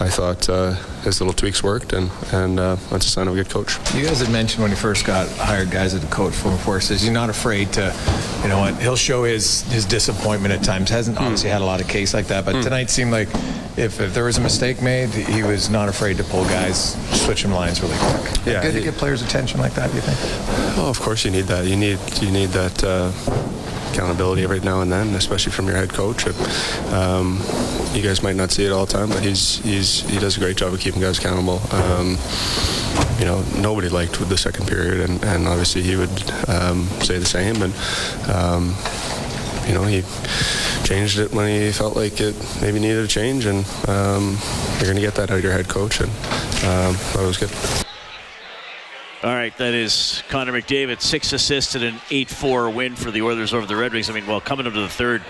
I 0.00 0.08
thought 0.08 0.48
uh, 0.48 0.72
his 1.02 1.20
little 1.20 1.34
tweaks 1.34 1.62
worked, 1.62 1.92
and 1.92 2.10
and 2.32 2.58
uh, 2.58 2.76
that's 2.90 3.06
a 3.06 3.10
sign 3.10 3.28
of 3.28 3.34
a 3.34 3.36
good 3.36 3.50
coach. 3.50 3.76
You 3.94 4.04
guys 4.04 4.20
had 4.20 4.30
mentioned 4.30 4.62
when 4.62 4.70
you 4.70 4.76
first 4.76 5.06
got 5.06 5.28
hired 5.30 5.70
guys 5.70 5.94
as 5.94 6.02
a 6.04 6.06
coach 6.08 6.34
from 6.34 6.56
forces, 6.58 7.04
you're 7.04 7.14
not 7.14 7.30
afraid 7.30 7.72
to, 7.74 7.94
you 8.42 8.48
know 8.48 8.58
what, 8.60 8.74
he'll 8.80 8.96
show 8.96 9.24
his 9.24 9.62
his 9.72 9.84
disappointment 9.84 10.52
at 10.54 10.62
times. 10.62 10.90
Hasn't 10.90 11.18
obviously 11.18 11.50
had 11.50 11.62
a 11.62 11.64
lot 11.64 11.80
of 11.80 11.88
case 11.88 12.14
like 12.14 12.26
that, 12.28 12.44
but 12.44 12.62
tonight 12.62 12.90
seemed 12.90 13.12
like 13.12 13.28
if, 13.76 14.00
if 14.00 14.12
there 14.14 14.24
was 14.24 14.36
a 14.36 14.40
mistake 14.40 14.82
made, 14.82 15.08
he 15.10 15.42
was 15.42 15.70
not 15.70 15.88
afraid 15.88 16.16
to 16.18 16.24
pull 16.24 16.44
guys, 16.44 16.94
switch 17.24 17.42
them 17.42 17.52
lines 17.52 17.80
really 17.82 17.96
quick. 17.98 18.46
Yeah, 18.46 18.62
Good 18.62 18.72
to 18.74 18.80
get 18.80 18.94
players' 18.94 19.22
attention 19.22 19.60
like 19.60 19.74
that, 19.74 19.90
Do 19.90 19.96
you 19.96 20.02
think? 20.02 20.18
Oh, 20.78 20.90
of 20.90 21.00
course 21.00 21.24
you 21.24 21.30
need 21.30 21.44
that. 21.46 21.66
You 21.66 21.76
need 21.76 21.98
you 22.20 22.30
need 22.30 22.50
that 22.50 22.82
uh, 22.84 23.12
accountability 23.92 24.42
every 24.42 24.60
now 24.60 24.80
and 24.80 24.90
then, 24.90 25.14
especially 25.14 25.52
from 25.52 25.66
your 25.66 25.76
head 25.76 25.90
coach. 25.90 26.26
Um, 26.92 27.40
you 27.92 28.02
guys 28.02 28.22
might 28.22 28.36
not 28.36 28.50
see 28.50 28.64
it 28.64 28.72
all 28.72 28.86
the 28.86 28.92
time, 28.92 29.08
but 29.08 29.22
he's 29.22 29.58
he's 29.58 30.00
he 30.08 30.18
does 30.18 30.36
a 30.36 30.40
great 30.40 30.56
job 30.56 30.72
of 30.72 30.80
keeping 30.80 31.00
guys 31.00 31.18
accountable. 31.18 31.60
Um, 31.72 32.18
you 33.18 33.26
know, 33.26 33.42
nobody 33.58 33.88
liked 33.88 34.18
the 34.28 34.38
second 34.38 34.66
period, 34.66 35.08
and, 35.08 35.22
and 35.24 35.46
obviously 35.46 35.82
he 35.82 35.96
would 35.96 36.30
um, 36.48 36.86
say 37.02 37.18
the 37.18 37.26
same. 37.26 37.62
And 37.62 37.74
um, 38.28 38.74
you 39.66 39.74
know, 39.74 39.84
he 39.84 40.02
changed 40.84 41.18
it 41.18 41.32
when 41.32 41.48
he 41.48 41.70
felt 41.72 41.96
like 41.96 42.20
it 42.20 42.34
maybe 42.60 42.80
needed 42.80 43.04
a 43.04 43.08
change, 43.08 43.44
and 43.46 43.64
um, 43.88 44.38
you're 44.76 44.84
going 44.84 44.96
to 44.96 45.02
get 45.02 45.14
that 45.16 45.30
out 45.30 45.38
of 45.38 45.44
your 45.44 45.52
head 45.52 45.68
coach, 45.68 46.00
and 46.00 46.10
um, 46.64 46.96
that 47.14 47.24
was 47.26 47.36
good. 47.36 47.50
All 49.22 49.34
right, 49.34 49.54
that 49.58 49.74
is 49.74 50.22
Connor 50.30 50.52
McDavid, 50.52 51.02
six 51.02 51.34
assists 51.34 51.74
and 51.74 51.84
an 51.84 51.94
8-4 52.08 52.74
win 52.74 52.96
for 52.96 53.10
the 53.10 53.20
Oilers 53.20 53.52
over 53.52 53.66
the 53.66 53.76
Red 53.76 53.92
Wings. 53.92 54.08
I 54.08 54.14
mean, 54.14 54.26
well, 54.26 54.40
coming 54.40 54.64
into 54.64 54.80
the 54.80 54.88
third, 54.88 55.22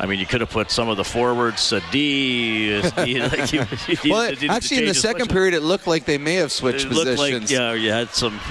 I 0.00 0.06
mean, 0.06 0.18
you 0.18 0.26
could 0.26 0.40
have 0.40 0.50
put 0.50 0.72
some 0.72 0.88
of 0.88 0.96
the 0.96 1.04
forwards, 1.04 1.72
a 1.72 1.80
D, 1.92 2.72
a 2.80 3.04
D 3.04 3.22
like 3.22 3.52
you, 3.52 3.64
you 3.86 4.12
Well, 4.12 4.34
actually, 4.50 4.78
in 4.78 4.86
the 4.86 4.94
second 4.94 5.30
period, 5.30 5.54
it 5.54 5.60
looked 5.60 5.86
like 5.86 6.04
they 6.04 6.18
may 6.18 6.34
have 6.34 6.50
switched 6.50 6.86
it 6.86 6.90
looked 6.92 7.16
positions. 7.16 7.42
like 7.42 7.50
yeah, 7.50 7.74
you 7.74 7.90
had 7.90 8.08
some. 8.10 8.40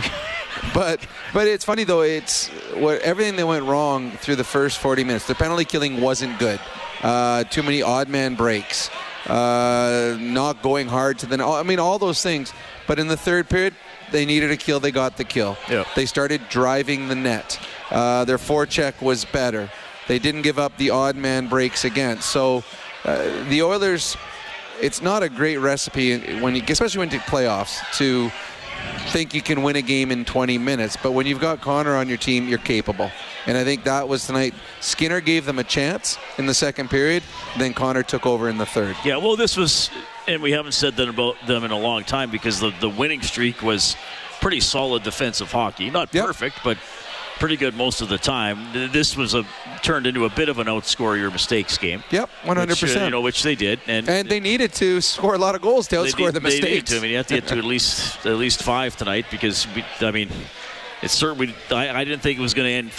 But 0.76 1.06
but 1.34 1.48
it's 1.48 1.66
funny 1.66 1.86
though. 1.86 2.02
It's 2.02 2.48
what 2.76 3.02
everything 3.02 3.36
that 3.38 3.48
went 3.48 3.66
wrong 3.66 4.12
through 4.12 4.36
the 4.36 4.44
first 4.44 4.78
40 4.78 5.04
minutes. 5.04 5.26
The 5.26 5.34
penalty 5.34 5.66
killing 5.66 6.00
wasn't 6.00 6.38
good. 6.38 6.60
Uh, 7.02 7.46
too 7.46 7.64
many 7.64 7.82
odd 7.82 8.10
man 8.10 8.36
breaks. 8.36 8.92
Uh, 9.26 10.18
not 10.20 10.62
going 10.62 10.88
hard 10.88 11.18
to 11.20 11.26
the. 11.26 11.44
I 11.44 11.64
mean, 11.64 11.80
all 11.80 11.98
those 11.98 12.22
things. 12.22 12.54
But 12.86 13.00
in 13.00 13.08
the 13.08 13.18
third 13.18 13.50
period, 13.50 13.74
they 14.12 14.26
needed 14.26 14.52
a 14.52 14.58
kill. 14.58 14.80
They 14.80 14.92
got 14.92 15.18
the 15.18 15.24
kill. 15.24 15.58
Yep. 15.70 15.88
They 15.96 16.06
started 16.06 16.42
driving 16.50 17.08
the 17.08 17.16
net. 17.16 17.60
Uh, 17.90 18.26
their 18.26 18.38
forecheck 18.38 19.02
was 19.02 19.26
better. 19.26 19.70
They 20.08 20.20
didn't 20.20 20.42
give 20.42 20.60
up 20.60 20.76
the 20.78 20.90
odd 20.90 21.16
man 21.16 21.48
breaks 21.48 21.86
again. 21.86 22.22
So 22.22 22.64
uh, 23.06 23.48
the 23.50 23.62
Oilers, 23.64 24.18
it's 24.82 25.02
not 25.02 25.24
a 25.24 25.30
great 25.30 25.58
recipe 25.58 26.40
when 26.40 26.56
you, 26.56 26.64
especially 26.68 27.00
when 27.00 27.10
you 27.10 27.18
get 27.20 27.28
playoffs, 27.28 27.80
to 27.98 28.32
think 29.10 29.34
you 29.34 29.42
can 29.42 29.64
win 29.64 29.76
a 29.76 29.82
game 29.82 30.12
in 30.12 30.26
20 30.26 30.58
minutes. 30.58 30.98
But 31.02 31.12
when 31.12 31.26
you've 31.26 31.40
got 31.40 31.62
Connor 31.62 31.96
on 31.96 32.08
your 32.08 32.18
team, 32.18 32.48
you're 32.48 32.60
capable. 32.60 33.12
And 33.46 33.58
I 33.58 33.64
think 33.64 33.84
that 33.84 34.08
was 34.08 34.26
tonight. 34.26 34.54
Skinner 34.80 35.20
gave 35.20 35.46
them 35.46 35.60
a 35.60 35.64
chance 35.64 36.18
in 36.38 36.46
the 36.46 36.54
second 36.54 36.90
period. 36.90 37.24
Then 37.58 37.74
Connor 37.74 38.04
took 38.04 38.26
over 38.26 38.50
in 38.50 38.58
the 38.58 38.66
third. 38.66 38.96
Yeah, 39.04 39.18
well, 39.18 39.36
this 39.36 39.58
was, 39.58 39.90
and 40.32 40.42
we 40.42 40.52
haven't 40.52 40.72
said 40.74 40.96
that 40.98 41.10
about 41.10 41.36
them 41.48 41.64
in 41.64 41.72
a 41.72 41.78
long 41.78 42.04
time 42.04 42.32
because 42.32 42.60
the, 42.60 42.72
the 42.80 42.90
winning 42.90 43.22
streak 43.22 43.62
was 43.62 43.96
pretty 44.40 44.60
solid 44.60 45.04
defensive 45.04 45.52
hockey. 45.52 45.90
Not 45.90 46.14
Yep. 46.14 46.26
perfect, 46.26 46.60
but 46.64 46.78
pretty 47.40 47.58
good 47.58 47.76
most 47.76 48.02
of 48.02 48.10
the 48.10 48.18
time. 48.18 48.92
This 48.92 49.16
was 49.18 49.34
a 49.34 49.46
turned 49.82 50.06
into 50.08 50.26
a 50.26 50.30
bit 50.30 50.48
of 50.50 50.60
an 50.60 50.68
outscore 50.68 51.18
your 51.18 51.32
mistakes 51.32 51.78
game. 51.78 52.04
Yep, 52.12 52.30
100%. 52.44 52.68
Which, 52.82 52.96
uh, 52.96 53.04
you 53.04 53.10
know, 53.10 53.22
which 53.22 53.42
they 53.44 53.56
did, 53.56 53.80
and, 53.88 54.08
And 54.08 54.30
they 54.30 54.40
needed 54.40 54.74
to 54.74 55.02
score 55.02 55.34
a 55.36 55.40
lot 55.40 55.56
of 55.56 55.62
goals 55.62 55.88
to 55.90 55.98
outscore 55.98 56.26
need- 56.26 56.34
the 56.36 56.40
they 56.40 56.60
need 56.60 56.86
to. 56.88 56.98
I 56.98 57.00
mean, 57.00 57.12
you 57.12 57.18
have 57.18 57.28
to 57.28 57.36
get 57.36 57.48
to 57.48 57.58
at 57.58 57.64
least 57.74 58.26
at 58.26 58.36
least 58.38 58.62
five 58.64 58.96
tonight 58.96 59.26
because 59.32 59.68
we, 59.76 59.84
I 60.02 60.12
mean, 60.12 60.30
it's 61.02 61.14
certainly. 61.14 61.56
I, 61.72 61.90
I 62.02 62.04
didn't 62.04 62.22
think 62.22 62.38
it 62.38 62.42
was 62.42 62.54
going 62.54 62.68
to 62.68 62.74
end 62.74 62.92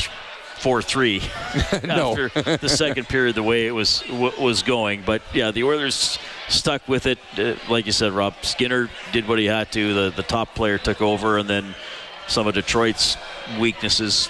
four 0.63 0.81
three 0.83 1.21
No. 1.85 2.13
after 2.13 2.57
the 2.59 2.69
second 2.69 3.09
period 3.09 3.35
the 3.35 3.43
way 3.43 3.67
it 3.67 3.73
was 3.73 4.01
w- 4.09 4.33
was 4.41 4.63
going. 4.63 5.03
But 5.05 5.23
yeah, 5.35 5.51
the 5.51 5.65
Oilers 5.65 6.19
stuck 6.49 6.87
with 6.89 7.07
it. 7.07 7.19
Uh, 7.37 7.55
like 7.69 7.87
you 7.87 7.93
said, 7.93 8.13
Rob 8.13 8.35
Skinner 8.43 8.89
did 9.13 9.27
what 9.29 9.39
he 9.39 9.47
had 9.47 9.73
to. 9.73 9.95
The 9.95 10.11
the 10.17 10.23
top 10.23 10.55
player 10.55 10.79
took 10.79 11.01
over, 11.03 11.39
and 11.39 11.49
then 11.49 11.75
some 12.29 12.47
of 12.47 12.55
Detroit's 12.55 13.17
weaknesses 13.61 14.29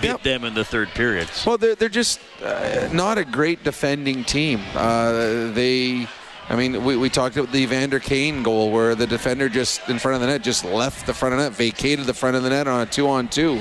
bit 0.00 0.08
Yep. 0.08 0.22
them 0.22 0.44
in 0.44 0.54
the 0.54 0.64
third 0.64 0.88
period. 0.90 1.28
Well, 1.46 1.58
they're, 1.58 1.74
they're 1.74 1.88
just 1.90 2.18
uh, 2.42 2.88
not 2.92 3.18
a 3.18 3.24
great 3.24 3.62
defending 3.62 4.24
team. 4.24 4.60
Uh, 4.74 5.52
they, 5.52 6.06
I 6.48 6.56
mean, 6.56 6.82
we, 6.82 6.96
we 6.96 7.10
talked 7.10 7.36
about 7.36 7.52
the 7.52 7.58
Evander 7.58 8.00
Kane 8.00 8.42
goal 8.42 8.70
where 8.72 8.94
the 8.94 9.06
defender 9.06 9.48
just 9.50 9.86
in 9.90 9.98
front 9.98 10.14
of 10.16 10.20
the 10.22 10.26
net 10.28 10.42
just 10.42 10.64
left 10.64 11.06
the 11.06 11.12
front 11.14 11.34
of 11.34 11.38
the 11.40 11.44
net, 11.50 11.52
vacated 11.52 12.06
the 12.06 12.14
front 12.14 12.36
of 12.36 12.42
the 12.42 12.48
net 12.50 12.66
on 12.66 12.80
a 12.80 12.86
two 12.86 13.06
on 13.06 13.28
two. 13.28 13.60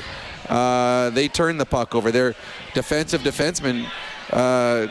Uh, 0.50 1.10
they 1.12 1.28
turn 1.28 1.58
the 1.58 1.66
puck 1.66 1.96
over. 1.96 2.12
Their 2.12 2.36
defensive 2.74 3.22
defenseman. 3.22 3.90
Uh, 4.32 4.88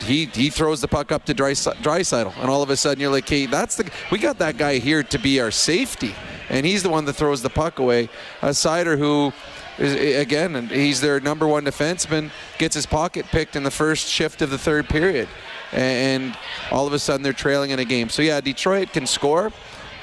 he, 0.00 0.26
he 0.26 0.48
throws 0.50 0.80
the 0.80 0.88
puck 0.88 1.10
up 1.10 1.24
to 1.24 1.34
dry 1.34 1.52
and 1.52 2.50
all 2.50 2.62
of 2.62 2.70
a 2.70 2.76
sudden 2.76 3.00
you're 3.00 3.10
like, 3.10 3.28
hey, 3.28 3.46
that's 3.46 3.76
the 3.76 3.90
we 4.12 4.18
got 4.18 4.38
that 4.38 4.56
guy 4.56 4.78
here 4.78 5.02
to 5.02 5.18
be 5.18 5.40
our 5.40 5.50
safety, 5.50 6.14
and 6.48 6.64
he's 6.64 6.82
the 6.82 6.88
one 6.88 7.04
that 7.06 7.14
throws 7.14 7.42
the 7.42 7.50
puck 7.50 7.78
away. 7.78 8.08
A 8.42 8.50
Seider 8.50 8.96
who 8.96 9.32
again, 9.78 10.56
and 10.56 10.70
he's 10.70 11.00
their 11.00 11.20
number 11.20 11.46
one 11.46 11.64
defenseman, 11.64 12.30
gets 12.58 12.74
his 12.74 12.86
pocket 12.86 13.26
picked 13.26 13.56
in 13.56 13.62
the 13.62 13.70
first 13.70 14.08
shift 14.08 14.42
of 14.42 14.50
the 14.50 14.58
third 14.58 14.88
period, 14.88 15.28
and 15.72 16.36
all 16.70 16.86
of 16.86 16.92
a 16.92 16.98
sudden 16.98 17.22
they're 17.22 17.32
trailing 17.32 17.70
in 17.70 17.78
a 17.78 17.84
game. 17.84 18.08
So 18.08 18.22
yeah, 18.22 18.40
Detroit 18.40 18.92
can 18.92 19.06
score, 19.06 19.52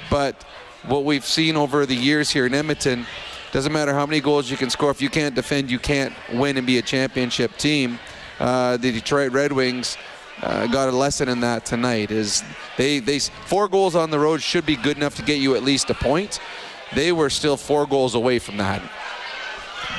but 0.10 0.43
what 0.88 1.04
we've 1.04 1.26
seen 1.26 1.56
over 1.56 1.86
the 1.86 1.95
years 1.95 2.30
here 2.30 2.45
in 2.45 2.54
Edmonton, 2.54 3.06
doesn't 3.55 3.71
matter 3.71 3.93
how 3.93 4.05
many 4.05 4.19
goals 4.19 4.51
you 4.51 4.57
can 4.57 4.69
score. 4.69 4.91
If 4.91 5.01
you 5.01 5.09
can't 5.09 5.33
defend, 5.33 5.71
you 5.71 5.79
can't 5.79 6.13
win 6.33 6.57
and 6.57 6.67
be 6.67 6.77
a 6.77 6.81
championship 6.81 7.55
team. 7.55 7.99
Uh, 8.37 8.75
the 8.75 8.91
Detroit 8.91 9.31
Red 9.31 9.53
Wings 9.53 9.97
uh, 10.41 10.67
got 10.67 10.89
a 10.89 10.91
lesson 10.91 11.29
in 11.29 11.39
that 11.39 11.65
tonight. 11.65 12.11
Is 12.11 12.43
they 12.77 12.99
they 12.99 13.19
four 13.19 13.69
goals 13.69 13.95
on 13.95 14.11
the 14.11 14.19
road 14.19 14.41
should 14.41 14.65
be 14.65 14.75
good 14.75 14.97
enough 14.97 15.15
to 15.15 15.21
get 15.21 15.39
you 15.39 15.55
at 15.55 15.63
least 15.63 15.89
a 15.89 15.93
point. 15.93 16.41
They 16.95 17.13
were 17.13 17.29
still 17.29 17.55
four 17.55 17.85
goals 17.85 18.13
away 18.13 18.39
from 18.39 18.57
that. 18.57 18.81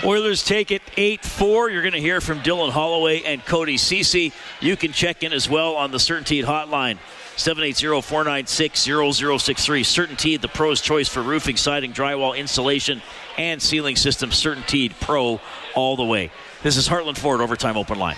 Oilers 0.05 0.45
take 0.45 0.71
it 0.71 0.83
8 0.99 1.25
4. 1.25 1.71
You're 1.71 1.81
going 1.81 1.95
to 1.95 2.01
hear 2.01 2.21
from 2.21 2.41
Dylan 2.41 2.71
Holloway 2.71 3.23
and 3.23 3.43
Cody 3.43 3.79
Ceci. 3.79 4.35
You 4.61 4.77
can 4.77 4.93
check 4.93 5.23
in 5.23 5.33
as 5.33 5.49
well 5.49 5.77
on 5.77 5.93
the 5.93 5.99
Certainty 5.99 6.43
hotline. 6.43 6.99
780 7.37 8.03
496 8.03 8.81
0063. 8.83 9.83
Certainty, 9.83 10.37
the 10.37 10.49
pro's 10.49 10.81
choice 10.81 11.09
for 11.09 11.23
roofing, 11.23 11.57
siding, 11.57 11.93
drywall, 11.93 12.37
insulation, 12.37 13.03
and 13.37 13.61
ceiling 13.61 13.97
system 13.97 14.31
Certainty 14.33 14.89
Pro 14.89 15.41
all 15.75 15.97
the 15.97 16.05
way. 16.05 16.31
This 16.63 16.77
is 16.77 16.89
Heartland 16.89 17.19
Ford 17.19 17.41
Overtime 17.41 17.77
Open 17.77 17.99
Line. 17.99 18.17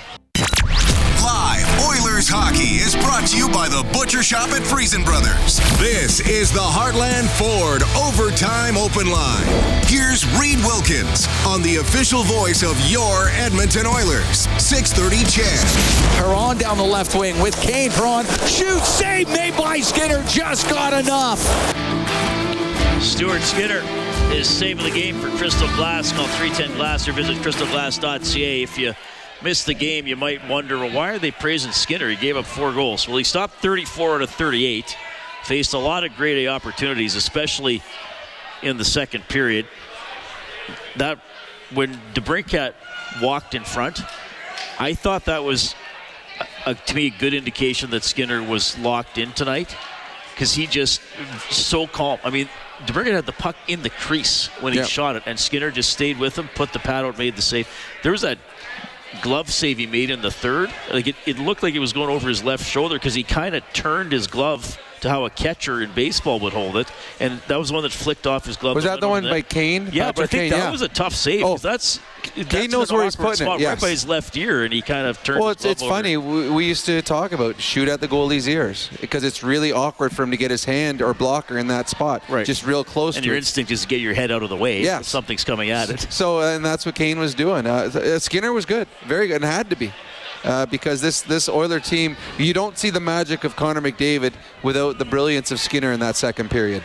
Live 1.23 1.59
Live 1.69 1.87
Oilers 1.91 2.29
Hockey 2.29 2.81
is 2.81 2.97
brought 2.97 3.27
to 3.29 3.37
you 3.37 3.49
by 3.49 3.69
the 3.69 3.87
Butcher 3.93 4.23
Shop 4.23 4.49
at 4.51 4.63
Friesen 4.63 5.05
Brothers. 5.05 5.61
This 5.79 6.21
is 6.21 6.51
the 6.51 6.61
Heartland 6.61 7.29
Ford 7.37 7.83
Overtime 7.95 8.77
Open 8.77 9.11
Line. 9.11 9.47
Here's 9.85 10.25
Reid 10.39 10.59
Wilkins 10.65 11.27
on 11.47 11.63
the 11.63 11.77
official 11.77 12.23
voice 12.23 12.63
of 12.63 12.79
your 12.89 13.29
Edmonton 13.31 13.87
Oilers. 13.87 14.49
630 14.57 15.25
CHED. 15.31 16.19
Perron 16.19 16.57
down 16.57 16.79
the 16.79 16.85
left 16.85 17.15
wing 17.15 17.39
with 17.41 17.61
Kane. 17.61 17.91
Perron 17.91 18.25
shoots, 18.47 18.89
save 18.89 19.29
made 19.29 19.57
by 19.57 19.81
Skinner. 19.81 20.25
Just 20.25 20.69
got 20.71 20.93
enough. 20.95 21.43
Stuart 23.03 23.43
Skinner 23.43 23.83
is 24.31 24.49
saving 24.49 24.85
the 24.85 24.91
game 24.91 25.19
for 25.21 25.29
Crystal 25.37 25.69
Glass. 25.69 26.13
Call 26.13 26.27
310 26.27 26.77
Glass 26.77 27.09
or 27.09 27.13
visit 27.13 27.37
crystalglass.ca. 27.39 28.63
If 28.63 28.79
you 28.79 28.95
missed 29.43 29.67
the 29.67 29.75
game, 29.75 30.07
you 30.07 30.17
might 30.17 30.47
wonder, 30.49 30.79
well, 30.79 30.91
why 30.91 31.11
are 31.11 31.19
they 31.19 31.31
praising 31.31 31.73
Skinner? 31.73 32.09
He 32.11 32.17
gave 32.17 32.37
up 32.37 32.45
four 32.45 32.73
goals. 32.73 33.09
Well, 33.09 33.17
he 33.17 33.25
stopped 33.25 33.55
34 33.63 34.17
out 34.17 34.23
of 34.23 34.31
38, 34.31 34.97
faced 35.45 35.73
a 35.73 35.79
lot 35.79 36.05
of 36.05 36.15
great 36.17 36.45
A 36.45 36.49
opportunities, 36.49 37.17
especially 37.17 37.83
in 38.63 38.77
the 38.77 38.85
second 38.85 39.27
period. 39.29 39.67
That 40.97 41.19
when 41.73 41.95
DeBrincat 42.15 42.75
walked 43.23 43.55
in 43.55 43.65
front, 43.65 44.01
I 44.79 44.95
thought 44.95 45.25
that 45.25 45.43
was, 45.43 45.75
a, 46.67 46.75
to 46.75 46.95
me, 46.95 47.07
a 47.07 47.19
good 47.19 47.35
indication 47.35 47.91
that 47.91 48.05
Skinner 48.05 48.43
was 48.43 48.79
locked 48.79 49.17
in 49.19 49.33
tonight 49.33 49.75
because 50.39 50.55
he 50.55 50.69
just 50.69 51.01
so 51.51 51.89
calm. 51.89 52.21
I 52.23 52.31
mean, 52.31 52.49
DeBrincat 52.87 53.13
had 53.13 53.27
the 53.27 53.33
puck 53.33 53.57
in 53.67 53.83
the 53.83 53.91
crease 53.91 54.47
when 54.61 54.73
he 54.73 54.85
shot 54.85 55.17
it, 55.17 55.25
and 55.27 55.37
Skinner 55.37 55.73
just 55.73 55.91
stayed 55.91 56.17
with 56.17 56.39
him, 56.39 56.49
put 56.55 56.73
the 56.73 56.79
pad 56.79 57.05
out, 57.05 57.19
made 57.19 57.35
the 57.35 57.43
save. 57.43 57.69
There 58.05 58.13
was 58.13 58.21
that 58.21 58.39
glove 59.21 59.51
save 59.51 59.79
he 59.79 59.87
made 59.89 60.11
in 60.11 60.23
the 60.23 60.31
third. 60.31 60.71
Like 60.93 61.09
it, 61.09 61.17
it 61.27 61.41
looked 61.41 61.65
like 61.65 61.75
it 61.75 61.81
was 61.81 61.93
going 61.93 62.09
over 62.09 62.29
his 62.29 62.45
left 62.45 62.65
shoulder 62.65 62.95
because 62.95 63.15
he 63.15 63.25
kind 63.25 63.57
of 63.57 63.65
turned 63.73 64.13
his 64.13 64.29
glove 64.29 64.79
to 65.03 65.11
how 65.11 65.25
a 65.25 65.31
catcher 65.31 65.83
in 65.83 65.93
baseball 65.93 66.41
would 66.41 66.53
hold 66.53 66.77
it, 66.77 66.91
and 67.21 67.41
that 67.49 67.59
was 67.59 67.69
the 67.69 67.75
one 67.75 67.83
that 67.83 67.93
flicked 67.93 68.27
off 68.27 68.45
his 68.47 68.57
glove. 68.57 68.75
Was 68.75 68.85
that 68.85 69.01
the 69.01 69.09
one 69.09 69.25
by. 69.25 69.43
Kane? 69.43 69.89
Yeah, 69.93 70.13
but 70.13 70.25
I 70.25 70.27
think 70.27 70.41
Kane, 70.43 70.51
that 70.51 70.57
yeah. 70.67 70.71
was 70.71 70.83
a 70.83 70.89
tough 70.89 71.15
save. 71.15 71.45
Oh. 71.45 71.57
that's 71.57 72.01
Kane 72.49 72.71
knows 72.71 72.93
where 72.93 73.05
he's 73.05 73.17
putting 73.17 73.33
it, 73.33 73.37
spot, 73.37 73.61
right 73.61 73.81
by 73.81 73.91
his 73.91 74.07
left 74.07 74.37
ear, 74.37 74.65
and 74.65 74.73
he 74.73 74.83
kind 74.83 75.07
of 75.07 75.23
turned. 75.23 75.41
Well, 75.41 75.51
it's, 75.51 75.65
it's 75.65 75.83
over. 75.83 75.91
funny. 75.91 76.17
We, 76.17 76.51
we 76.51 76.67
used 76.67 76.87
to 76.87 77.01
talk 77.03 77.33
about 77.33 77.61
shoot 77.61 77.89
at 77.89 78.01
the 78.01 78.09
goalie's 78.09 78.49
ears 78.49 78.91
because 79.01 79.25
it's 79.25 79.43
really 79.43 79.73
awkward 79.73 80.13
for 80.15 80.23
him 80.23 80.31
to 80.31 80.37
get 80.37 80.51
his 80.51 80.65
hand 80.65 81.03
or 81.03 81.15
blocker 81.15 81.59
in 81.59 81.69
that 81.69 81.89
spot, 81.89 82.23
Right. 82.29 82.47
just 82.47 82.67
real 82.67 82.85
close 82.85 83.17
And 83.17 83.25
your 83.25 83.35
it. 83.35 83.39
instinct 83.39 83.71
is 83.71 83.83
to 83.83 83.89
get 83.89 84.01
your 84.01 84.15
head 84.15 84.31
out 84.31 84.43
of 84.43 84.49
the 84.51 84.57
way. 84.57 84.83
Yes. 84.83 85.03
if 85.03 85.07
something's 85.09 85.45
coming 85.45 85.71
at 85.71 85.91
it. 85.91 86.07
So, 86.11 86.41
and 86.41 86.65
that's 86.65 86.85
what 86.87 86.95
Kane 86.95 87.19
was 87.19 87.35
doing. 87.35 87.67
Uh, 87.67 88.19
Skinner 88.19 88.53
was 88.53 88.67
good, 88.67 88.89
very 89.07 89.29
good, 89.29 89.37
and 89.37 89.45
had 89.45 89.71
to 89.71 89.77
be. 89.77 89.93
Uh, 90.45 90.67
because 90.67 91.01
this 91.01 91.23
this 91.23 91.49
Oiler 91.49 91.81
team, 91.81 92.17
you 92.39 92.55
don't 92.55 92.79
see 92.79 92.91
the 92.91 93.01
magic 93.01 93.45
of 93.45 93.57
Connor 93.57 93.81
McDavid 93.81 94.35
without 94.63 94.99
the 94.99 95.05
brilliance 95.05 95.51
of 95.51 95.59
Skinner 95.59 95.93
in 95.93 96.01
that 96.01 96.17
second 96.17 96.51
period. 96.51 96.83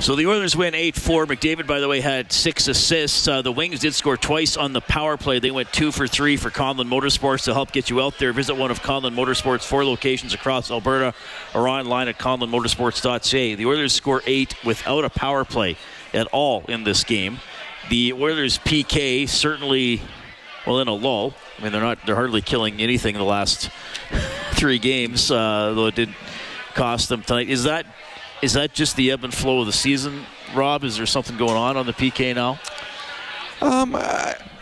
So 0.00 0.14
the 0.14 0.26
Oilers 0.26 0.54
win 0.54 0.74
8 0.74 0.96
4. 0.96 1.26
McDavid, 1.26 1.66
by 1.66 1.80
the 1.80 1.88
way, 1.88 2.00
had 2.00 2.30
six 2.30 2.68
assists. 2.68 3.26
Uh, 3.26 3.40
the 3.40 3.52
Wings 3.52 3.80
did 3.80 3.94
score 3.94 4.16
twice 4.16 4.56
on 4.56 4.72
the 4.72 4.80
power 4.80 5.16
play. 5.16 5.38
They 5.38 5.50
went 5.50 5.72
two 5.72 5.90
for 5.90 6.06
three 6.06 6.36
for 6.36 6.50
Conlon 6.50 6.88
Motorsports 6.88 7.44
to 7.44 7.54
help 7.54 7.72
get 7.72 7.88
you 7.88 8.02
out 8.02 8.18
there. 8.18 8.32
Visit 8.32 8.56
one 8.56 8.70
of 8.70 8.82
Conlon 8.82 9.14
Motorsports' 9.14 9.62
four 9.62 9.84
locations 9.84 10.34
across 10.34 10.70
Alberta 10.70 11.14
or 11.54 11.68
online 11.68 12.08
at 12.08 12.18
conlonmotorsports.ca. 12.18 13.54
The 13.54 13.66
Oilers 13.66 13.94
score 13.94 14.22
eight 14.26 14.54
without 14.64 15.04
a 15.04 15.10
power 15.10 15.44
play 15.44 15.76
at 16.12 16.26
all 16.26 16.64
in 16.68 16.84
this 16.84 17.04
game. 17.04 17.38
The 17.88 18.12
Oilers 18.12 18.58
PK 18.58 19.28
certainly, 19.28 20.02
well, 20.66 20.80
in 20.80 20.88
a 20.88 20.94
lull. 20.94 21.34
I 21.58 21.62
mean, 21.62 21.72
they're 21.72 21.80
not, 21.80 22.04
they're 22.06 22.14
hardly 22.14 22.42
killing 22.42 22.80
anything 22.80 23.14
in 23.14 23.20
the 23.20 23.26
last 23.26 23.70
three 24.52 24.78
games, 24.78 25.30
uh, 25.30 25.72
though 25.74 25.86
it 25.86 25.94
did 25.94 26.14
cost 26.74 27.08
them 27.08 27.22
tonight. 27.22 27.48
Is 27.48 27.64
that 27.64 27.86
is 28.42 28.52
that 28.52 28.74
just 28.74 28.96
the 28.96 29.10
ebb 29.10 29.24
and 29.24 29.32
flow 29.32 29.60
of 29.60 29.66
the 29.66 29.72
season, 29.72 30.24
Rob? 30.54 30.84
Is 30.84 30.98
there 30.98 31.06
something 31.06 31.38
going 31.38 31.56
on 31.56 31.76
on 31.78 31.86
the 31.86 31.94
PK 31.94 32.34
now? 32.34 32.60
Um, 33.62 33.96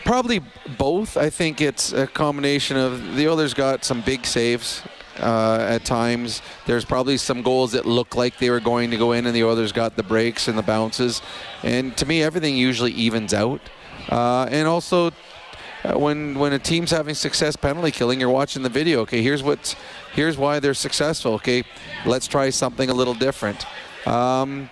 Probably 0.05 0.43
both. 0.77 1.17
I 1.17 1.31
think 1.31 1.63
it's 1.63 1.93
a 1.95 2.07
combination 2.07 2.77
of 2.77 3.17
the 3.17 3.27
Oilers 3.27 3.55
got 3.55 3.87
some 3.87 4.03
big 4.03 4.27
saves 4.27 4.83
uh, 5.19 5.67
at 5.67 5.87
times. 5.87 6.43
There's 6.67 6.85
probably 6.85 7.17
some 7.17 7.41
goals 7.41 7.73
that 7.73 7.87
look 7.87 8.15
like 8.15 8.37
they 8.37 8.51
were 8.51 8.61
going 8.61 8.91
to 8.91 8.99
go 8.99 9.13
in, 9.13 9.25
and 9.25 9.35
the 9.35 9.45
Oilers 9.45 9.73
got 9.73 9.97
the 9.97 10.03
breaks 10.03 10.47
and 10.47 10.59
the 10.59 10.63
bounces. 10.63 11.23
And 11.63 11.97
to 11.97 12.05
me, 12.05 12.23
everything 12.23 12.55
usually 12.55 12.93
evens 12.93 13.33
out. 13.33 13.63
Uh, 14.11 14.47
and 14.51 14.69
also, 14.69 15.11
uh, 15.85 15.99
when 15.99 16.39
when 16.39 16.53
a 16.53 16.59
team's 16.59 16.91
having 16.91 17.15
success 17.15 17.57
penalty 17.57 17.91
killing, 17.91 18.19
you're 18.19 18.31
watching 18.31 18.63
the 18.63 18.69
video. 18.69 19.01
Okay, 19.01 19.23
here's 19.23 19.43
what's 19.43 19.77
here's 20.15 20.39
why 20.39 20.59
they're 20.59 20.75
successful. 20.75 21.35
Okay, 21.35 21.63
let's 22.07 22.27
try 22.27 22.51
something 22.51 22.89
a 22.89 22.95
little 22.95 23.15
different. 23.15 23.67
Um, 24.07 24.71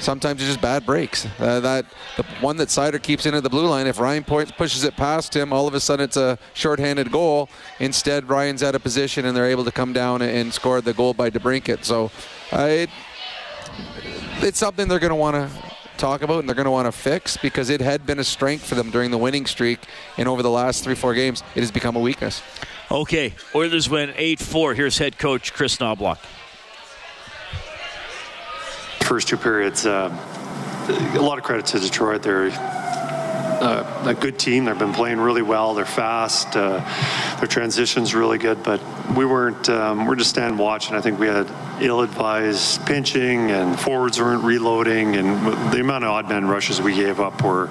sometimes 0.00 0.40
it's 0.40 0.50
just 0.50 0.60
bad 0.60 0.84
breaks. 0.84 1.26
Uh, 1.38 1.60
that 1.60 1.86
the 2.16 2.24
one 2.40 2.56
that 2.58 2.68
Seider 2.68 3.02
keeps 3.02 3.26
in 3.26 3.34
at 3.34 3.42
the 3.42 3.50
blue 3.50 3.66
line. 3.66 3.86
If 3.86 3.98
Ryan 3.98 4.24
pushes 4.24 4.84
it 4.84 4.96
past 4.96 5.34
him, 5.34 5.52
all 5.52 5.66
of 5.66 5.74
a 5.74 5.80
sudden 5.80 6.04
it's 6.04 6.16
a 6.16 6.38
shorthanded 6.52 7.10
goal. 7.10 7.48
Instead, 7.80 8.28
Ryan's 8.28 8.62
out 8.62 8.74
of 8.74 8.82
position 8.82 9.24
and 9.24 9.36
they're 9.36 9.50
able 9.50 9.64
to 9.64 9.72
come 9.72 9.92
down 9.92 10.22
and 10.22 10.52
score 10.52 10.80
the 10.80 10.92
goal 10.92 11.14
by 11.14 11.30
DeBrincat. 11.30 11.84
So 11.84 12.10
uh, 12.52 12.66
it, 12.66 12.90
it's 14.40 14.58
something 14.58 14.88
they're 14.88 14.98
going 14.98 15.10
to 15.10 15.16
want 15.16 15.36
to 15.36 15.73
talk 15.96 16.22
about 16.22 16.40
and 16.40 16.48
they're 16.48 16.54
going 16.54 16.64
to 16.64 16.70
want 16.70 16.86
to 16.86 16.92
fix 16.92 17.36
because 17.36 17.70
it 17.70 17.80
had 17.80 18.06
been 18.06 18.18
a 18.18 18.24
strength 18.24 18.64
for 18.66 18.74
them 18.74 18.90
during 18.90 19.10
the 19.10 19.18
winning 19.18 19.46
streak 19.46 19.80
and 20.18 20.28
over 20.28 20.42
the 20.42 20.50
last 20.50 20.84
three 20.84 20.94
four 20.94 21.14
games 21.14 21.42
it 21.54 21.60
has 21.60 21.70
become 21.70 21.96
a 21.96 22.00
weakness. 22.00 22.42
Okay, 22.90 23.34
Oilers 23.54 23.88
win 23.88 24.12
8 24.16 24.38
4. 24.40 24.74
Here's 24.74 24.98
head 24.98 25.18
coach 25.18 25.52
Chris 25.52 25.76
Knoblauch. 25.78 26.18
first 29.04 29.28
two 29.28 29.36
periods, 29.36 29.86
uh, 29.86 30.08
a 31.14 31.20
lot 31.20 31.38
of 31.38 31.44
credit 31.44 31.66
to 31.66 31.78
Detroit. 31.78 32.22
They're 32.22 32.50
uh, 33.60 34.04
a 34.06 34.14
good 34.14 34.38
team. 34.38 34.64
They've 34.64 34.78
been 34.78 34.92
playing 34.92 35.18
really 35.18 35.42
well. 35.42 35.74
They're 35.74 35.84
fast. 35.84 36.56
Uh, 36.56 36.78
their 37.38 37.48
transition's 37.48 38.14
really 38.14 38.38
good. 38.38 38.62
But 38.62 38.80
we 39.16 39.24
weren't. 39.24 39.68
Um, 39.68 40.06
we're 40.06 40.16
just 40.16 40.30
standing 40.30 40.58
watching. 40.58 40.94
I 40.96 41.00
think 41.00 41.18
we 41.18 41.26
had 41.26 41.50
ill-advised 41.80 42.86
pinching, 42.86 43.50
and 43.50 43.78
forwards 43.78 44.20
weren't 44.20 44.44
reloading, 44.44 45.16
and 45.16 45.72
the 45.72 45.80
amount 45.80 46.04
of 46.04 46.10
odd 46.10 46.28
man 46.28 46.46
rushes 46.46 46.80
we 46.80 46.94
gave 46.94 47.20
up 47.20 47.42
were 47.42 47.68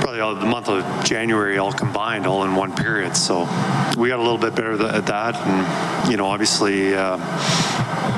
probably 0.00 0.20
all, 0.20 0.34
the 0.34 0.46
month 0.46 0.68
of 0.68 1.04
January 1.04 1.58
all 1.58 1.72
combined, 1.72 2.26
all 2.26 2.44
in 2.44 2.54
one 2.54 2.74
period. 2.74 3.16
So 3.16 3.40
we 3.96 4.08
got 4.08 4.18
a 4.18 4.22
little 4.22 4.38
bit 4.38 4.54
better 4.54 4.72
at 4.86 5.06
that, 5.06 5.36
and 5.36 6.10
you 6.10 6.16
know, 6.16 6.26
obviously. 6.26 6.94
Uh, 6.94 7.18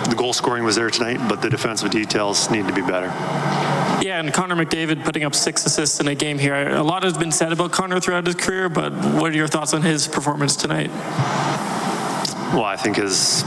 the 0.09 0.15
goal 0.15 0.33
scoring 0.33 0.65
was 0.65 0.77
there 0.77 0.91
tonight, 0.91 1.19
but 1.29 1.41
the 1.41 1.49
defensive 1.49 1.91
details 1.91 2.51
need 2.51 2.67
to 2.67 2.75
be 2.75 2.83
better. 2.83 3.07
Yeah, 4.05 4.21
and 4.21 4.33
Connor 4.35 4.55
McDavid 4.55 5.03
putting 5.05 5.25
up 5.25 5.35
six 5.35 5.65
assists 5.65 5.99
in 5.99 6.09
a 6.09 6.15
game 6.15 6.39
here. 6.39 6.55
A 6.75 6.83
lot 6.83 7.05
has 7.05 7.17
been 7.17 7.31
said 7.31 7.53
about 7.53 7.71
Connor 7.71 8.01
throughout 8.01 8.27
his 8.27 8.35
career, 8.35 8.69
but 8.69 8.93
what 8.93 9.31
are 9.31 9.37
your 9.37 9.47
thoughts 9.47 9.73
on 9.75 9.83
his 9.83 10.09
performance 10.09 10.57
tonight? 10.57 10.91
Well, 12.53 12.65
I 12.65 12.77
think 12.77 12.97
his 12.97 13.45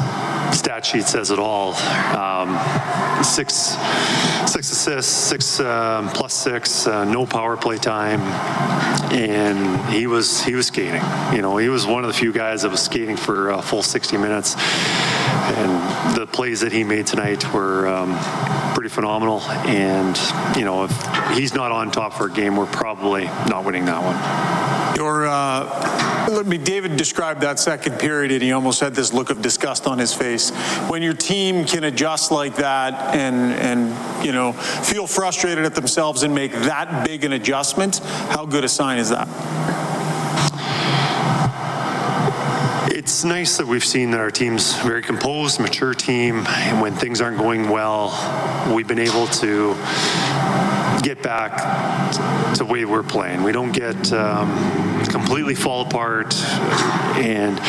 stat 0.53 0.85
sheet 0.85 1.03
says 1.03 1.29
it 1.29 1.37
all. 1.37 1.73
Um, 2.15 2.57
six, 3.21 3.75
six 4.49 4.71
assists, 4.71 5.11
six 5.11 5.59
um, 5.59 6.07
plus 6.09 6.33
six, 6.33 6.87
uh, 6.87 7.03
no 7.03 7.25
power 7.25 7.57
play 7.57 7.77
time, 7.77 8.21
and 9.11 9.93
he 9.93 10.07
was 10.07 10.41
he 10.45 10.55
was 10.55 10.67
skating. 10.67 11.03
You 11.33 11.41
know, 11.41 11.57
he 11.57 11.67
was 11.67 11.85
one 11.85 12.05
of 12.05 12.07
the 12.07 12.17
few 12.17 12.31
guys 12.31 12.61
that 12.61 12.71
was 12.71 12.81
skating 12.81 13.17
for 13.17 13.61
full 13.61 13.83
60 13.83 14.15
minutes, 14.15 14.55
and 14.57 16.15
the 16.15 16.25
plays 16.27 16.61
that 16.61 16.71
he 16.71 16.85
made 16.85 17.07
tonight 17.07 17.53
were 17.53 17.89
um, 17.89 18.11
pretty 18.77 18.89
phenomenal. 18.89 19.41
And 19.65 20.15
you 20.55 20.63
know, 20.63 20.83
if 20.83 21.35
he's 21.35 21.55
not 21.55 21.71
on 21.71 21.89
top 21.89 22.13
for 22.13 22.27
a 22.27 22.31
game, 22.31 22.55
we're 22.55 22.67
probably 22.67 23.23
not 23.49 23.65
winning 23.65 23.85
that 23.85 24.03
one. 24.03 24.95
Your, 24.95 25.25
uh, 25.25 26.27
look, 26.29 26.45
McDavid 26.45 26.95
described 26.95 27.41
that 27.41 27.57
second 27.57 27.97
period, 27.97 28.31
and 28.31 28.43
he 28.43 28.51
almost 28.51 28.79
had 28.79 28.93
this 28.93 29.13
look 29.13 29.31
of 29.31 29.41
disgust 29.41 29.87
on 29.87 29.97
his 29.97 30.13
face. 30.13 30.51
When 30.89 31.01
your 31.01 31.15
team 31.15 31.65
can 31.65 31.85
adjust 31.85 32.29
like 32.29 32.57
that 32.57 33.15
and 33.15 33.51
and 33.55 34.23
you 34.23 34.31
know 34.31 34.51
feel 34.53 35.07
frustrated 35.07 35.65
at 35.65 35.73
themselves 35.73 36.21
and 36.21 36.35
make 36.35 36.51
that 36.51 37.03
big 37.03 37.23
an 37.23 37.33
adjustment, 37.33 37.97
how 38.29 38.45
good 38.45 38.63
a 38.63 38.69
sign 38.69 38.99
is 38.99 39.09
that? 39.09 39.27
It's 43.17 43.23
nice 43.23 43.57
that 43.57 43.65
we've 43.65 43.83
seen 43.83 44.11
that 44.11 44.19
our 44.19 44.29
team's 44.29 44.75
very 44.81 45.01
composed, 45.01 45.59
mature 45.59 45.95
team, 45.95 46.45
and 46.45 46.79
when 46.79 46.93
things 46.93 47.19
aren't 47.19 47.39
going 47.39 47.67
well, 47.67 48.13
we've 48.75 48.87
been 48.87 48.99
able 48.99 49.25
to 49.25 49.73
get 51.01 51.23
back 51.23 52.13
to 52.53 52.59
the 52.59 52.65
way 52.65 52.85
we're 52.85 53.01
playing. 53.01 53.41
We 53.41 53.51
don't 53.51 53.71
get 53.71 54.13
um, 54.13 55.03
completely 55.05 55.55
fall 55.55 55.81
apart. 55.81 56.35
And, 57.17 57.59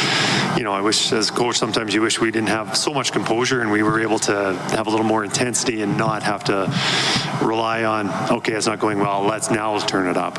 you 0.58 0.64
know, 0.64 0.72
I 0.72 0.80
wish 0.80 1.12
as 1.12 1.30
coach 1.30 1.56
sometimes 1.56 1.94
you 1.94 2.02
wish 2.02 2.20
we 2.20 2.32
didn't 2.32 2.48
have 2.48 2.76
so 2.76 2.92
much 2.92 3.12
composure 3.12 3.60
and 3.60 3.70
we 3.70 3.84
were 3.84 4.00
able 4.00 4.18
to 4.18 4.54
have 4.72 4.88
a 4.88 4.90
little 4.90 5.06
more 5.06 5.22
intensity 5.22 5.82
and 5.82 5.96
not 5.96 6.24
have 6.24 6.42
to 6.44 6.66
rely 7.46 7.84
on, 7.84 8.10
okay, 8.32 8.54
it's 8.54 8.66
not 8.66 8.80
going 8.80 8.98
well, 8.98 9.22
let's 9.22 9.52
now 9.52 9.78
turn 9.78 10.08
it 10.08 10.16
up. 10.16 10.34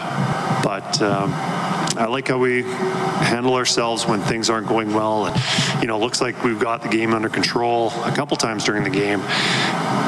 But 0.62 1.02
um, 1.02 1.32
I 1.34 2.08
like 2.10 2.28
how 2.28 2.38
we 2.38 2.64
handle 2.64 3.54
ourselves 3.54 4.06
when 4.06 4.20
things 4.20 4.50
aren't 4.50 4.68
going 4.68 4.94
well. 4.94 5.28
And, 5.28 5.82
you 5.82 5.88
know, 5.88 5.98
looks 5.98 6.20
like 6.20 6.44
we've 6.44 6.60
got 6.60 6.82
the 6.82 6.90
game 6.90 7.14
under 7.14 7.30
control 7.30 7.92
a 8.04 8.12
couple 8.12 8.36
times 8.36 8.66
during 8.66 8.84
the 8.84 8.90
game, 8.90 9.22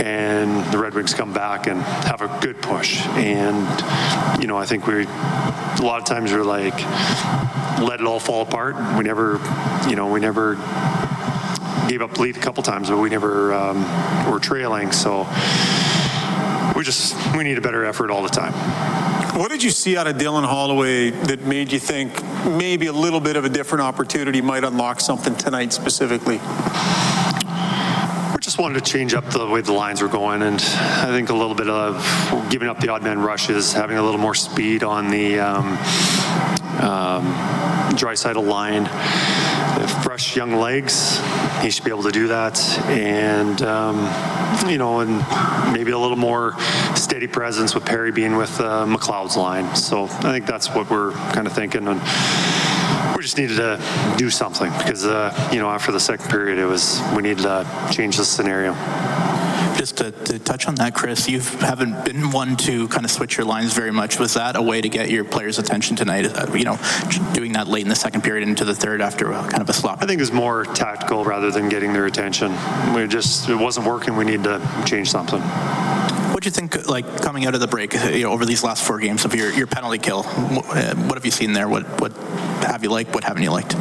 and 0.03 0.65
the 0.73 0.77
Red 0.77 0.93
Wings 0.93 1.13
come 1.13 1.31
back 1.31 1.67
and 1.67 1.81
have 1.81 2.21
a 2.21 2.27
good 2.41 2.61
push. 2.61 2.99
And, 3.15 4.41
you 4.41 4.47
know, 4.47 4.57
I 4.57 4.65
think 4.65 4.87
we, 4.87 5.05
a 5.05 5.81
lot 5.81 5.99
of 5.99 6.03
times 6.03 6.33
we're 6.33 6.43
like, 6.43 6.75
let 7.79 7.99
it 7.99 8.05
all 8.05 8.19
fall 8.19 8.41
apart. 8.41 8.75
We 8.97 9.03
never, 9.03 9.39
you 9.89 9.95
know, 9.95 10.11
we 10.11 10.19
never 10.19 10.55
gave 11.87 12.01
up 12.01 12.13
the 12.13 12.21
lead 12.21 12.37
a 12.37 12.39
couple 12.39 12.63
times, 12.63 12.89
but 12.89 12.97
we 12.97 13.09
never 13.09 13.53
um, 13.53 14.31
were 14.31 14.39
trailing. 14.39 14.91
So 14.91 15.27
we 16.75 16.83
just 16.83 17.15
we 17.35 17.43
need 17.43 17.57
a 17.57 17.61
better 17.61 17.85
effort 17.85 18.09
all 18.09 18.23
the 18.23 18.29
time. 18.29 18.53
What 19.37 19.49
did 19.49 19.63
you 19.63 19.69
see 19.69 19.95
out 19.97 20.07
of 20.07 20.17
Dylan 20.17 20.45
Holloway 20.45 21.09
that 21.11 21.41
made 21.41 21.71
you 21.71 21.79
think 21.79 22.23
maybe 22.45 22.87
a 22.87 22.93
little 22.93 23.19
bit 23.19 23.35
of 23.35 23.45
a 23.45 23.49
different 23.49 23.81
opportunity 23.81 24.41
might 24.41 24.63
unlock 24.63 24.99
something 24.99 25.35
tonight 25.35 25.71
specifically? 25.73 26.37
We 28.33 28.39
just 28.41 28.57
wanted 28.57 28.83
to 28.83 28.91
change 28.91 29.13
up 29.13 29.25
the 29.29 29.47
way 29.47 29.61
the 29.61 29.73
lines 29.73 30.01
were 30.01 30.07
going, 30.07 30.41
and 30.41 30.55
I 30.55 31.07
think 31.07 31.29
a 31.29 31.33
little 31.33 31.55
bit 31.55 31.69
of 31.69 32.49
giving 32.49 32.67
up 32.67 32.79
the 32.79 32.89
odd 32.89 33.03
man 33.03 33.19
rushes, 33.19 33.71
having 33.73 33.97
a 33.97 34.03
little 34.03 34.19
more 34.19 34.35
speed 34.35 34.83
on 34.83 35.09
the 35.09 35.39
um, 35.39 35.77
um, 36.81 37.25
dry 37.95 38.13
side 38.13 38.37
of 38.37 38.45
line, 38.45 38.85
fresh 40.03 40.35
young 40.35 40.53
legs. 40.53 41.19
He 41.61 41.69
should 41.69 41.83
be 41.83 41.91
able 41.91 42.03
to 42.03 42.11
do 42.11 42.27
that, 42.29 42.59
and 42.87 43.61
um, 43.61 43.97
you 44.69 44.77
know, 44.77 44.99
and 44.99 45.73
maybe 45.73 45.91
a 45.91 45.97
little 45.97 46.17
more 46.17 46.55
steady 46.95 47.27
presence 47.27 47.75
with 47.75 47.85
Perry 47.85 48.11
being 48.11 48.37
with 48.37 48.59
uh, 48.59 48.85
McLeod's 48.85 49.37
line. 49.37 49.75
So 49.75 50.05
I 50.05 50.31
think 50.31 50.45
that's 50.45 50.69
what 50.69 50.89
we're 50.89 51.11
kind 51.33 51.47
of 51.47 51.53
thinking, 51.53 51.87
and 51.87 51.99
we 53.15 53.23
just 53.23 53.37
needed 53.37 53.57
to 53.57 54.15
do 54.17 54.29
something 54.29 54.71
because 54.77 55.05
uh, 55.05 55.49
you 55.51 55.59
know 55.59 55.69
after 55.69 55.91
the 55.91 55.99
second 55.99 56.29
period, 56.29 56.57
it 56.57 56.65
was 56.65 57.01
we 57.15 57.21
needed 57.21 57.43
to 57.43 57.65
change 57.91 58.17
the 58.17 58.25
scenario. 58.25 58.73
Just 59.77 59.97
to, 59.97 60.11
to, 60.11 60.39
touch 60.39 60.67
on 60.67 60.75
that, 60.75 60.93
Chris, 60.93 61.27
you 61.27 61.39
haven't 61.39 62.05
been 62.05 62.31
one 62.31 62.55
to 62.57 62.87
kind 62.89 63.05
of 63.05 63.11
switch 63.11 63.37
your 63.37 63.45
lines 63.45 63.73
very 63.73 63.91
much. 63.91 64.19
Was 64.19 64.33
that 64.35 64.55
a 64.55 64.61
way 64.61 64.81
to 64.81 64.89
get 64.89 65.09
your 65.09 65.23
players' 65.23 65.59
attention 65.59 65.95
tonight? 65.95 66.25
Uh, 66.25 66.53
you 66.53 66.63
know, 66.63 66.77
doing 67.33 67.53
that 67.53 67.67
late 67.67 67.83
in 67.83 67.89
the 67.89 67.95
second 67.95 68.21
period 68.21 68.47
into 68.47 68.65
the 68.65 68.75
third 68.75 69.01
after 69.01 69.25
kind 69.31 69.61
of 69.61 69.69
a 69.69 69.73
slop. 69.73 70.01
I 70.01 70.05
think 70.05 70.19
it 70.19 70.23
was 70.23 70.31
more 70.31 70.65
tactical 70.65 71.23
rather 71.23 71.51
than 71.51 71.69
getting 71.69 71.93
their 71.93 72.05
attention. 72.05 72.51
We 72.93 73.07
just 73.07 73.49
it 73.49 73.55
wasn't 73.55 73.87
working. 73.87 74.15
We 74.15 74.25
need 74.25 74.43
to 74.43 74.61
change 74.85 75.09
something. 75.09 75.41
What 75.41 76.43
do 76.43 76.47
you 76.47 76.51
think, 76.51 76.87
like 76.87 77.21
coming 77.21 77.45
out 77.45 77.53
of 77.53 77.61
the 77.61 77.67
break, 77.67 77.93
you 77.93 78.23
know, 78.23 78.31
over 78.31 78.45
these 78.45 78.63
last 78.63 78.83
four 78.83 78.99
games 78.99 79.25
of 79.25 79.35
your, 79.35 79.51
your 79.53 79.67
penalty 79.67 79.97
kill? 79.99 80.23
What, 80.23 80.65
uh, 80.65 80.95
what 80.95 81.15
have 81.15 81.25
you 81.25 81.31
seen 81.31 81.53
there? 81.53 81.69
What 81.69 81.83
what 82.01 82.13
have 82.63 82.83
you 82.83 82.89
liked? 82.89 83.13
What 83.13 83.23
haven't 83.23 83.43
you 83.43 83.51
liked? 83.51 83.75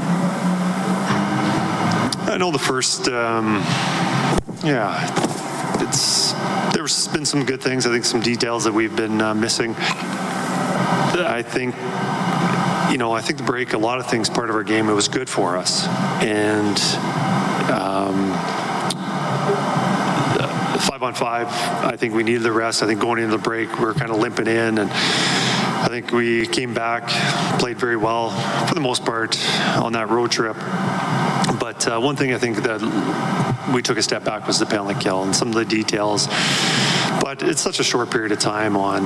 I 2.29 2.37
know 2.39 2.51
the 2.53 2.59
first, 2.59 3.09
um, 3.09 3.57
yeah 4.63 5.30
it's 5.81 6.33
there's 6.75 7.09
been 7.09 7.25
some 7.25 7.45
good 7.45 7.63
things. 7.63 7.87
I 7.87 7.91
think 7.91 8.05
some 8.05 8.21
details 8.21 8.65
that 8.65 8.73
we've 8.73 8.95
been 8.95 9.21
uh, 9.21 9.35
missing. 9.35 9.75
I 9.77 11.43
think 11.43 11.75
you 12.91 12.99
know, 12.99 13.13
I 13.13 13.21
think 13.21 13.39
the 13.39 13.45
break, 13.45 13.73
a 13.73 13.79
lot 13.79 14.01
of 14.01 14.07
things, 14.07 14.29
part 14.29 14.51
of 14.51 14.57
our 14.57 14.65
game, 14.65 14.89
it 14.89 14.93
was 14.93 15.07
good 15.07 15.29
for 15.29 15.57
us. 15.57 15.87
And 16.23 16.77
um, 17.71 18.33
five 20.81 21.03
on 21.03 21.15
five, 21.15 21.47
I 21.85 21.97
think 21.97 22.15
we 22.15 22.25
needed 22.25 22.43
the 22.43 22.53
rest. 22.53 22.83
I 22.83 22.87
think 22.87 23.01
going 23.01 23.23
into 23.23 23.37
the 23.37 23.43
break, 23.43 23.79
we 23.79 23.85
were 23.85 23.95
kind 23.95 24.11
of 24.11 24.19
limping 24.19 24.49
in. 24.49 24.79
And 24.79 24.91
I 24.91 25.87
think 25.89 26.11
we 26.11 26.49
came 26.49 26.75
back, 26.75 27.09
played 27.61 27.79
very 27.79 27.97
well 27.97 28.31
for 28.67 28.75
the 28.75 28.81
most 28.81 29.05
part 29.05 29.39
on 29.77 29.93
that 29.93 30.09
road 30.11 30.33
trip. 30.33 30.57
But 31.61 31.87
uh, 31.87 32.01
one 32.01 32.17
thing 32.17 32.35
I 32.35 32.39
think 32.39 32.57
that 32.65 32.81
we 33.73 33.83
took 33.83 33.99
a 33.99 34.03
step 34.03 34.25
back 34.25 34.47
was 34.47 34.59
the 34.59 34.67
penalty 34.67 34.99
kill 34.99 35.23
and 35.23 35.35
some 35.35 35.49
of 35.49 35.55
the 35.55 35.65
details. 35.65 36.27
But 37.21 37.43
it's 37.43 37.61
such 37.61 37.81
a 37.81 37.85
short 37.85 38.11
period 38.11 38.33
of 38.33 38.39
time 38.39 38.77
on, 38.77 39.05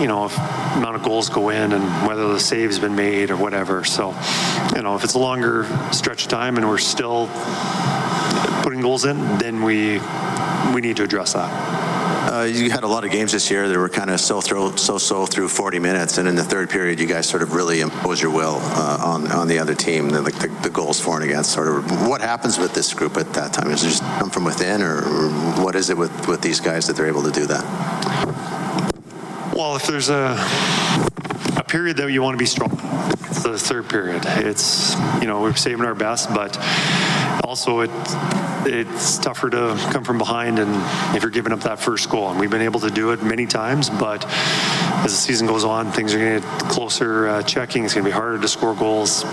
you 0.00 0.06
know, 0.06 0.26
if 0.26 0.36
amount 0.76 0.96
of 0.96 1.02
goals 1.02 1.28
go 1.28 1.50
in 1.50 1.72
and 1.72 2.06
whether 2.06 2.28
the 2.28 2.40
save's 2.40 2.78
been 2.78 2.94
made 2.94 3.30
or 3.30 3.36
whatever. 3.36 3.84
So, 3.84 4.14
you 4.74 4.82
know, 4.82 4.94
if 4.94 5.04
it's 5.04 5.14
a 5.14 5.18
longer 5.18 5.64
stretch 5.92 6.24
of 6.24 6.30
time 6.30 6.56
and 6.56 6.68
we're 6.68 6.78
still 6.78 7.28
putting 8.62 8.80
goals 8.80 9.04
in, 9.04 9.18
then 9.38 9.62
we 9.62 10.00
we 10.72 10.80
need 10.80 10.96
to 10.96 11.02
address 11.02 11.32
that. 11.32 11.81
Uh, 12.32 12.44
you 12.44 12.70
had 12.70 12.82
a 12.82 12.86
lot 12.86 13.04
of 13.04 13.10
games 13.10 13.30
this 13.32 13.50
year 13.50 13.68
that 13.68 13.76
were 13.76 13.90
kind 13.90 14.08
of 14.08 14.18
so 14.18 14.40
throw, 14.40 14.74
so 14.76 14.96
so 14.96 15.26
through 15.26 15.48
40 15.48 15.78
minutes, 15.78 16.16
and 16.16 16.26
in 16.26 16.34
the 16.34 16.42
third 16.42 16.70
period, 16.70 16.98
you 16.98 17.06
guys 17.06 17.28
sort 17.28 17.42
of 17.42 17.52
really 17.52 17.82
impose 17.82 18.22
your 18.22 18.30
will 18.30 18.56
uh, 18.58 18.98
on 19.04 19.30
on 19.30 19.48
the 19.48 19.58
other 19.58 19.74
team. 19.74 20.08
The, 20.08 20.22
the, 20.22 20.58
the, 20.62 20.70
goals 20.70 20.98
for 20.98 21.16
and 21.16 21.24
against. 21.24 21.52
Sort 21.52 21.68
of, 21.68 22.08
what 22.08 22.22
happens 22.22 22.58
with 22.58 22.72
this 22.72 22.94
group 22.94 23.18
at 23.18 23.34
that 23.34 23.52
time? 23.52 23.70
Is 23.70 23.84
it 23.84 23.88
just 23.88 24.02
come 24.18 24.30
from 24.30 24.44
within, 24.44 24.80
or, 24.80 25.00
or 25.00 25.28
what 25.62 25.74
is 25.74 25.90
it 25.90 25.98
with 25.98 26.26
with 26.26 26.40
these 26.40 26.58
guys 26.58 26.86
that 26.86 26.96
they're 26.96 27.06
able 27.06 27.22
to 27.22 27.30
do 27.30 27.44
that? 27.44 27.64
Well, 29.54 29.76
if 29.76 29.86
there's 29.86 30.08
a 30.08 30.38
a 31.58 31.64
period 31.64 31.98
that 31.98 32.10
you 32.10 32.22
want 32.22 32.32
to 32.32 32.38
be 32.38 32.46
strong, 32.46 32.80
it's 33.28 33.42
the 33.42 33.58
third 33.58 33.90
period. 33.90 34.22
It's 34.24 34.94
you 35.20 35.26
know 35.26 35.42
we're 35.42 35.54
saving 35.54 35.84
our 35.84 35.94
best, 35.94 36.32
but 36.32 36.56
also 37.52 37.80
it 37.80 37.90
it's 38.64 39.18
tougher 39.18 39.50
to 39.50 39.76
come 39.92 40.04
from 40.04 40.16
behind 40.16 40.58
and 40.58 40.70
if 41.14 41.22
you're 41.22 41.30
giving 41.30 41.52
up 41.52 41.60
that 41.60 41.78
first 41.78 42.08
goal. 42.08 42.30
And 42.30 42.40
we've 42.40 42.48
been 42.48 42.62
able 42.62 42.80
to 42.80 42.90
do 42.90 43.10
it 43.10 43.22
many 43.22 43.44
times, 43.44 43.90
but 43.90 44.24
as 45.04 45.10
the 45.12 45.18
season 45.18 45.46
goes 45.46 45.62
on, 45.62 45.92
things 45.92 46.14
are 46.14 46.18
going 46.18 46.40
to 46.40 46.48
get 46.48 46.60
closer 46.70 47.28
uh, 47.28 47.42
checking. 47.42 47.84
It's 47.84 47.92
going 47.92 48.04
to 48.04 48.08
be 48.08 48.14
harder 48.14 48.40
to 48.40 48.48
score 48.48 48.74
goals. 48.74 49.24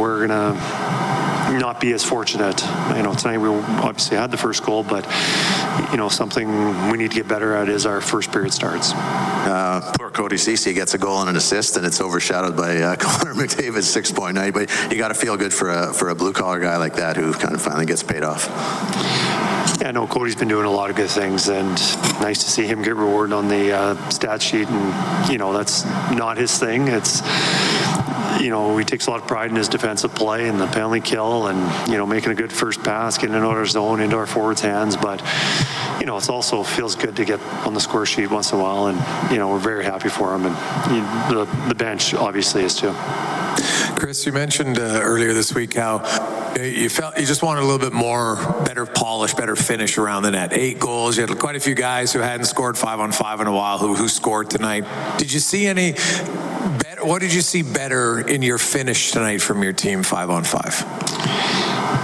We're 0.00 0.26
going 0.26 0.30
to 0.30 0.85
not 1.54 1.80
be 1.80 1.92
as 1.92 2.04
fortunate. 2.04 2.62
You 2.96 3.02
know, 3.02 3.14
tonight 3.14 3.38
we 3.38 3.48
obviously 3.48 4.16
had 4.16 4.30
the 4.30 4.36
first 4.36 4.64
goal, 4.64 4.82
but 4.82 5.04
you 5.90 5.96
know, 5.96 6.08
something 6.08 6.90
we 6.90 6.98
need 6.98 7.10
to 7.10 7.16
get 7.16 7.28
better 7.28 7.54
at 7.54 7.68
is 7.68 7.86
our 7.86 8.00
first 8.00 8.32
period 8.32 8.52
starts. 8.52 8.92
Uh, 8.92 9.92
poor 9.98 10.10
Cody 10.10 10.36
Ceci 10.36 10.72
gets 10.72 10.94
a 10.94 10.98
goal 10.98 11.20
and 11.20 11.30
an 11.30 11.36
assist, 11.36 11.76
and 11.76 11.86
it's 11.86 12.00
overshadowed 12.00 12.56
by 12.56 12.78
uh, 12.78 12.96
Connor 13.00 13.34
McDavid's 13.34 13.94
6.9. 13.94 14.52
But 14.52 14.92
you 14.92 14.98
got 14.98 15.08
to 15.08 15.14
feel 15.14 15.36
good 15.36 15.54
for 15.54 15.70
a 15.70 15.92
for 15.92 16.08
a 16.10 16.14
blue 16.14 16.32
collar 16.32 16.60
guy 16.60 16.76
like 16.76 16.94
that 16.94 17.16
who 17.16 17.32
kind 17.32 17.54
of 17.54 17.62
finally 17.62 17.86
gets 17.86 18.02
paid 18.02 18.22
off. 18.22 18.48
Yeah, 19.80 19.90
no, 19.92 20.06
Cody's 20.06 20.34
been 20.34 20.48
doing 20.48 20.64
a 20.64 20.70
lot 20.70 20.90
of 20.90 20.96
good 20.96 21.10
things, 21.10 21.48
and 21.48 21.76
nice 22.20 22.42
to 22.44 22.50
see 22.50 22.66
him 22.66 22.82
get 22.82 22.96
rewarded 22.96 23.32
on 23.32 23.48
the 23.48 23.72
uh, 23.72 24.08
stat 24.08 24.40
sheet. 24.42 24.68
And 24.68 25.30
you 25.30 25.38
know, 25.38 25.52
that's 25.52 25.84
not 26.12 26.38
his 26.38 26.58
thing. 26.58 26.88
It's 26.88 27.20
you 28.40 28.50
know, 28.50 28.76
he 28.76 28.84
takes 28.84 29.06
a 29.06 29.10
lot 29.10 29.20
of 29.20 29.28
pride 29.28 29.50
in 29.50 29.56
his 29.56 29.68
defensive 29.68 30.14
play 30.14 30.48
and 30.48 30.60
the 30.60 30.66
penalty 30.66 31.00
kill 31.00 31.46
and, 31.46 31.90
you 31.90 31.96
know, 31.96 32.06
making 32.06 32.32
a 32.32 32.34
good 32.34 32.52
first 32.52 32.82
pass, 32.82 33.18
getting 33.18 33.34
of 33.34 33.44
our 33.44 33.66
zone 33.66 34.00
into 34.00 34.16
our 34.16 34.26
forwards' 34.26 34.60
hands. 34.60 34.96
But, 34.96 35.20
you 36.00 36.06
know, 36.06 36.16
it 36.16 36.28
also 36.28 36.62
feels 36.62 36.94
good 36.94 37.16
to 37.16 37.24
get 37.24 37.40
on 37.66 37.74
the 37.74 37.80
score 37.80 38.06
sheet 38.06 38.30
once 38.30 38.52
in 38.52 38.58
a 38.58 38.62
while. 38.62 38.86
And, 38.86 39.32
you 39.32 39.38
know, 39.38 39.50
we're 39.50 39.58
very 39.58 39.84
happy 39.84 40.08
for 40.08 40.34
him. 40.34 40.46
And 40.46 40.94
you 40.94 41.02
know, 41.02 41.44
the, 41.44 41.68
the 41.68 41.74
bench 41.74 42.14
obviously 42.14 42.64
is 42.64 42.74
too. 42.74 42.94
Chris, 43.96 44.26
you 44.26 44.32
mentioned 44.32 44.78
uh, 44.78 45.00
earlier 45.02 45.32
this 45.32 45.54
week 45.54 45.74
how 45.74 45.98
you 46.60 46.88
felt 46.88 47.18
you 47.18 47.26
just 47.26 47.42
wanted 47.42 47.62
a 47.62 47.64
little 47.64 47.78
bit 47.78 47.92
more, 47.92 48.36
better 48.64 48.86
polish, 48.86 49.34
better 49.34 49.56
finish 49.56 49.98
around 49.98 50.22
the 50.22 50.30
net. 50.30 50.52
Eight 50.52 50.78
goals. 50.78 51.16
You 51.16 51.26
had 51.26 51.38
quite 51.38 51.56
a 51.56 51.60
few 51.60 51.74
guys 51.74 52.12
who 52.12 52.20
hadn't 52.20 52.46
scored 52.46 52.76
five 52.76 53.00
on 53.00 53.12
five 53.12 53.40
in 53.40 53.46
a 53.46 53.52
while 53.52 53.78
who 53.78 53.94
who 53.94 54.08
scored 54.08 54.50
tonight. 54.50 54.84
Did 55.18 55.32
you 55.32 55.40
see 55.40 55.66
any? 55.66 55.94
What 57.06 57.20
did 57.20 57.32
you 57.32 57.40
see 57.40 57.62
better 57.62 58.18
in 58.18 58.42
your 58.42 58.58
finish 58.58 59.12
tonight 59.12 59.40
from 59.40 59.62
your 59.62 59.72
team, 59.72 60.02
five 60.02 60.28
on 60.28 60.42
five? 60.42 60.74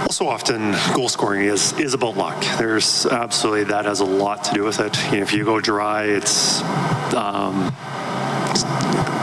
so 0.09 0.29
often 0.29 0.73
goal 0.93 1.09
scoring 1.09 1.43
is 1.43 1.73
is 1.73 1.93
about 1.93 2.15
luck. 2.15 2.41
There's 2.57 3.05
absolutely 3.07 3.65
that 3.65 3.83
has 3.83 3.99
a 3.99 4.05
lot 4.05 4.45
to 4.45 4.53
do 4.53 4.63
with 4.63 4.79
it. 4.79 4.97
You 5.11 5.17
know, 5.17 5.23
if 5.23 5.33
you 5.33 5.43
go 5.43 5.59
dry, 5.59 6.05
it's 6.05 6.61
um, 7.13 7.65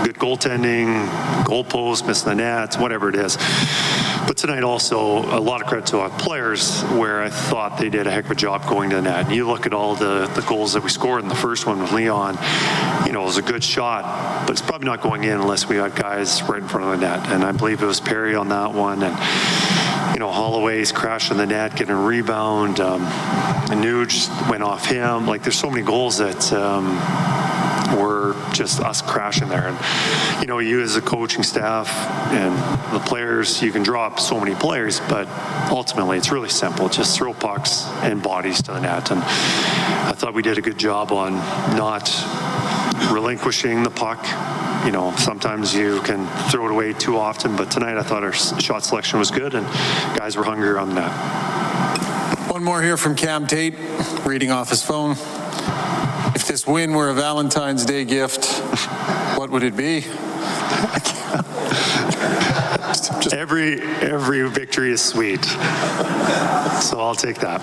good 0.04 0.18
goaltending, 0.18 1.08
goalpost, 1.44 2.06
missing 2.06 2.28
the 2.28 2.34
nets, 2.34 2.76
whatever 2.76 3.08
it 3.08 3.14
is. 3.14 3.38
But 4.26 4.36
tonight 4.36 4.62
also 4.62 5.18
a 5.18 5.40
lot 5.40 5.60
of 5.60 5.66
credit 5.66 5.86
to 5.88 5.98
our 5.98 6.10
players 6.10 6.82
where 6.82 7.22
I 7.22 7.30
thought 7.30 7.78
they 7.78 7.90
did 7.90 8.06
a 8.06 8.10
heck 8.10 8.26
of 8.26 8.30
a 8.30 8.34
job 8.34 8.66
going 8.68 8.90
to 8.90 8.96
the 8.96 9.02
net. 9.02 9.26
And 9.26 9.34
you 9.34 9.46
look 9.46 9.66
at 9.66 9.74
all 9.74 9.94
the, 9.94 10.30
the 10.34 10.42
goals 10.42 10.74
that 10.74 10.82
we 10.82 10.90
scored 10.90 11.22
in 11.22 11.28
the 11.28 11.34
first 11.34 11.66
one 11.66 11.80
with 11.80 11.92
Leon, 11.92 12.38
you 13.06 13.12
know, 13.12 13.22
it 13.22 13.26
was 13.26 13.38
a 13.38 13.42
good 13.42 13.64
shot, 13.64 14.46
but 14.46 14.52
it's 14.52 14.62
probably 14.62 14.86
not 14.86 15.00
going 15.00 15.24
in 15.24 15.40
unless 15.40 15.68
we 15.68 15.76
got 15.76 15.96
guys 15.96 16.42
right 16.44 16.62
in 16.62 16.68
front 16.68 16.92
of 16.92 17.00
the 17.00 17.06
net. 17.06 17.28
And 17.30 17.44
I 17.44 17.52
believe 17.52 17.82
it 17.82 17.86
was 17.86 18.00
Perry 18.00 18.34
on 18.34 18.48
that 18.50 18.74
one. 18.74 19.02
And 19.02 19.16
you 20.14 20.18
know, 20.18 20.30
Holloway's 20.30 20.92
crashing 20.92 21.36
the 21.36 21.46
net, 21.46 21.76
getting 21.76 21.94
a 21.94 22.00
rebound. 22.00 22.80
Um, 22.80 23.06
Nuge 23.70 24.50
went 24.50 24.62
off 24.62 24.84
him. 24.86 25.26
Like, 25.26 25.42
there's 25.42 25.58
so 25.58 25.70
many 25.70 25.82
goals 25.82 26.18
that 26.18 26.52
um, 26.52 26.98
were 27.98 28.36
just 28.52 28.80
us 28.80 29.02
crashing 29.02 29.48
there. 29.48 29.68
And, 29.68 30.40
you 30.40 30.46
know, 30.46 30.58
you 30.58 30.80
as 30.80 30.96
a 30.96 31.02
coaching 31.02 31.42
staff 31.42 31.88
and 32.32 32.54
the 32.94 33.00
players, 33.00 33.62
you 33.62 33.72
can 33.72 33.82
drop 33.82 34.20
so 34.20 34.38
many 34.38 34.54
players, 34.54 35.00
but 35.08 35.28
ultimately 35.70 36.18
it's 36.18 36.30
really 36.30 36.48
simple. 36.48 36.88
Just 36.88 37.16
throw 37.16 37.32
pucks 37.32 37.86
and 38.02 38.22
bodies 38.22 38.62
to 38.62 38.72
the 38.72 38.80
net. 38.80 39.10
And 39.10 39.20
I 39.20 40.12
thought 40.14 40.34
we 40.34 40.42
did 40.42 40.58
a 40.58 40.62
good 40.62 40.78
job 40.78 41.12
on 41.12 41.34
not 41.76 42.10
relinquishing 43.10 43.82
the 43.82 43.90
puck 43.90 44.24
you 44.84 44.92
know, 44.92 45.14
sometimes 45.16 45.74
you 45.74 46.00
can 46.02 46.26
throw 46.50 46.64
it 46.64 46.70
away 46.70 46.94
too 46.94 47.18
often, 47.18 47.54
but 47.54 47.70
tonight 47.70 47.98
I 47.98 48.02
thought 48.02 48.24
our 48.24 48.32
shot 48.32 48.82
selection 48.82 49.18
was 49.18 49.30
good 49.30 49.54
and 49.54 49.66
guys 50.16 50.36
were 50.36 50.44
hungry 50.44 50.76
on 50.78 50.94
that. 50.94 52.50
One 52.50 52.64
more 52.64 52.80
here 52.80 52.96
from 52.96 53.14
Cam 53.14 53.46
Tait, 53.46 53.74
reading 54.24 54.50
off 54.50 54.70
his 54.70 54.82
phone. 54.82 55.16
If 56.50 56.54
this 56.54 56.66
win 56.66 56.94
were 56.94 57.10
a 57.10 57.14
Valentine's 57.14 57.84
Day 57.84 58.04
gift, 58.04 58.44
what 59.38 59.50
would 59.50 59.62
it 59.62 59.76
be? 59.76 59.98
every 63.32 63.80
every 63.80 64.50
victory 64.50 64.90
is 64.90 65.00
sweet, 65.00 65.44
so 65.44 66.98
I'll 66.98 67.14
take 67.14 67.36
that. 67.36 67.60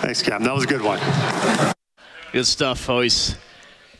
Thanks, 0.00 0.22
Cam. 0.22 0.44
That 0.44 0.54
was 0.54 0.62
a 0.62 0.68
good 0.68 0.80
one. 0.80 1.00
Good 2.30 2.46
stuff. 2.46 2.88
Always 2.88 3.34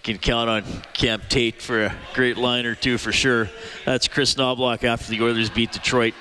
can 0.04 0.18
count 0.18 0.48
on 0.48 0.62
Cam 0.92 1.22
Tait 1.28 1.60
for 1.60 1.86
a 1.86 1.96
great 2.14 2.36
line 2.36 2.66
or 2.66 2.76
two 2.76 2.98
for 2.98 3.10
sure. 3.10 3.50
That's 3.84 4.06
Chris 4.06 4.36
Knoblauch 4.36 4.84
after 4.84 5.10
the 5.10 5.20
Oilers 5.24 5.50
beat 5.50 5.72
Detroit 5.72 6.14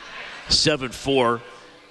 7 0.49 0.89
4. 0.89 1.41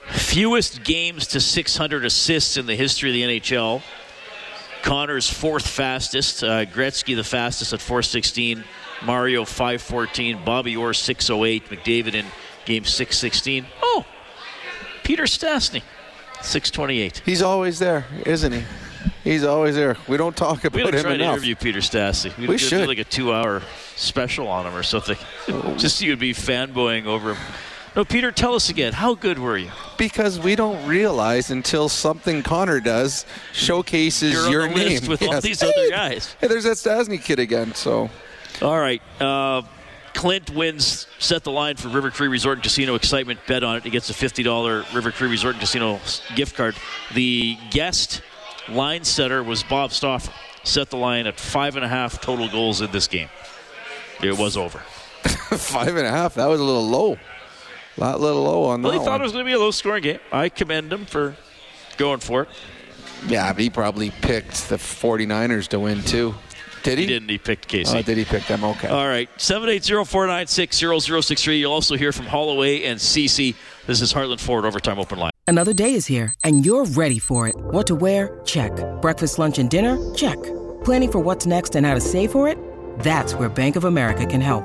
Fewest 0.08 0.82
games 0.82 1.28
to 1.28 1.40
600 1.40 2.04
assists 2.04 2.56
in 2.56 2.66
the 2.66 2.74
history 2.74 3.10
of 3.10 3.14
the 3.14 3.38
NHL. 3.38 3.82
Connor's 4.82 5.30
fourth 5.30 5.66
fastest. 5.66 6.42
Uh, 6.42 6.64
Gretzky 6.66 7.16
the 7.16 7.24
fastest 7.24 7.72
at 7.72 7.80
416. 7.80 8.64
Mario 9.04 9.44
514. 9.44 10.44
Bobby 10.44 10.76
Orr 10.76 10.92
608. 10.92 11.68
McDavid 11.70 12.14
in 12.14 12.26
game 12.64 12.84
616. 12.84 13.66
Oh, 13.82 14.04
Peter 15.02 15.24
Stastny 15.24 15.82
628. 16.42 17.22
He's 17.24 17.42
always 17.42 17.78
there, 17.78 18.06
isn't 18.26 18.52
he? 18.52 18.62
He's 19.24 19.44
always 19.44 19.74
there. 19.76 19.96
We 20.08 20.16
don't 20.16 20.36
talk 20.36 20.64
about 20.64 20.76
we 20.76 20.82
gotta 20.82 20.96
him 20.96 21.02
try 21.02 21.14
enough. 21.14 21.26
to 21.26 21.32
interview 21.34 21.56
Peter 21.56 21.80
Stastny. 21.80 22.36
We 22.36 22.46
do 22.46 22.58
should. 22.58 22.82
Do 22.82 22.86
like 22.86 22.98
a 22.98 23.04
two-hour 23.04 23.62
special 23.96 24.48
on 24.48 24.66
him 24.66 24.74
or 24.74 24.82
something. 24.82 25.16
Just 25.76 25.98
so 25.98 26.04
you'd 26.04 26.18
be 26.18 26.32
fanboying 26.32 27.06
over 27.06 27.34
him. 27.34 27.42
No, 27.94 28.04
Peter, 28.06 28.32
tell 28.32 28.54
us 28.54 28.70
again. 28.70 28.94
How 28.94 29.14
good 29.14 29.38
were 29.38 29.58
you? 29.58 29.70
Because 29.98 30.40
we 30.40 30.56
don't 30.56 30.86
realize 30.86 31.50
until 31.50 31.90
something 31.90 32.42
Connor 32.42 32.80
does 32.80 33.26
showcases 33.52 34.48
your 34.48 34.66
name 34.66 35.06
with 35.06 35.22
all 35.22 35.40
these 35.42 35.60
Hey, 35.60 35.68
other 35.68 35.90
guys. 35.90 36.34
Hey, 36.40 36.46
there's 36.48 36.64
that 36.64 36.78
Stastny 36.78 37.22
kid 37.22 37.38
again. 37.38 37.74
So, 37.74 38.08
All 38.62 38.78
right. 38.80 39.02
Uh, 39.20 39.62
Clint 40.14 40.50
wins, 40.50 41.06
set 41.18 41.44
the 41.44 41.50
line 41.50 41.76
for 41.76 41.88
River 41.88 42.10
Cree 42.10 42.28
Resort 42.28 42.56
and 42.58 42.62
Casino 42.62 42.94
excitement. 42.94 43.40
Bet 43.46 43.62
on 43.62 43.76
it. 43.76 43.82
He 43.82 43.90
gets 43.90 44.08
a 44.08 44.14
$50 44.14 44.94
River 44.94 45.10
Cree 45.10 45.28
Resort 45.28 45.54
and 45.54 45.60
Casino 45.60 46.00
gift 46.34 46.56
card. 46.56 46.74
The 47.14 47.56
guest 47.70 48.22
line 48.70 49.04
setter 49.04 49.42
was 49.42 49.62
Bob 49.62 49.92
Stauffer. 49.92 50.32
Set 50.64 50.90
the 50.90 50.96
line 50.96 51.26
at 51.26 51.38
five 51.38 51.76
and 51.76 51.84
a 51.84 51.88
half 51.88 52.20
total 52.20 52.48
goals 52.48 52.80
in 52.80 52.90
this 52.90 53.06
game. 53.08 53.28
It 54.22 54.38
was 54.38 54.56
over. 54.56 54.78
five 55.24 55.96
and 55.96 56.06
a 56.06 56.10
half. 56.10 56.34
That 56.34 56.46
was 56.46 56.60
a 56.60 56.64
little 56.64 56.86
low. 56.88 57.18
A 57.96 58.00
lot 58.00 58.20
little 58.20 58.42
low 58.42 58.64
on 58.64 58.82
the 58.82 58.88
Well, 58.88 58.98
that 58.98 59.00
he 59.00 59.04
thought 59.04 59.12
one. 59.12 59.20
it 59.20 59.24
was 59.24 59.32
going 59.32 59.44
to 59.44 59.48
be 59.48 59.54
a 59.54 59.58
low 59.58 59.70
scoring 59.70 60.02
game. 60.02 60.18
I 60.32 60.48
commend 60.48 60.92
him 60.92 61.04
for 61.06 61.36
going 61.98 62.18
for 62.20 62.42
it. 62.42 62.48
Yeah, 63.28 63.52
but 63.52 63.62
he 63.62 63.70
probably 63.70 64.10
picked 64.10 64.68
the 64.68 64.76
49ers 64.76 65.68
to 65.68 65.78
win 65.78 66.02
too. 66.02 66.34
Did 66.82 66.98
he? 66.98 67.04
He 67.04 67.08
didn't. 67.08 67.28
He 67.28 67.38
picked 67.38 67.68
Casey. 67.68 67.98
Oh, 67.98 68.02
did 68.02 68.18
he 68.18 68.24
pick 68.24 68.44
them? 68.46 68.64
Okay. 68.64 68.88
All 68.88 69.06
right, 69.06 69.28
780-496-0063. 69.38 71.60
You'll 71.60 71.72
also 71.72 71.94
hear 71.96 72.10
from 72.10 72.26
Holloway 72.26 72.82
and 72.84 73.00
Ceci. 73.00 73.54
This 73.86 74.00
is 74.00 74.12
Heartland 74.12 74.40
Ford 74.40 74.64
Overtime 74.64 74.98
Open 74.98 75.18
Line. 75.20 75.30
Another 75.46 75.72
day 75.72 75.94
is 75.94 76.06
here, 76.06 76.34
and 76.42 76.66
you're 76.66 76.84
ready 76.86 77.18
for 77.20 77.46
it. 77.48 77.54
What 77.56 77.86
to 77.88 77.94
wear? 77.94 78.40
Check. 78.44 78.72
Breakfast, 79.00 79.38
lunch, 79.38 79.58
and 79.58 79.70
dinner? 79.70 79.96
Check. 80.14 80.38
Planning 80.84 81.12
for 81.12 81.20
what's 81.20 81.46
next 81.46 81.76
and 81.76 81.86
how 81.86 81.94
to 81.94 82.00
save 82.00 82.32
for 82.32 82.48
it? 82.48 82.58
That's 83.00 83.34
where 83.34 83.48
Bank 83.48 83.76
of 83.76 83.84
America 83.84 84.26
can 84.26 84.40
help. 84.40 84.64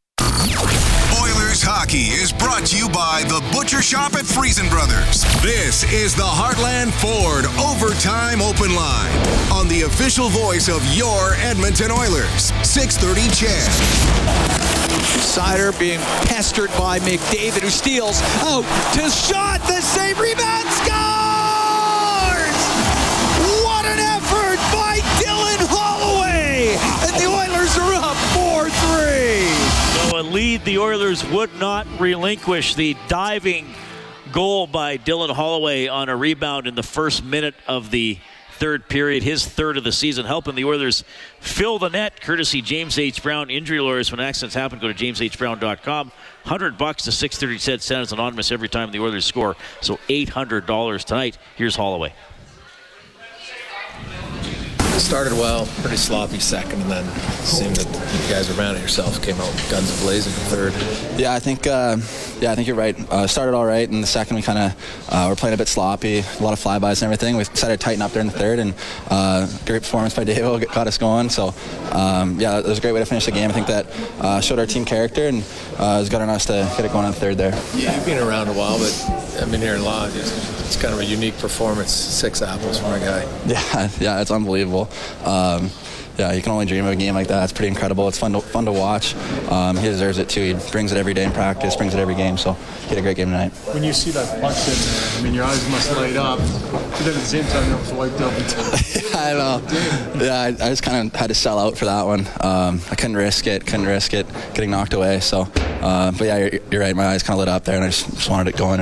Hockey 1.81 2.13
is 2.13 2.31
brought 2.31 2.63
to 2.67 2.77
you 2.77 2.87
by 2.89 3.23
the 3.25 3.41
Butcher 3.51 3.81
Shop 3.81 4.13
at 4.13 4.23
Friesen 4.23 4.69
Brothers. 4.69 5.23
This 5.41 5.81
is 5.91 6.13
the 6.13 6.21
Heartland 6.21 6.91
Ford 7.01 7.45
Overtime 7.57 8.39
Open 8.39 8.75
Line 8.75 9.11
on 9.51 9.67
the 9.67 9.81
official 9.87 10.29
voice 10.29 10.69
of 10.69 10.85
your 10.93 11.33
Edmonton 11.37 11.89
Oilers. 11.89 12.53
630 12.61 13.33
CHED. 13.33 13.71
Seider 15.25 15.77
being 15.79 15.99
pestered 16.29 16.69
by 16.77 16.99
McDavid, 16.99 17.63
who 17.63 17.71
steals 17.71 18.21
out 18.45 18.61
to 18.93 19.09
shot 19.09 19.59
the 19.61 19.81
save 19.81 20.19
rebound 20.19 20.69
scores! 20.69 21.20
Lead 30.31 30.63
the 30.63 30.77
Oilers 30.77 31.29
would 31.29 31.53
not 31.59 31.85
relinquish 31.99 32.75
the 32.75 32.95
diving 33.09 33.67
goal 34.31 34.65
by 34.65 34.97
Dylan 34.97 35.29
Holloway 35.29 35.87
on 35.87 36.07
a 36.07 36.15
rebound 36.15 36.67
in 36.67 36.75
the 36.75 36.83
first 36.83 37.21
minute 37.21 37.53
of 37.67 37.91
the 37.91 38.17
third 38.53 38.87
period, 38.87 39.23
his 39.23 39.45
third 39.45 39.75
of 39.75 39.83
the 39.83 39.91
season, 39.91 40.25
helping 40.25 40.55
the 40.55 40.63
Oilers 40.63 41.03
fill 41.41 41.79
the 41.79 41.89
net, 41.89 42.21
courtesy 42.21 42.61
James 42.61 42.97
H. 42.97 43.21
Brown 43.21 43.49
Injury 43.49 43.81
Lawyers. 43.81 44.09
When 44.09 44.21
accidents 44.21 44.55
happen, 44.55 44.79
go 44.79 44.87
to 44.87 44.93
jameshbrown.com. 44.93 46.07
100 46.07 46.77
bucks 46.77 47.03
to 47.03 47.11
630 47.11 47.81
said 47.81 48.11
anonymous 48.13 48.53
every 48.53 48.69
time 48.69 48.91
the 48.91 48.99
Oilers 48.99 49.25
score. 49.25 49.57
So 49.81 49.97
$800 50.07 51.03
tonight. 51.03 51.37
Here's 51.57 51.75
Holloway. 51.75 52.13
Started 54.99 55.33
well, 55.33 55.65
pretty 55.81 55.97
sloppy 55.97 56.39
second, 56.39 56.81
and 56.81 56.91
then 56.91 57.05
seemed 57.43 57.75
that 57.75 57.87
you 57.87 58.33
guys 58.33 58.47
were 58.47 58.63
of 58.63 58.81
yourself, 58.81 59.21
came 59.21 59.35
out 59.35 59.51
guns 59.69 60.01
blazing 60.01 60.31
in 60.31 60.39
third. 60.49 61.19
Yeah, 61.19 61.33
I 61.33 61.39
think 61.39 61.67
uh, 61.67 61.97
yeah, 62.39 62.51
I 62.51 62.55
think 62.55 62.67
you're 62.67 62.77
right. 62.77 62.97
Uh, 63.11 63.27
started 63.27 63.53
all 63.53 63.65
right, 63.65 63.87
and 63.89 64.01
the 64.01 64.07
second 64.07 64.35
we 64.35 64.41
kind 64.41 64.57
of 64.57 65.05
uh, 65.09 65.27
were 65.29 65.35
playing 65.35 65.53
a 65.53 65.57
bit 65.57 65.67
sloppy, 65.67 66.19
a 66.19 66.43
lot 66.43 66.53
of 66.53 66.59
flybys 66.59 67.01
and 67.01 67.03
everything. 67.03 67.35
We 67.35 67.43
decided 67.43 67.79
to 67.79 67.83
tighten 67.83 68.01
up 68.01 68.11
there 68.11 68.21
in 68.21 68.27
the 68.27 68.33
third, 68.33 68.59
and 68.59 68.73
uh, 69.09 69.47
great 69.65 69.81
performance 69.81 70.15
by 70.15 70.23
Davo 70.25 70.65
got 70.73 70.87
us 70.87 70.97
going. 70.97 71.29
So 71.29 71.53
um, 71.91 72.39
yeah, 72.39 72.59
it 72.59 72.65
was 72.65 72.77
a 72.77 72.81
great 72.81 72.93
way 72.93 72.99
to 72.99 73.05
finish 73.05 73.25
the 73.25 73.31
game. 73.31 73.49
I 73.49 73.53
think 73.53 73.67
that 73.67 73.87
uh, 74.19 74.39
showed 74.39 74.59
our 74.59 74.65
team 74.65 74.85
character, 74.85 75.27
and 75.27 75.43
uh, 75.77 75.97
it 75.97 75.99
was 76.01 76.09
good 76.09 76.21
on 76.21 76.29
us 76.29 76.45
to 76.45 76.71
get 76.77 76.85
it 76.85 76.91
going 76.91 77.05
in 77.05 77.11
the 77.11 77.19
third 77.19 77.37
there. 77.37 77.51
Yeah, 77.75 77.95
you've 77.95 78.05
been 78.05 78.25
around 78.25 78.47
a 78.47 78.53
while, 78.53 78.77
but 78.77 78.93
I've 79.41 79.51
been 79.51 79.61
here 79.61 79.75
in 79.75 79.83
Lodge. 79.83 80.15
It's, 80.15 80.61
it's 80.61 80.81
kind 80.81 80.93
of 80.93 80.99
a 80.99 81.05
unique 81.05 81.37
performance. 81.37 81.91
Six 81.91 82.41
apples 82.41 82.79
for 82.79 82.95
a 82.95 82.99
guy. 82.99 83.27
Yeah, 83.51 83.89
yeah, 83.99 84.21
it's 84.21 84.31
unbelievable. 84.31 84.87
Um, 85.25 85.71
yeah, 86.21 86.33
you 86.33 86.41
can 86.43 86.51
only 86.51 86.67
dream 86.67 86.85
of 86.85 86.91
a 86.91 86.95
game 86.95 87.15
like 87.15 87.27
that. 87.29 87.43
It's 87.43 87.51
pretty 87.51 87.69
incredible. 87.69 88.07
It's 88.07 88.19
fun 88.19 88.33
to 88.33 88.41
fun 88.41 88.65
to 88.65 88.71
watch. 88.71 89.15
Um, 89.49 89.75
he 89.75 89.87
deserves 89.87 90.19
it 90.19 90.29
too. 90.29 90.53
He 90.53 90.71
brings 90.71 90.91
it 90.91 90.97
every 90.97 91.15
day 91.15 91.23
in 91.23 91.31
practice, 91.31 91.75
brings 91.75 91.95
it 91.95 91.99
every 91.99 92.13
game. 92.13 92.37
So 92.37 92.53
he 92.53 92.89
had 92.89 92.99
a 92.99 93.01
great 93.01 93.17
game 93.17 93.29
tonight. 93.29 93.51
When 93.73 93.83
you 93.83 93.91
see 93.91 94.11
that 94.11 94.39
puck 94.39 94.55
in 94.55 94.75
there, 94.75 95.19
I 95.19 95.21
mean, 95.23 95.33
your 95.33 95.45
eyes 95.45 95.67
must 95.69 95.91
light 95.95 96.15
up. 96.15 96.37
But 96.37 96.99
then 96.99 97.09
at 97.09 97.13
the 97.15 97.21
same 97.21 97.45
time, 97.45 97.71
it 97.71 97.79
was 97.79 97.91
wiped 97.93 98.21
out. 98.21 98.31
I 99.15 99.33
know. 99.33 100.23
Yeah, 100.23 100.41
I, 100.41 100.47
I 100.47 100.69
just 100.69 100.83
kind 100.83 101.07
of 101.07 101.19
had 101.19 101.27
to 101.27 101.33
sell 101.33 101.57
out 101.57 101.75
for 101.75 101.85
that 101.85 102.05
one. 102.05 102.27
Um, 102.41 102.81
I 102.91 102.95
couldn't 102.95 103.17
risk 103.17 103.47
it. 103.47 103.65
Couldn't 103.65 103.87
risk 103.87 104.13
it 104.13 104.27
getting 104.53 104.69
knocked 104.69 104.93
away. 104.93 105.21
So, 105.21 105.47
uh, 105.81 106.11
but 106.11 106.25
yeah, 106.25 106.37
you're, 106.37 106.59
you're 106.69 106.81
right. 106.81 106.95
My 106.95 107.07
eyes 107.07 107.23
kind 107.23 107.33
of 107.33 107.39
lit 107.39 107.49
up 107.49 107.65
there, 107.65 107.77
and 107.77 107.85
I 107.85 107.87
just, 107.87 108.13
just 108.13 108.29
wanted 108.29 108.53
it 108.53 108.57
going. 108.57 108.79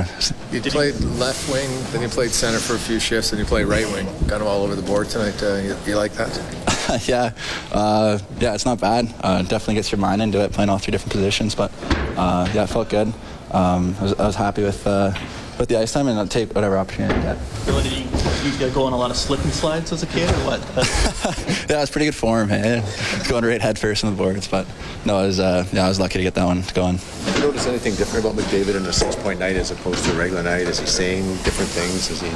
You 0.52 0.60
played 0.60 0.94
left 1.18 1.50
wing, 1.50 1.70
then 1.92 2.02
you 2.02 2.08
played 2.08 2.32
center 2.32 2.58
for 2.58 2.74
a 2.74 2.78
few 2.78 3.00
shifts, 3.00 3.30
then 3.30 3.40
you 3.40 3.46
played 3.46 3.64
right 3.64 3.86
wing. 3.86 4.06
Kind 4.28 4.42
of 4.42 4.46
all 4.46 4.62
over 4.62 4.74
the 4.74 4.82
board 4.82 5.08
tonight. 5.08 5.42
Uh, 5.42 5.54
you, 5.56 5.76
you 5.86 5.96
like 5.96 6.12
that? 6.12 6.69
yeah, 7.06 7.32
uh, 7.72 8.18
yeah, 8.38 8.54
it's 8.54 8.64
not 8.64 8.80
bad. 8.80 9.12
Uh, 9.22 9.42
definitely 9.42 9.74
gets 9.74 9.92
your 9.92 10.00
mind 10.00 10.22
into 10.22 10.42
it, 10.42 10.52
playing 10.52 10.70
all 10.70 10.78
three 10.78 10.92
different 10.92 11.12
positions. 11.12 11.54
But 11.54 11.70
uh, 12.16 12.50
yeah, 12.54 12.64
it 12.64 12.68
felt 12.68 12.88
good. 12.88 13.12
Um, 13.52 13.94
I, 13.98 14.02
was, 14.02 14.14
I 14.14 14.26
was 14.26 14.36
happy 14.36 14.62
with 14.62 14.86
uh, 14.86 15.12
with 15.58 15.68
the 15.68 15.78
ice 15.78 15.92
time, 15.92 16.08
and 16.08 16.18
I'll 16.18 16.26
take 16.26 16.54
whatever 16.54 16.78
opportunity 16.78 17.14
I 17.14 17.22
get. 17.34 17.38
Did 17.66 17.92
you, 17.92 18.50
you 18.50 18.58
get 18.58 18.74
go 18.74 18.84
on 18.84 18.92
a 18.92 18.96
lot 18.96 19.10
of 19.10 19.16
slip 19.16 19.42
and 19.44 19.52
slides 19.52 19.92
as 19.92 20.02
a 20.02 20.06
kid, 20.06 20.28
or 20.30 20.56
what? 20.56 20.60
Yeah, 21.70 21.76
it 21.76 21.80
was 21.82 21.90
pretty 21.90 22.06
good 22.06 22.16
form. 22.16 22.48
Man. 22.48 22.84
Going 23.28 23.44
right 23.44 23.60
head 23.60 23.78
first 23.78 24.02
on 24.02 24.10
the 24.10 24.16
boards, 24.16 24.48
but 24.48 24.66
no, 25.04 25.18
I 25.18 25.26
was 25.26 25.38
uh, 25.38 25.64
yeah, 25.72 25.84
I 25.84 25.88
was 25.88 26.00
lucky 26.00 26.18
to 26.18 26.24
get 26.24 26.34
that 26.34 26.44
one 26.44 26.64
going. 26.74 26.96
Did 26.96 27.36
you 27.36 27.40
notice 27.42 27.66
anything 27.68 27.94
different 27.94 28.24
about 28.24 28.36
McDavid 28.36 28.74
in 28.74 28.86
a 28.86 28.92
six-point 28.92 29.38
night 29.38 29.54
as 29.54 29.70
opposed 29.70 30.04
to 30.06 30.12
a 30.12 30.18
regular 30.18 30.42
night? 30.42 30.62
Is 30.62 30.80
he 30.80 30.86
saying 30.86 31.24
different 31.44 31.70
things? 31.70 32.10
Is 32.10 32.20
he? 32.20 32.30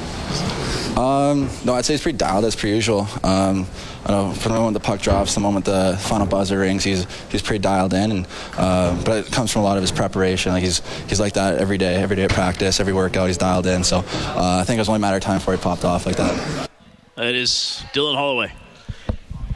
Um, 0.97 1.51
no, 1.64 1.75
I'd 1.75 1.85
say 1.85 1.95
he's 1.95 2.03
pretty 2.03 2.19
dialed 2.19 2.45
as 2.45 2.55
per 2.55 2.69
usual. 2.69 3.09
Um, 3.25 3.67
I 4.07 4.12
know 4.12 4.33
from 4.33 4.53
the 4.53 4.59
moment 4.59 4.75
the 4.75 4.81
puck 4.81 5.01
drops, 5.01 5.35
the 5.35 5.40
moment 5.40 5.64
the 5.64 5.97
final 5.99 6.27
buzzer 6.27 6.59
rings, 6.59 6.85
he's 6.85 7.07
he's 7.31 7.40
pretty 7.40 7.61
dialed 7.61 7.95
in, 7.95 8.11
and 8.11 8.27
uh, 8.59 9.03
but 9.05 9.27
it 9.27 9.33
comes 9.33 9.51
from 9.51 9.62
a 9.62 9.64
lot 9.64 9.77
of 9.77 9.83
his 9.83 9.93
preparation. 9.93 10.53
Like 10.53 10.62
he's 10.62 10.83
he's 11.09 11.21
like 11.21 11.33
that 11.35 11.59
every 11.59 11.79
day, 11.79 11.95
every 11.95 12.17
day 12.17 12.25
at 12.25 12.31
practice, 12.31 12.81
every 12.81 12.93
workout, 12.93 13.29
he's 13.29 13.38
dialed 13.38 13.67
in. 13.67 13.83
So 13.83 13.99
uh, 13.99 14.59
I 14.61 14.64
think 14.64 14.77
it 14.77 14.81
was 14.81 14.88
only 14.88 14.99
a 14.99 15.01
matter 15.01 15.17
of 15.17 15.23
time 15.23 15.38
before 15.38 15.55
he 15.55 15.61
popped 15.61 15.85
off 15.85 16.05
like 16.05 16.17
that. 16.17 16.71
That 17.17 17.35
is 17.35 17.83
Dylan 17.95 18.17
Holloway 18.17 18.53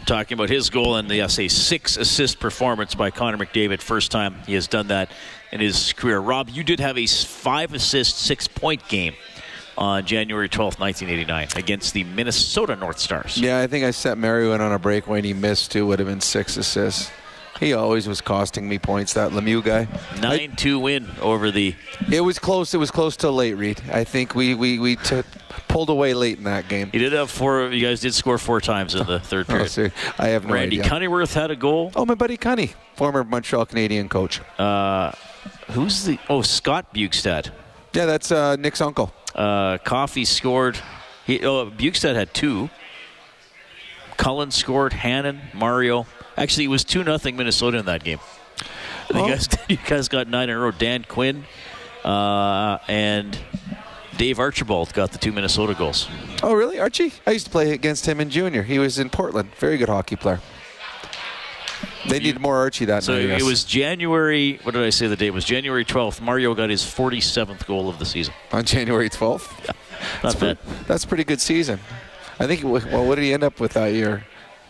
talking 0.06 0.34
about 0.36 0.48
his 0.48 0.70
goal 0.70 0.96
and 0.96 1.10
yes, 1.10 1.38
a 1.38 1.48
six 1.48 1.98
assist 1.98 2.40
performance 2.40 2.94
by 2.94 3.10
Connor 3.10 3.36
McDavid. 3.36 3.82
First 3.82 4.10
time 4.10 4.36
he 4.46 4.54
has 4.54 4.66
done 4.66 4.88
that 4.88 5.10
in 5.52 5.60
his 5.60 5.92
career. 5.92 6.18
Rob, 6.18 6.48
you 6.48 6.64
did 6.64 6.80
have 6.80 6.96
a 6.96 7.06
five 7.06 7.74
assist, 7.74 8.18
six 8.18 8.48
point 8.48 8.88
game 8.88 9.14
on 9.78 10.04
January 10.04 10.48
12th, 10.48 10.78
1989, 10.80 11.48
against 11.56 11.94
the 11.94 12.04
Minnesota 12.04 12.76
North 12.76 12.98
Stars. 12.98 13.38
Yeah, 13.38 13.60
I 13.60 13.68
think 13.68 13.84
I 13.84 13.92
set 13.92 14.18
Merriwan 14.18 14.60
on 14.60 14.72
a 14.72 14.78
break 14.78 15.06
when 15.06 15.24
he 15.24 15.32
missed 15.32 15.70
two, 15.70 15.86
would 15.86 16.00
have 16.00 16.08
been 16.08 16.20
six 16.20 16.56
assists. 16.56 17.10
He 17.60 17.72
always 17.72 18.06
was 18.06 18.20
costing 18.20 18.68
me 18.68 18.78
points, 18.78 19.14
that 19.14 19.32
Lemieux 19.32 19.64
guy. 19.64 19.88
9 20.20 20.54
2 20.56 20.78
win 20.78 21.08
over 21.20 21.50
the. 21.50 21.74
It 22.10 22.20
was 22.20 22.38
close. 22.38 22.72
It 22.72 22.78
was 22.78 22.90
close 22.90 23.16
to 23.18 23.30
late, 23.30 23.54
Reid. 23.54 23.80
I 23.92 24.04
think 24.04 24.34
we, 24.34 24.54
we, 24.54 24.78
we 24.78 24.94
t- 24.96 25.22
pulled 25.66 25.90
away 25.90 26.14
late 26.14 26.38
in 26.38 26.44
that 26.44 26.68
game. 26.68 26.90
He 26.90 26.98
did 26.98 27.12
have 27.12 27.30
four. 27.30 27.68
You 27.72 27.84
guys 27.84 28.00
did 28.00 28.14
score 28.14 28.38
four 28.38 28.60
times 28.60 28.94
in 28.94 29.04
the 29.06 29.18
third 29.22 29.48
period. 29.48 29.72
Oh. 29.76 30.12
I 30.18 30.28
have 30.28 30.44
no 30.44 30.54
Randy 30.54 30.80
idea. 30.80 30.90
Cunneyworth 30.90 31.34
had 31.34 31.50
a 31.50 31.56
goal. 31.56 31.90
Oh, 31.96 32.04
my 32.04 32.14
buddy 32.14 32.36
Cunny, 32.36 32.74
former 32.94 33.24
Montreal 33.24 33.66
Canadian 33.66 34.08
coach. 34.08 34.40
Uh, 34.58 35.12
who's 35.70 36.04
the. 36.04 36.18
Oh, 36.28 36.42
Scott 36.42 36.94
Bjugstad. 36.94 37.50
Yeah, 37.92 38.06
that's 38.06 38.30
uh, 38.30 38.54
Nick's 38.56 38.80
uncle. 38.80 39.12
Uh, 39.34 39.78
Coffey 39.78 40.24
scored. 40.24 40.78
He, 41.26 41.44
oh, 41.44 41.70
Bjugstad 41.70 42.14
had 42.14 42.32
two. 42.34 42.70
Cullen 44.16 44.50
scored. 44.50 44.92
Hannan, 44.92 45.40
Mario. 45.54 46.06
Actually, 46.36 46.64
it 46.64 46.68
was 46.68 46.84
2 46.84 47.04
nothing 47.04 47.36
Minnesota 47.36 47.78
in 47.78 47.86
that 47.86 48.04
game. 48.04 48.20
You, 49.10 49.26
guys, 49.26 49.48
you 49.70 49.78
guys 49.86 50.08
got 50.08 50.28
nine 50.28 50.50
in 50.50 50.56
a 50.56 50.58
row. 50.58 50.70
Dan 50.70 51.02
Quinn 51.08 51.46
uh, 52.04 52.76
and 52.88 53.38
Dave 54.18 54.38
Archibald 54.38 54.92
got 54.92 55.12
the 55.12 55.18
two 55.18 55.32
Minnesota 55.32 55.72
goals. 55.72 56.10
Oh, 56.42 56.52
really, 56.52 56.78
Archie? 56.78 57.14
I 57.26 57.30
used 57.30 57.46
to 57.46 57.50
play 57.50 57.72
against 57.72 58.04
him 58.04 58.20
in 58.20 58.28
junior. 58.28 58.62
He 58.62 58.78
was 58.78 58.98
in 58.98 59.08
Portland. 59.08 59.54
Very 59.54 59.78
good 59.78 59.88
hockey 59.88 60.16
player. 60.16 60.40
They 62.08 62.18
need 62.18 62.40
more 62.40 62.56
Archie 62.56 62.86
that 62.86 63.02
So 63.04 63.12
night. 63.14 63.30
I 63.30 63.36
it 63.36 63.42
was 63.42 63.64
January. 63.64 64.58
What 64.62 64.74
did 64.74 64.82
I 64.84 64.90
say 64.90 65.06
the 65.06 65.16
date 65.16 65.30
was? 65.30 65.44
January 65.44 65.84
12th. 65.84 66.20
Mario 66.20 66.54
got 66.54 66.70
his 66.70 66.82
47th 66.82 67.66
goal 67.66 67.88
of 67.88 67.98
the 67.98 68.06
season. 68.06 68.34
on 68.52 68.64
January 68.64 69.10
12th. 69.10 69.66
Not 69.68 69.76
that's 70.22 70.34
bad. 70.36 70.58
Pretty, 70.60 70.84
that's 70.86 71.04
a 71.04 71.08
pretty 71.08 71.24
good 71.24 71.40
season. 71.40 71.80
I 72.38 72.46
think. 72.46 72.62
Well, 72.64 73.04
what 73.06 73.16
did 73.16 73.24
he 73.24 73.32
end 73.32 73.42
up 73.42 73.60
with 73.60 73.72
that 73.72 73.92
year? 73.92 74.24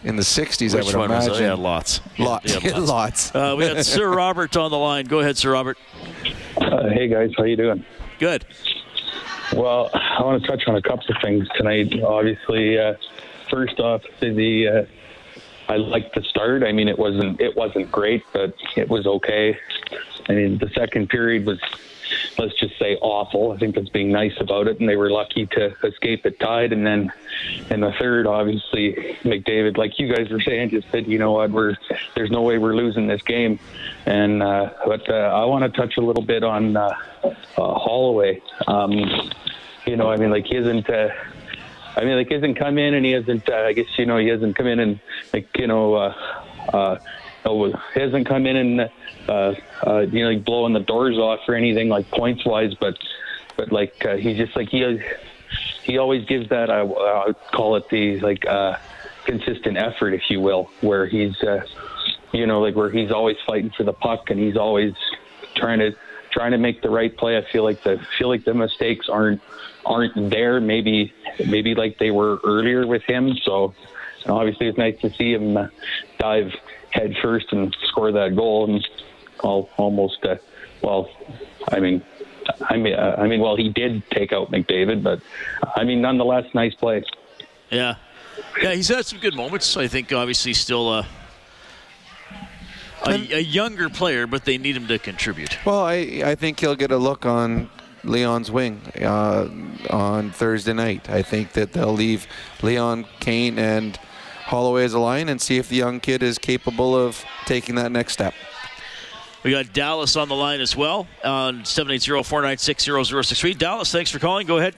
In 0.05 0.15
the 0.17 0.23
60s, 0.23 0.75
I 0.79 0.85
would 0.85 0.95
one 0.95 1.11
was 1.11 1.27
imagine. 1.27 1.45
it? 1.45 1.47
Yeah, 1.49 1.55
lots. 1.55 2.01
Lots. 2.19 2.53
He 2.55 2.69
had 2.69 2.79
lots. 2.83 3.35
Uh, 3.35 3.57
we 3.59 3.67
got 3.67 3.85
Sir 3.85 4.09
Robert 4.15 4.57
on 4.57 4.71
the 4.71 4.79
line. 4.79 5.07
Go 5.07 5.19
ahead, 5.19 5.37
Sir 5.37 5.51
Robert. 5.53 5.77
Uh, 6.57 6.89
hey 6.91 7.09
guys, 7.09 7.31
how 7.37 7.43
you 7.43 7.57
doing? 7.57 7.85
Good. 8.21 8.47
Well, 9.55 9.91
I 9.95 10.23
want 10.23 10.41
to 10.43 10.49
touch 10.49 10.63
on 10.69 10.77
a 10.77 10.83
couple 10.83 11.05
of 11.09 11.17
things 11.23 11.49
tonight. 11.57 12.01
Obviously, 12.03 12.79
uh, 12.79 12.95
first 13.51 13.81
off, 13.81 14.03
the 14.21 14.69
uh, 14.69 14.85
I 15.69 15.77
liked 15.77 16.14
the 16.14 16.23
start. 16.23 16.62
I 16.62 16.73
mean, 16.73 16.89
it 16.89 16.99
wasn't 16.99 17.41
it 17.41 17.57
wasn't 17.57 17.93
great, 17.93 18.25
but 18.33 18.55
it 18.77 18.89
was 18.89 19.07
okay. 19.07 19.59
I 20.29 20.33
mean, 20.33 20.59
the 20.59 20.71
second 20.71 21.09
period 21.11 21.47
was 21.47 21.59
let's 22.39 22.55
just 22.55 22.79
say 22.79 22.97
awful. 22.97 23.53
I 23.53 23.59
think 23.59 23.75
that's 23.75 23.89
being 23.89 24.11
nice 24.11 24.35
about 24.41 24.66
it, 24.66 24.81
and 24.81 24.89
they 24.89 24.97
were 24.97 25.11
lucky 25.11 25.47
to 25.47 25.75
escape 25.85 26.25
it 26.25 26.41
tied. 26.41 26.73
And 26.73 26.87
then 26.87 27.12
in 27.71 27.81
the 27.81 27.93
third, 27.93 28.27
obviously, 28.27 29.16
McDavid, 29.23 29.77
like 29.77 29.99
you 29.99 30.12
guys 30.12 30.31
were 30.31 30.41
saying, 30.41 30.71
just 30.71 30.91
said, 30.91 31.07
you 31.07 31.19
know 31.19 31.33
what, 31.33 31.51
we're 31.51 31.77
there's 32.14 32.31
no 32.31 32.43
way 32.43 32.59
we're 32.59 32.75
losing 32.75 33.07
this 33.07 33.23
game. 33.23 33.59
And 34.07 34.43
uh, 34.43 34.71
but 34.87 35.09
uh, 35.09 35.12
I 35.12 35.45
want 35.45 35.64
to 35.64 35.81
touch 35.81 35.97
a 35.97 36.01
little 36.01 36.23
bit 36.23 36.43
on 36.45 36.77
uh, 36.77 36.95
uh, 37.25 37.35
Holloway. 37.57 38.41
Um, 38.66 38.93
you 39.87 39.97
know, 39.97 40.11
I 40.11 40.16
mean, 40.16 40.31
like 40.31 40.47
he 40.47 40.57
isn't. 40.57 40.89
Uh, 40.89 41.11
I 41.99 42.05
mean, 42.05 42.16
like 42.16 42.28
he 42.28 42.34
hasn't 42.34 42.57
come 42.57 42.78
in 42.78 42.94
and 42.94 43.05
he 43.05 43.11
hasn't. 43.11 43.49
Uh, 43.49 43.57
I 43.57 43.72
guess 43.72 43.86
you 43.99 44.07
know 44.07 44.18
he 44.18 44.28
hasn't 44.28 44.55
come 44.55 44.68
in 44.68 44.78
and 44.78 45.01
like 45.32 45.49
you 45.59 45.66
know. 45.66 45.94
Uh, 45.94 46.14
uh, 46.72 46.99
oh, 47.44 47.72
he 47.94 48.01
hasn't 48.01 48.26
come 48.26 48.46
in 48.46 48.57
and 48.57 48.80
uh, 49.28 49.55
uh, 49.84 49.99
you 50.01 50.22
know 50.22 50.30
like 50.30 50.44
blowing 50.44 50.74
the 50.74 50.80
doors 50.80 51.18
off 51.18 51.40
or 51.49 51.57
anything 51.57 51.88
like 51.88 52.09
points 52.12 52.44
wise, 52.44 52.74
but 52.74 52.96
but 53.57 53.72
like 53.72 54.05
uh, 54.05 54.16
he's 54.16 54.36
just 54.36 54.55
like 54.55 54.68
he 54.68 55.01
he 55.82 55.99
always 55.99 56.24
gives 56.26 56.49
that 56.51 56.70
I, 56.70 56.80
I 56.82 57.26
would 57.26 57.36
call 57.53 57.74
it 57.74 57.88
the 57.88 58.20
like 58.20 58.46
uh, 58.46 58.76
consistent 59.24 59.76
effort, 59.76 60.14
if 60.14 60.30
you 60.30 60.40
will, 60.40 60.70
where 60.80 61.05
he's 61.07 61.42
uh, 61.42 61.64
you 62.32 62.46
know 62.46 62.61
like 62.61 62.76
where 62.76 62.90
he's 62.90 63.11
always 63.11 63.38
fighting 63.44 63.70
for 63.76 63.82
the 63.82 63.92
puck 63.92 64.30
and 64.30 64.38
he's 64.38 64.57
always 64.57 64.94
trying 65.57 65.80
to 65.80 65.96
trying 66.31 66.53
to 66.53 66.59
make 66.59 66.83
the 66.83 66.91
right 66.91 67.14
play. 67.16 67.37
I 67.37 67.43
feel 67.51 67.64
like 67.64 67.83
the 67.83 67.99
feel 68.18 68.29
like 68.29 68.45
the 68.45 68.55
mistakes 68.55 69.09
aren't 69.09 69.41
aren't 69.85 70.31
there. 70.31 70.61
Maybe 70.61 71.12
maybe 71.47 71.74
like 71.74 71.99
they 71.99 72.11
were 72.11 72.39
earlier 72.45 72.87
with 72.87 73.03
him. 73.03 73.35
So 73.45 73.74
obviously 74.26 74.68
it's 74.68 74.79
nice 74.79 74.99
to 75.01 75.11
see 75.11 75.33
him 75.33 75.57
uh, 75.57 75.68
dive 76.18 76.53
head 76.91 77.16
first 77.22 77.53
and 77.53 77.76
score 77.89 78.12
that 78.12 78.35
goal 78.37 78.68
and 78.68 78.89
all, 79.41 79.70
almost 79.76 80.24
uh, 80.24 80.37
well. 80.83 81.11
I 81.70 81.81
mean. 81.81 82.03
I 82.62 82.79
mean, 82.79 82.95
uh, 82.95 83.14
I 83.18 83.26
mean, 83.26 83.41
well, 83.41 83.57
he 83.57 83.68
did 83.68 84.03
take 84.11 84.33
out 84.33 84.51
McDavid, 84.51 85.03
but 85.03 85.20
I 85.76 85.85
mean, 85.85 86.01
nonetheless, 86.01 86.47
nice 86.55 86.74
play. 86.74 87.05
Yeah. 87.70 87.97
Yeah, 88.62 88.72
he's 88.72 88.89
had 88.89 89.05
some 89.05 89.18
good 89.18 89.35
moments. 89.35 89.76
I 89.76 89.87
think 89.87 90.14
obviously 90.14 90.55
still 90.55 90.91
a, 90.95 91.07
a, 93.07 93.36
a 93.36 93.40
younger 93.40 93.88
player, 93.88 94.26
but 94.26 94.44
they 94.44 94.59
need 94.59 94.76
him 94.76 94.86
to 94.88 94.99
contribute. 94.99 95.59
Well, 95.64 95.80
I 95.80 96.22
I 96.24 96.34
think 96.34 96.61
he'll 96.61 96.76
get 96.76 96.90
a 96.90 96.96
look 96.96 97.26
on 97.26 97.70
Leon's 98.05 98.51
wing 98.51 98.80
uh, 99.01 99.49
on 99.90 100.30
Thursday 100.30 100.72
night. 100.72 101.09
I 101.11 101.22
think 101.22 101.53
that 101.53 101.72
they'll 101.72 101.92
leave 101.92 102.26
Leon 102.62 103.07
Kane 103.20 103.59
and 103.59 103.99
Holloway 104.44 104.84
as 104.84 104.94
a 104.94 104.99
line 104.99 105.28
and 105.28 105.40
see 105.40 105.59
if 105.59 105.68
the 105.68 105.76
young 105.76 106.01
kid 106.01 106.22
is 106.22 106.38
capable 106.38 106.96
of 106.96 107.24
taking 107.44 107.74
that 107.76 107.92
next 107.92 108.14
step. 108.14 108.34
We 109.42 109.51
got 109.53 109.72
Dallas 109.72 110.16
on 110.16 110.28
the 110.28 110.34
line 110.34 110.61
as 110.61 110.74
well 110.76 111.07
on 111.24 111.61
780-496-0063. 111.61 113.57
Dallas, 113.57 113.92
thanks 113.92 114.11
for 114.11 114.18
calling. 114.18 114.46
Go 114.46 114.59
ahead. 114.59 114.74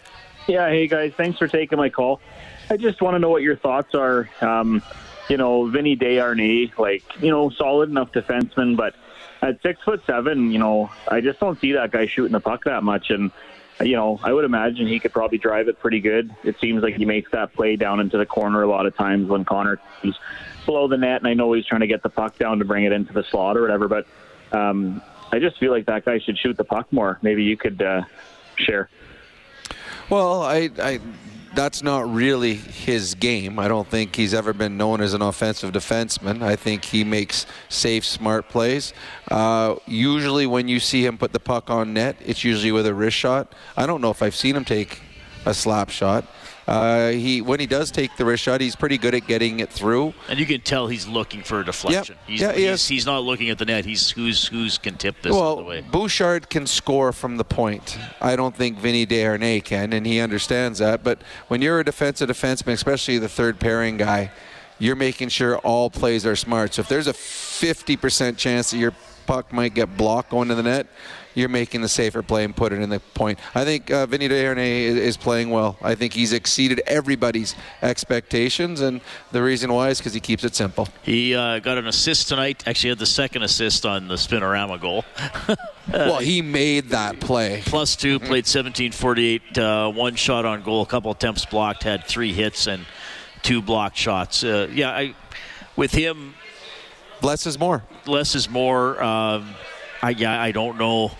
Yeah, 0.46 0.68
hey 0.68 0.86
guys, 0.86 1.12
thanks 1.16 1.38
for 1.38 1.48
taking 1.48 1.78
my 1.78 1.88
call. 1.88 2.20
I 2.68 2.76
just 2.76 3.00
want 3.00 3.14
to 3.14 3.18
know 3.18 3.30
what 3.30 3.42
your 3.42 3.56
thoughts 3.56 3.94
are. 3.94 4.28
Um, 4.40 4.82
you 5.30 5.36
know, 5.36 5.66
Vinny 5.66 5.96
Desharnais, 5.96 6.76
like 6.78 7.04
you 7.22 7.30
know, 7.30 7.50
solid 7.50 7.88
enough 7.88 8.12
defenseman, 8.12 8.76
but 8.76 8.94
at 9.42 9.62
six 9.62 9.80
foot 9.82 10.02
seven, 10.06 10.50
you 10.50 10.58
know, 10.58 10.90
I 11.08 11.20
just 11.20 11.40
don't 11.40 11.58
see 11.60 11.72
that 11.72 11.90
guy 11.90 12.06
shooting 12.06 12.32
the 12.32 12.40
puck 12.40 12.64
that 12.64 12.82
much. 12.82 13.10
And 13.10 13.30
you 13.80 13.96
know, 13.96 14.20
I 14.22 14.32
would 14.32 14.44
imagine 14.44 14.86
he 14.86 15.00
could 15.00 15.12
probably 15.12 15.38
drive 15.38 15.68
it 15.68 15.78
pretty 15.78 16.00
good. 16.00 16.34
It 16.44 16.58
seems 16.60 16.82
like 16.82 16.96
he 16.96 17.06
makes 17.06 17.30
that 17.30 17.54
play 17.54 17.76
down 17.76 18.00
into 18.00 18.18
the 18.18 18.26
corner 18.26 18.62
a 18.62 18.68
lot 18.68 18.84
of 18.84 18.96
times 18.96 19.28
when 19.28 19.44
Connor 19.44 19.80
is 20.02 20.14
below 20.66 20.88
the 20.88 20.98
net, 20.98 21.18
and 21.18 21.28
I 21.28 21.34
know 21.34 21.52
he's 21.52 21.64
trying 21.64 21.80
to 21.80 21.86
get 21.86 22.02
the 22.02 22.10
puck 22.10 22.36
down 22.36 22.58
to 22.58 22.64
bring 22.64 22.84
it 22.84 22.92
into 22.92 23.12
the 23.12 23.22
slot 23.24 23.56
or 23.56 23.62
whatever, 23.62 23.88
but. 23.88 24.06
Um, 24.52 25.00
I 25.32 25.38
just 25.38 25.58
feel 25.58 25.70
like 25.70 25.86
that 25.86 26.04
guy 26.04 26.18
should 26.18 26.38
shoot 26.38 26.56
the 26.56 26.64
puck 26.64 26.92
more. 26.92 27.18
Maybe 27.22 27.44
you 27.44 27.56
could 27.56 27.80
uh, 27.80 28.02
share. 28.56 28.88
Well, 30.08 30.42
I, 30.42 30.70
I, 30.78 30.98
that's 31.54 31.82
not 31.82 32.12
really 32.12 32.54
his 32.54 33.14
game. 33.14 33.58
I 33.58 33.68
don't 33.68 33.88
think 33.88 34.14
he's 34.14 34.34
ever 34.34 34.52
been 34.52 34.76
known 34.76 35.00
as 35.00 35.14
an 35.14 35.22
offensive 35.22 35.72
defenseman. 35.72 36.42
I 36.42 36.56
think 36.56 36.84
he 36.84 37.04
makes 37.04 37.46
safe, 37.68 38.04
smart 38.04 38.48
plays. 38.48 38.92
Uh, 39.30 39.76
usually, 39.86 40.46
when 40.46 40.68
you 40.68 40.80
see 40.80 41.04
him 41.04 41.18
put 41.18 41.32
the 41.32 41.40
puck 41.40 41.70
on 41.70 41.92
net, 41.94 42.16
it's 42.24 42.44
usually 42.44 42.72
with 42.72 42.86
a 42.86 42.94
wrist 42.94 43.16
shot. 43.16 43.52
I 43.76 43.86
don't 43.86 44.00
know 44.00 44.10
if 44.10 44.22
I've 44.22 44.36
seen 44.36 44.56
him 44.56 44.64
take 44.64 45.00
a 45.44 45.54
slap 45.54 45.90
shot. 45.90 46.24
Uh, 46.70 47.10
he 47.10 47.42
when 47.42 47.58
he 47.58 47.66
does 47.66 47.90
take 47.90 48.16
the 48.16 48.24
wrist 48.24 48.44
shot, 48.44 48.60
he's 48.60 48.76
pretty 48.76 48.96
good 48.96 49.12
at 49.12 49.26
getting 49.26 49.58
it 49.58 49.70
through. 49.70 50.14
And 50.28 50.38
you 50.38 50.46
can 50.46 50.60
tell 50.60 50.86
he's 50.86 51.08
looking 51.08 51.42
for 51.42 51.58
a 51.58 51.64
deflection. 51.64 52.14
Yep. 52.14 52.28
He's, 52.28 52.40
Yeah, 52.40 52.52
he 52.52 52.66
he's, 52.68 52.86
he's 52.86 53.06
not 53.06 53.24
looking 53.24 53.50
at 53.50 53.58
the 53.58 53.64
net. 53.64 53.84
He's 53.84 54.10
who's 54.10 54.46
who's 54.46 54.78
can 54.78 54.96
tip 54.96 55.20
this 55.20 55.32
well, 55.32 55.56
the 55.56 55.64
way. 55.64 55.80
Bouchard 55.80 56.48
can 56.48 56.68
score 56.68 57.12
from 57.12 57.38
the 57.38 57.44
point. 57.44 57.98
I 58.20 58.36
don't 58.36 58.54
think 58.54 58.78
Vinny 58.78 59.04
Desharnais 59.04 59.64
can, 59.64 59.92
and 59.92 60.06
he 60.06 60.20
understands 60.20 60.78
that. 60.78 61.02
But 61.02 61.22
when 61.48 61.60
you're 61.60 61.80
a 61.80 61.84
defensive 61.84 62.28
defenseman, 62.28 62.74
especially 62.74 63.18
the 63.18 63.28
third 63.28 63.58
pairing 63.58 63.96
guy, 63.96 64.30
you're 64.78 64.94
making 64.94 65.30
sure 65.30 65.58
all 65.58 65.90
plays 65.90 66.24
are 66.24 66.36
smart. 66.36 66.74
So 66.74 66.82
if 66.82 66.88
there's 66.88 67.08
a 67.08 67.12
50% 67.12 68.36
chance 68.36 68.70
that 68.70 68.78
your 68.78 68.94
puck 69.26 69.52
might 69.52 69.74
get 69.74 69.96
blocked 69.96 70.30
going 70.30 70.48
to 70.48 70.54
the 70.54 70.62
net, 70.62 70.86
you're 71.34 71.48
making 71.48 71.80
the 71.80 71.88
safer 71.88 72.22
play 72.22 72.44
and 72.44 72.54
put 72.54 72.72
it 72.72 72.80
in 72.80 72.90
the 72.90 73.00
point. 73.00 73.38
I 73.54 73.64
think 73.64 73.90
uh, 73.90 74.06
Vinny 74.06 74.28
Desharnais 74.28 74.82
is, 74.82 74.96
is 74.96 75.16
playing 75.16 75.50
well. 75.50 75.76
I 75.82 75.94
think 75.94 76.12
he's 76.12 76.32
exceeded 76.32 76.80
everybody's 76.86 77.54
expectations, 77.82 78.80
and 78.80 79.00
the 79.32 79.42
reason 79.42 79.72
why 79.72 79.90
is 79.90 79.98
because 79.98 80.14
he 80.14 80.20
keeps 80.20 80.44
it 80.44 80.54
simple. 80.54 80.88
He 81.02 81.34
uh, 81.34 81.58
got 81.60 81.78
an 81.78 81.86
assist 81.86 82.28
tonight. 82.28 82.66
Actually, 82.66 82.90
had 82.90 82.98
the 82.98 83.06
second 83.06 83.42
assist 83.42 83.86
on 83.86 84.08
the 84.08 84.16
spinorama 84.16 84.80
goal. 84.80 85.04
well, 85.92 86.18
he 86.18 86.42
made 86.42 86.90
that 86.90 87.20
play. 87.20 87.62
Plus 87.64 87.96
two, 87.96 88.18
played 88.18 88.44
17:48, 88.44 89.58
uh, 89.58 89.90
one 89.90 90.14
shot 90.14 90.44
on 90.44 90.62
goal, 90.62 90.82
a 90.82 90.86
couple 90.86 91.10
attempts 91.10 91.44
blocked, 91.44 91.82
had 91.82 92.04
three 92.04 92.32
hits 92.32 92.66
and 92.66 92.84
two 93.42 93.62
blocked 93.62 93.96
shots. 93.96 94.44
Uh, 94.44 94.68
yeah, 94.72 94.90
I, 94.90 95.14
with 95.76 95.92
him, 95.92 96.34
less 97.22 97.46
is 97.46 97.58
more. 97.58 97.84
Less 98.06 98.34
is 98.34 98.48
more. 98.48 99.02
Um, 99.02 99.54
I 100.02 100.10
yeah, 100.10 100.40
I 100.40 100.52
don't 100.52 100.78
know. 100.78 101.12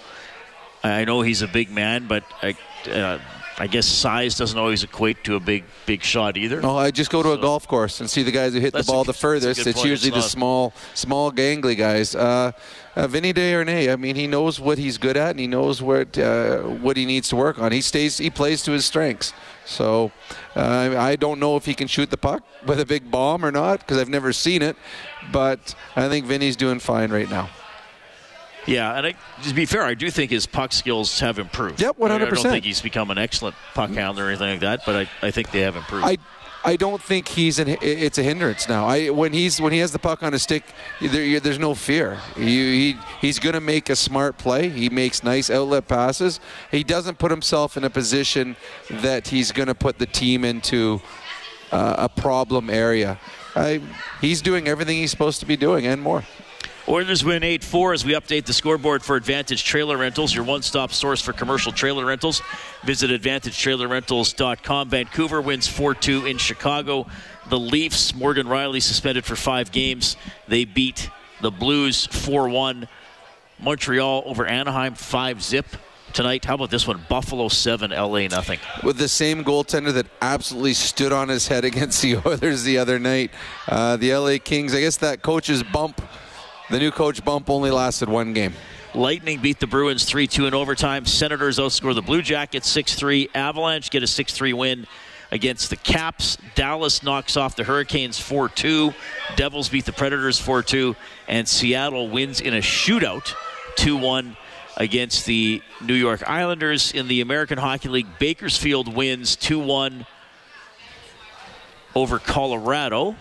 I 0.83 1.05
know 1.05 1.21
he's 1.21 1.43
a 1.43 1.49
big 1.49 1.71
man, 1.71 2.07
but 2.07 2.25
I, 2.43 2.57
uh, 2.91 3.19
I 3.59 3.67
guess 3.67 3.87
size 3.87 4.39
doesn't 4.39 4.59
always 4.59 4.83
equate 4.83 5.23
to 5.25 5.37
a 5.37 5.41
big 5.41 5.65
big 5.85 6.03
shot 6.03 6.39
either. 6.39 6.63
Oh, 6.65 6.77
I 6.79 6.91
just 6.91 7.11
go 7.11 7.23
to 7.23 7.33
a 7.33 7.39
golf 7.39 7.69
course 7.69 8.01
and 8.01 8.09
see 8.09 8.23
the 8.23 8.31
guys 8.31 8.55
who 8.55 8.61
hit 8.61 8.73
the 8.73 8.79
That's 8.79 8.89
a 8.89 8.93
ball 8.93 9.05
the 9.05 9.13
furthest. 9.13 9.45
that's 9.45 9.59
a 9.59 9.65
good 9.65 9.77
It's 9.77 9.85
usually 9.85 10.17
It's 10.17 10.25
the 10.25 10.31
small, 10.31 10.73
small, 10.95 11.31
gangly 11.31 11.77
guys. 11.77 12.15
Uh, 12.15 12.53
uh, 12.97 13.07
Vinny 13.07 13.35
Desharnais, 13.35 13.93
I 13.93 13.97
mean, 13.97 14.17
he 14.17 14.27
knows 14.27 14.59
what 14.59 14.79
he's 14.79 14.97
good 14.97 15.19
at 15.19 15.33
and 15.33 15.39
he 15.39 15.47
knows 15.47 15.83
what 15.83 16.17
uh, 16.17 16.61
what 16.63 16.97
he 16.97 17.05
needs 17.05 17.29
to 17.29 17.37
work 17.37 17.59
on. 17.59 17.71
He 17.71 17.83
stays, 17.83 18.17
he 18.17 18.31
plays 18.31 18.63
to 18.63 18.73
his 18.73 18.87
strengths. 18.87 19.35
So 19.67 20.11
uh, 20.57 20.95
I 20.99 21.17
don't 21.17 21.39
know 21.39 21.57
if 21.57 21.67
he 21.67 21.75
can 21.75 21.87
shoot 21.87 22.11
the 22.11 22.17
puck 22.17 22.43
with 22.67 22.81
a 22.81 22.87
big 22.87 23.11
bomb 23.11 23.45
or 23.45 23.53
not 23.53 23.81
because 23.81 23.99
I've 23.99 24.09
never 24.09 24.33
seen 24.33 24.63
it. 24.63 24.77
But 25.31 25.75
I 25.97 26.09
think 26.09 26.25
Vinny's 26.25 26.57
doing 26.57 26.79
fine 26.79 27.13
right 27.13 27.29
now. 27.29 27.51
Yeah, 28.67 28.97
and 28.97 29.07
I, 29.07 29.15
to 29.43 29.55
be 29.55 29.67
fair, 29.67 29.83
I 29.83 29.95
do 29.95 30.11
think 30.11 30.31
his 30.31 30.47
puck 30.47 30.73
skills 30.73 31.21
have 31.21 31.39
improved. 31.39 31.81
Yep, 31.81 31.97
I 31.99 32.03
mean, 32.03 32.23
I 32.23 32.25
100%. 32.27 32.35
don't 32.35 32.43
think 32.43 32.65
he's 32.65 32.81
become 32.81 33.11
an 33.11 33.19
excellent 33.19 33.57
puck 33.75 33.91
handler 33.91 34.27
or 34.27 34.29
anything 34.29 34.51
like 34.51 34.61
that, 34.61 34.81
but 34.85 34.97
I, 34.97 35.27
I 35.27 35.31
think 35.31 35.51
they 35.51 35.61
have 35.61 35.77
improved. 35.77 36.05
I 36.07 36.19
I 36.63 36.77
don't 36.77 37.01
think 37.01 37.29
he's 37.29 37.59
an, 37.59 37.69
it's 37.81 38.19
a 38.19 38.23
hindrance 38.23 38.69
now. 38.69 38.87
I 38.87 39.09
when 39.09 39.33
he's 39.33 39.61
when 39.61 39.73
he 39.73 39.79
has 39.79 39.93
the 39.93 39.99
puck 39.99 40.23
on 40.23 40.33
his 40.33 40.43
stick, 40.43 40.63
there, 41.01 41.41
there's 41.41 41.59
no 41.59 41.75
fear. 41.75 42.19
He, 42.37 42.93
he 42.93 42.99
he's 43.21 43.39
going 43.39 43.55
to 43.55 43.61
make 43.61 43.89
a 43.89 43.97
smart 43.97 44.37
play. 44.37 44.69
He 44.69 44.91
makes 44.91 45.23
nice 45.25 45.49
outlet 45.49 45.89
passes. 45.89 46.39
He 46.71 46.85
doesn't 46.85 47.19
put 47.19 47.31
himself 47.31 47.77
in 47.77 47.85
a 47.85 47.91
position 47.91 48.57
that 48.91 49.29
he's 49.29 49.53
going 49.53 49.69
to 49.69 49.75
put 49.75 49.99
the 49.99 50.07
team 50.07 50.45
into 50.45 51.01
uh, 51.73 51.95
a 51.99 52.09
problem 52.09 52.69
area. 52.69 53.19
I, 53.57 53.81
he's 54.21 54.43
doing 54.43 54.69
everything 54.69 54.99
he's 54.99 55.11
supposed 55.11 55.41
to 55.41 55.47
be 55.47 55.57
doing 55.57 55.87
and 55.87 56.03
more. 56.03 56.25
Oilers 56.91 57.25
win 57.25 57.45
8 57.45 57.63
4 57.63 57.93
as 57.93 58.05
we 58.05 58.15
update 58.15 58.47
the 58.47 58.53
scoreboard 58.53 59.05
for 59.05 59.15
Advantage 59.15 59.63
Trailer 59.63 59.97
Rentals, 59.97 60.35
your 60.35 60.43
one 60.43 60.61
stop 60.63 60.93
source 60.93 61.23
for 61.23 61.33
commercial 61.33 61.71
trailer 61.71 62.05
rentals. 62.05 62.43
Visit 62.83 63.13
AdvantageTrailerRentals.com. 63.13 64.91
Vancouver 64.91 65.41
wins 65.41 65.69
4 65.69 65.95
2 65.95 66.27
in 66.27 66.37
Chicago. 66.37 67.07
The 67.49 67.61
Leafs, 67.61 68.13
Morgan 68.13 68.49
Rielly 68.49 68.83
suspended 68.83 69.25
for 69.25 69.37
five 69.37 69.71
games. 69.71 70.17
They 70.49 70.65
beat 70.65 71.11
the 71.41 71.53
Blues 71.53 72.07
4 72.07 72.49
1. 72.49 72.89
Montreal 73.61 74.25
over 74.27 74.45
Anaheim 74.45 74.97
5 74.97 75.45
zip 75.45 75.67
tonight. 76.13 76.45
How 76.45 76.55
about 76.55 76.71
this 76.71 76.89
one? 76.89 77.07
Buffalo 77.09 77.47
7, 77.47 77.93
LA 77.93 78.27
nothing. 78.27 78.59
with 78.83 78.99
the 78.99 79.07
same 79.07 79.45
goaltender 79.45 79.93
that 79.93 80.07
absolutely 80.21 80.75
stood 80.75 81.13
on 81.13 81.29
his 81.29 81.47
head 81.47 81.65
against 81.71 82.03
the 82.03 82.17
Oilers 82.27 82.65
the 82.65 82.79
other 82.79 82.99
night. 82.99 83.31
Uh, 83.69 83.97
the 83.97 84.13
LA 84.13 84.39
Kings, 84.43 84.75
I 84.75 84.81
guess 84.81 84.97
that 84.97 85.23
coach's 85.23 85.63
bump, 85.63 86.03
the 86.71 86.79
new 86.79 86.91
coach 86.91 87.25
bump 87.25 87.51
only 87.51 87.71
lasted 87.71 88.09
one 88.09 88.33
game. 88.33 88.55
Lightning 88.95 89.41
beat 89.41 89.61
the 89.61 89.67
Bruins 89.67 90.05
3 90.05 90.27
2 90.27 90.47
in 90.47 90.55
overtime. 90.55 91.05
Senators 91.07 91.59
outscore 91.59 91.95
the 91.95 92.03
Blue 92.03 92.23
Jackets 92.23 92.69
6 92.69 92.95
3. 92.95 93.29
Avalanche 93.35 93.91
get 93.91 94.03
a 94.03 94.07
6 94.07 94.33
3 94.33 94.53
win 94.53 94.87
against 95.31 95.71
the 95.71 95.77
Caps. 95.77 96.39
Dallas 96.55 97.03
knocks 97.03 97.37
off 97.37 97.55
the 97.55 97.65
Hurricanes 97.65 98.19
4 98.19 98.49
2. 98.49 98.93
Devils 99.37 99.69
beat 99.69 99.85
the 99.85 99.93
Predators 99.93 100.41
4 100.41 100.63
2. 100.63 100.97
And 101.29 101.47
Seattle 101.47 102.09
wins 102.09 102.41
in 102.41 102.55
a 102.55 102.61
shootout 102.61 103.33
2 103.77 103.97
1 103.97 104.37
against 104.77 105.27
the 105.27 105.63
New 105.81 105.95
York 105.95 106.29
Islanders. 106.29 106.93
In 106.93 107.07
the 107.07 107.21
American 107.21 107.59
Hockey 107.59 107.89
League, 107.89 108.19
Bakersfield 108.19 108.93
wins 108.93 109.37
2 109.37 109.61
1 109.61 110.07
over 111.95 112.19
Colorado. 112.19 113.17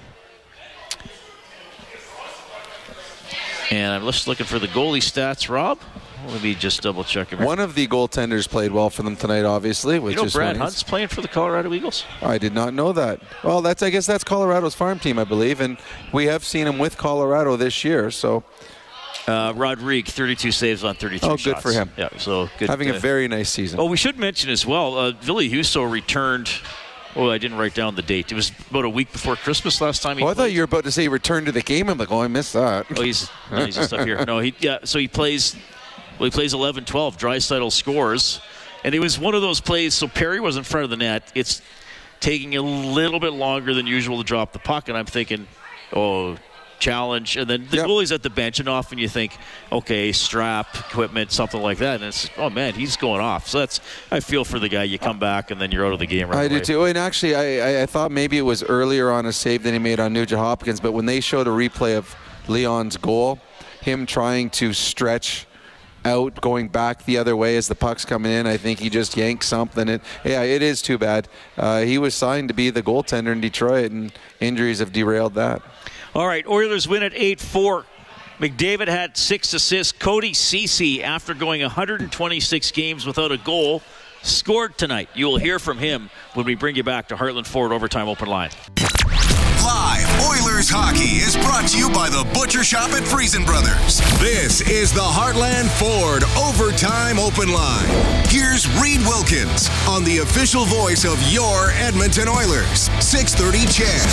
And 3.71 3.93
I'm 3.93 4.03
just 4.03 4.27
looking 4.27 4.45
for 4.45 4.57
the 4.59 4.67
goalie 4.67 4.97
stats, 4.99 5.47
Rob. 5.49 5.79
Let 6.27 6.41
me 6.43 6.53
just 6.55 6.81
double 6.81 7.03
check. 7.03 7.31
One 7.31 7.59
of 7.59 7.75
the 7.75 7.87
goaltenders 7.87 8.47
played 8.49 8.71
well 8.71 8.89
for 8.89 9.03
them 9.03 9.15
tonight, 9.15 9.45
obviously, 9.45 9.99
which 9.99 10.15
You 10.15 10.21
know, 10.21 10.25
is 10.25 10.33
Brad 10.33 10.47
funny. 10.55 10.59
Hunt's 10.59 10.83
playing 10.83 11.07
for 11.07 11.21
the 11.21 11.27
Colorado 11.27 11.73
Eagles. 11.73 12.03
I 12.21 12.37
did 12.37 12.53
not 12.53 12.73
know 12.73 12.91
that. 12.93 13.21
Well, 13.43 13.61
that's 13.61 13.81
I 13.81 13.89
guess 13.89 14.05
that's 14.05 14.23
Colorado's 14.23 14.75
farm 14.75 14.99
team, 14.99 15.17
I 15.17 15.23
believe, 15.23 15.61
and 15.61 15.77
we 16.11 16.25
have 16.25 16.43
seen 16.43 16.67
him 16.67 16.77
with 16.77 16.97
Colorado 16.97 17.55
this 17.55 17.83
year. 17.83 18.11
So 18.11 18.43
Uh, 19.27 19.53
Rodrigue, 19.55 20.07
32 20.07 20.51
saves 20.51 20.83
on 20.83 20.95
33 20.95 21.29
Oh, 21.29 21.31
good 21.33 21.39
shots. 21.39 21.61
for 21.61 21.71
him. 21.71 21.91
Yeah, 21.97 22.09
so 22.17 22.49
good. 22.57 22.67
having 22.69 22.89
uh, 22.89 22.95
a 22.95 22.99
very 22.99 23.27
nice 23.27 23.49
season. 23.49 23.79
Oh, 23.79 23.85
we 23.85 23.97
should 23.97 24.17
mention 24.17 24.49
as 24.49 24.65
well, 24.65 24.97
uh, 24.97 25.11
Ville 25.11 25.37
Husso 25.49 25.89
returned. 25.89 26.49
Oh, 27.19 27.29
I 27.29 27.37
didn't 27.37 27.57
write 27.57 27.73
down 27.73 27.95
the 27.95 28.01
date. 28.01 28.31
It 28.31 28.35
was 28.35 28.53
about 28.69 28.85
a 28.85 28.89
week 28.89 29.11
before 29.11 29.35
Christmas 29.35 29.81
last 29.81 30.01
time 30.01 30.17
he 30.17 30.23
Oh, 30.23 30.27
I 30.27 30.33
thought 30.33 30.53
you 30.53 30.59
were 30.61 30.63
about 30.63 30.85
to 30.85 30.91
say 30.91 31.09
return 31.09 31.43
to 31.43 31.51
the 31.51 31.61
game. 31.61 31.89
I'm 31.89 31.97
like, 31.97 32.11
oh, 32.11 32.21
I 32.21 32.29
missed 32.29 32.53
that. 32.53 32.85
Oh, 32.95 33.01
he's 33.01 33.29
no, 33.51 33.65
he's 33.65 33.75
just 33.75 33.91
up 33.91 34.07
here. 34.07 34.23
No, 34.25 34.39
he 34.39 34.55
yeah. 34.59 34.79
So 34.85 34.99
he 34.99 35.09
plays. 35.09 35.53
Well, 36.17 36.25
he 36.25 36.31
plays 36.31 36.53
11-12. 36.53 36.85
Draisaitl 37.17 37.73
scores, 37.73 38.39
and 38.85 38.95
it 38.95 38.99
was 38.99 39.19
one 39.19 39.35
of 39.35 39.41
those 39.41 39.59
plays. 39.59 39.93
So 39.93 40.07
Perry 40.07 40.39
was 40.39 40.55
in 40.55 40.63
front 40.63 40.85
of 40.85 40.89
the 40.89 40.97
net. 40.97 41.29
It's 41.35 41.61
taking 42.21 42.55
a 42.55 42.61
little 42.61 43.19
bit 43.19 43.33
longer 43.33 43.73
than 43.73 43.85
usual 43.85 44.17
to 44.19 44.23
drop 44.23 44.53
the 44.53 44.59
puck, 44.59 44.87
and 44.87 44.97
I'm 44.97 45.05
thinking, 45.05 45.45
oh, 45.93 46.37
challenge. 46.79 47.37
And 47.37 47.49
then 47.49 47.67
the 47.69 47.77
goalie's 47.77 48.11
at 48.11 48.23
the 48.23 48.29
bench, 48.29 48.59
and 48.59 48.69
often 48.69 48.97
you 48.97 49.07
think, 49.07 49.37
okay, 49.71 50.11
strap, 50.11 50.75
equipment, 50.75 51.31
something 51.31 51.61
like 51.61 51.77
that. 51.79 51.95
And 51.95 52.05
it's, 52.05 52.29
oh 52.37 52.49
man, 52.49 52.73
he's 52.73 52.97
going 52.97 53.21
off. 53.21 53.47
So 53.47 53.59
that's 53.59 53.79
I 54.11 54.19
feel 54.19 54.45
for 54.45 54.59
the 54.59 54.69
guy. 54.69 54.83
You 54.83 54.97
come 54.97 55.19
back, 55.19 55.51
and 55.51 55.59
then 55.59 55.71
you're 55.71 55.85
out 55.85 55.93
of 55.93 55.99
the 55.99 56.07
game 56.07 56.29
right 56.29 56.37
I 56.37 56.43
away. 56.45 56.59
do 56.59 56.65
too. 56.65 56.83
And 56.85 56.97
actually, 56.97 57.35
I, 57.35 57.79
I, 57.79 57.81
I 57.83 57.85
thought 57.85 58.11
maybe 58.11 58.37
it 58.37 58.43
was 58.43 58.63
earlier 58.63 59.11
on 59.11 59.25
a 59.25 59.33
save 59.33 59.63
that 59.63 59.73
he 59.73 59.79
made 59.79 59.99
on 59.99 60.13
Nugent 60.13 60.39
Hopkins, 60.39 60.79
but 60.79 60.93
when 60.93 61.05
they 61.05 61.19
showed 61.19 61.47
a 61.47 61.51
replay 61.51 61.97
of 61.97 62.15
Leon's 62.47 62.97
goal, 62.97 63.39
him 63.81 64.05
trying 64.05 64.49
to 64.51 64.73
stretch 64.73 65.45
out, 66.05 66.39
going 66.41 66.69
back 66.69 67.03
the 67.05 67.17
other 67.17 67.35
way 67.35 67.57
as 67.57 67.67
the 67.67 67.75
puck's 67.75 68.05
coming 68.05 68.31
in, 68.31 68.47
I 68.47 68.57
think 68.57 68.79
he 68.79 68.89
just 68.89 69.17
yanked 69.17 69.43
something. 69.43 69.89
It, 69.89 70.01
yeah, 70.23 70.43
it 70.43 70.61
is 70.61 70.81
too 70.81 70.97
bad. 70.97 71.27
Uh, 71.57 71.81
he 71.81 71.97
was 71.97 72.15
signed 72.15 72.47
to 72.47 72.53
be 72.53 72.69
the 72.69 72.81
goaltender 72.81 73.31
in 73.31 73.41
Detroit, 73.41 73.91
and 73.91 74.11
injuries 74.39 74.79
have 74.79 74.93
derailed 74.93 75.33
that. 75.35 75.61
All 76.15 76.27
right, 76.27 76.45
Oilers 76.47 76.87
win 76.87 77.03
at 77.03 77.13
8 77.13 77.39
4. 77.39 77.85
McDavid 78.39 78.87
had 78.87 79.17
six 79.17 79.53
assists. 79.53 79.91
Cody 79.91 80.33
Ceci, 80.33 81.03
after 81.03 81.33
going 81.33 81.61
126 81.61 82.71
games 82.71 83.05
without 83.05 83.31
a 83.31 83.37
goal, 83.37 83.83
scored 84.23 84.77
tonight. 84.77 85.09
You 85.13 85.27
will 85.27 85.37
hear 85.37 85.59
from 85.59 85.77
him 85.77 86.09
when 86.33 86.45
we 86.45 86.55
bring 86.55 86.75
you 86.75 86.83
back 86.83 87.09
to 87.09 87.15
Heartland 87.15 87.47
Ford 87.47 87.71
Overtime 87.71 88.07
Open 88.07 88.27
Line. 88.29 88.51
Live 89.63 90.07
Oilers 90.23 90.69
hockey 90.69 91.19
is 91.19 91.35
brought 91.35 91.67
to 91.69 91.77
you 91.77 91.89
by 91.89 92.07
the 92.07 92.23
Butcher 92.33 92.63
Shop 92.63 92.91
at 92.91 93.03
Friesen 93.03 93.45
Brothers. 93.45 93.99
This 94.19 94.61
is 94.61 94.93
the 94.93 95.03
Heartland 95.03 95.67
Ford 95.75 96.23
Overtime 96.39 97.19
Open 97.19 97.51
Line. 97.51 97.89
Here's 98.31 98.67
Reid 98.79 99.01
Wilkins 99.03 99.67
on 99.87 100.03
the 100.03 100.19
official 100.19 100.63
voice 100.63 101.03
of 101.03 101.19
your 101.27 101.71
Edmonton 101.71 102.29
Oilers. 102.29 102.87
630 103.03 103.67
CHED. 103.67 104.07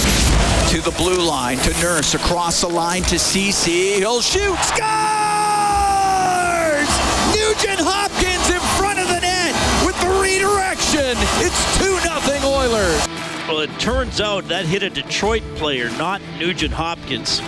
To 0.75 0.81
the 0.83 0.95
blue 0.99 1.23
line, 1.23 1.59
to 1.59 1.71
Nurse, 1.79 2.15
across 2.15 2.61
the 2.63 2.69
line 2.69 3.03
to 3.05 3.19
Ceci. 3.19 4.03
He'll 4.03 4.21
shoot. 4.21 4.59
Scores! 4.67 4.83
Nugent 7.31 7.83
Hopkins 7.87 8.51
in 8.51 8.61
front 8.75 8.99
of 8.99 9.07
the 9.07 9.21
net 9.23 9.55
with 9.87 9.95
the 10.03 10.11
redirection. 10.19 11.15
It's 11.39 11.63
2 11.79 11.99
0 12.03 12.51
Oilers. 12.51 13.16
Well, 13.49 13.61
it 13.61 13.71
turns 13.79 14.21
out 14.21 14.49
that 14.49 14.67
hit 14.67 14.83
a 14.83 14.91
Detroit 14.91 15.45
player, 15.55 15.89
not 15.91 16.21
Nugent 16.37 16.73
Hopkins, 16.73 17.39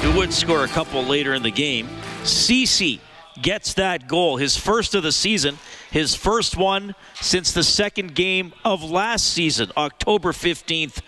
who 0.00 0.16
would 0.16 0.32
score 0.32 0.62
a 0.62 0.68
couple 0.68 1.02
later 1.02 1.34
in 1.34 1.42
the 1.42 1.50
game. 1.50 1.88
Ceci 2.22 3.00
gets 3.42 3.74
that 3.74 4.06
goal, 4.06 4.36
his 4.36 4.56
first 4.56 4.94
of 4.94 5.02
the 5.02 5.10
season, 5.10 5.58
his 5.90 6.14
first 6.14 6.56
one 6.56 6.94
since 7.20 7.50
the 7.50 7.64
second 7.64 8.14
game 8.14 8.52
of 8.64 8.84
last 8.84 9.26
season, 9.26 9.72
October 9.76 10.30
15th, 10.30 11.00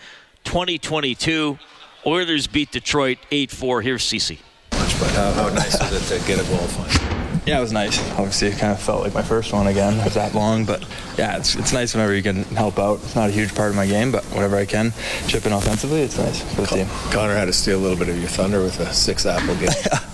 2022. 0.42 1.56
Oilers 2.04 2.48
beat 2.48 2.72
Detroit 2.72 3.18
8 3.30 3.48
4. 3.52 3.82
Here's 3.82 4.02
Ceci. 4.02 4.40
How, 4.72 5.32
how 5.34 5.48
nice 5.50 5.80
is 5.80 6.12
it 6.12 6.18
to 6.18 6.26
get 6.26 6.40
a 6.40 6.48
goal 6.48 6.66
finally? 6.66 7.11
Yeah, 7.44 7.58
it 7.58 7.60
was 7.60 7.72
nice. 7.72 7.98
Obviously, 8.12 8.48
it 8.48 8.58
kind 8.58 8.72
of 8.72 8.80
felt 8.80 9.02
like 9.02 9.14
my 9.14 9.22
first 9.22 9.52
one 9.52 9.66
again. 9.66 9.98
It 9.98 10.04
was 10.04 10.14
that 10.14 10.32
long, 10.32 10.64
but 10.64 10.86
yeah, 11.18 11.38
it's, 11.38 11.56
it's 11.56 11.72
nice 11.72 11.92
whenever 11.92 12.14
you 12.14 12.22
can 12.22 12.44
help 12.44 12.78
out. 12.78 13.00
It's 13.02 13.16
not 13.16 13.30
a 13.30 13.32
huge 13.32 13.52
part 13.54 13.70
of 13.70 13.76
my 13.76 13.86
game, 13.86 14.12
but 14.12 14.22
whatever 14.26 14.56
I 14.56 14.64
can, 14.64 14.92
chip 15.26 15.44
in 15.44 15.52
offensively, 15.52 16.02
it's 16.02 16.16
nice 16.16 16.40
for 16.54 16.60
the 16.60 16.66
team. 16.68 16.86
Connor 17.10 17.34
had 17.34 17.46
to 17.46 17.52
steal 17.52 17.80
a 17.80 17.82
little 17.82 17.98
bit 17.98 18.08
of 18.08 18.16
your 18.16 18.28
thunder 18.28 18.62
with 18.62 18.78
a 18.78 18.92
six 18.92 19.26
apple 19.26 19.56
game. 19.56 19.70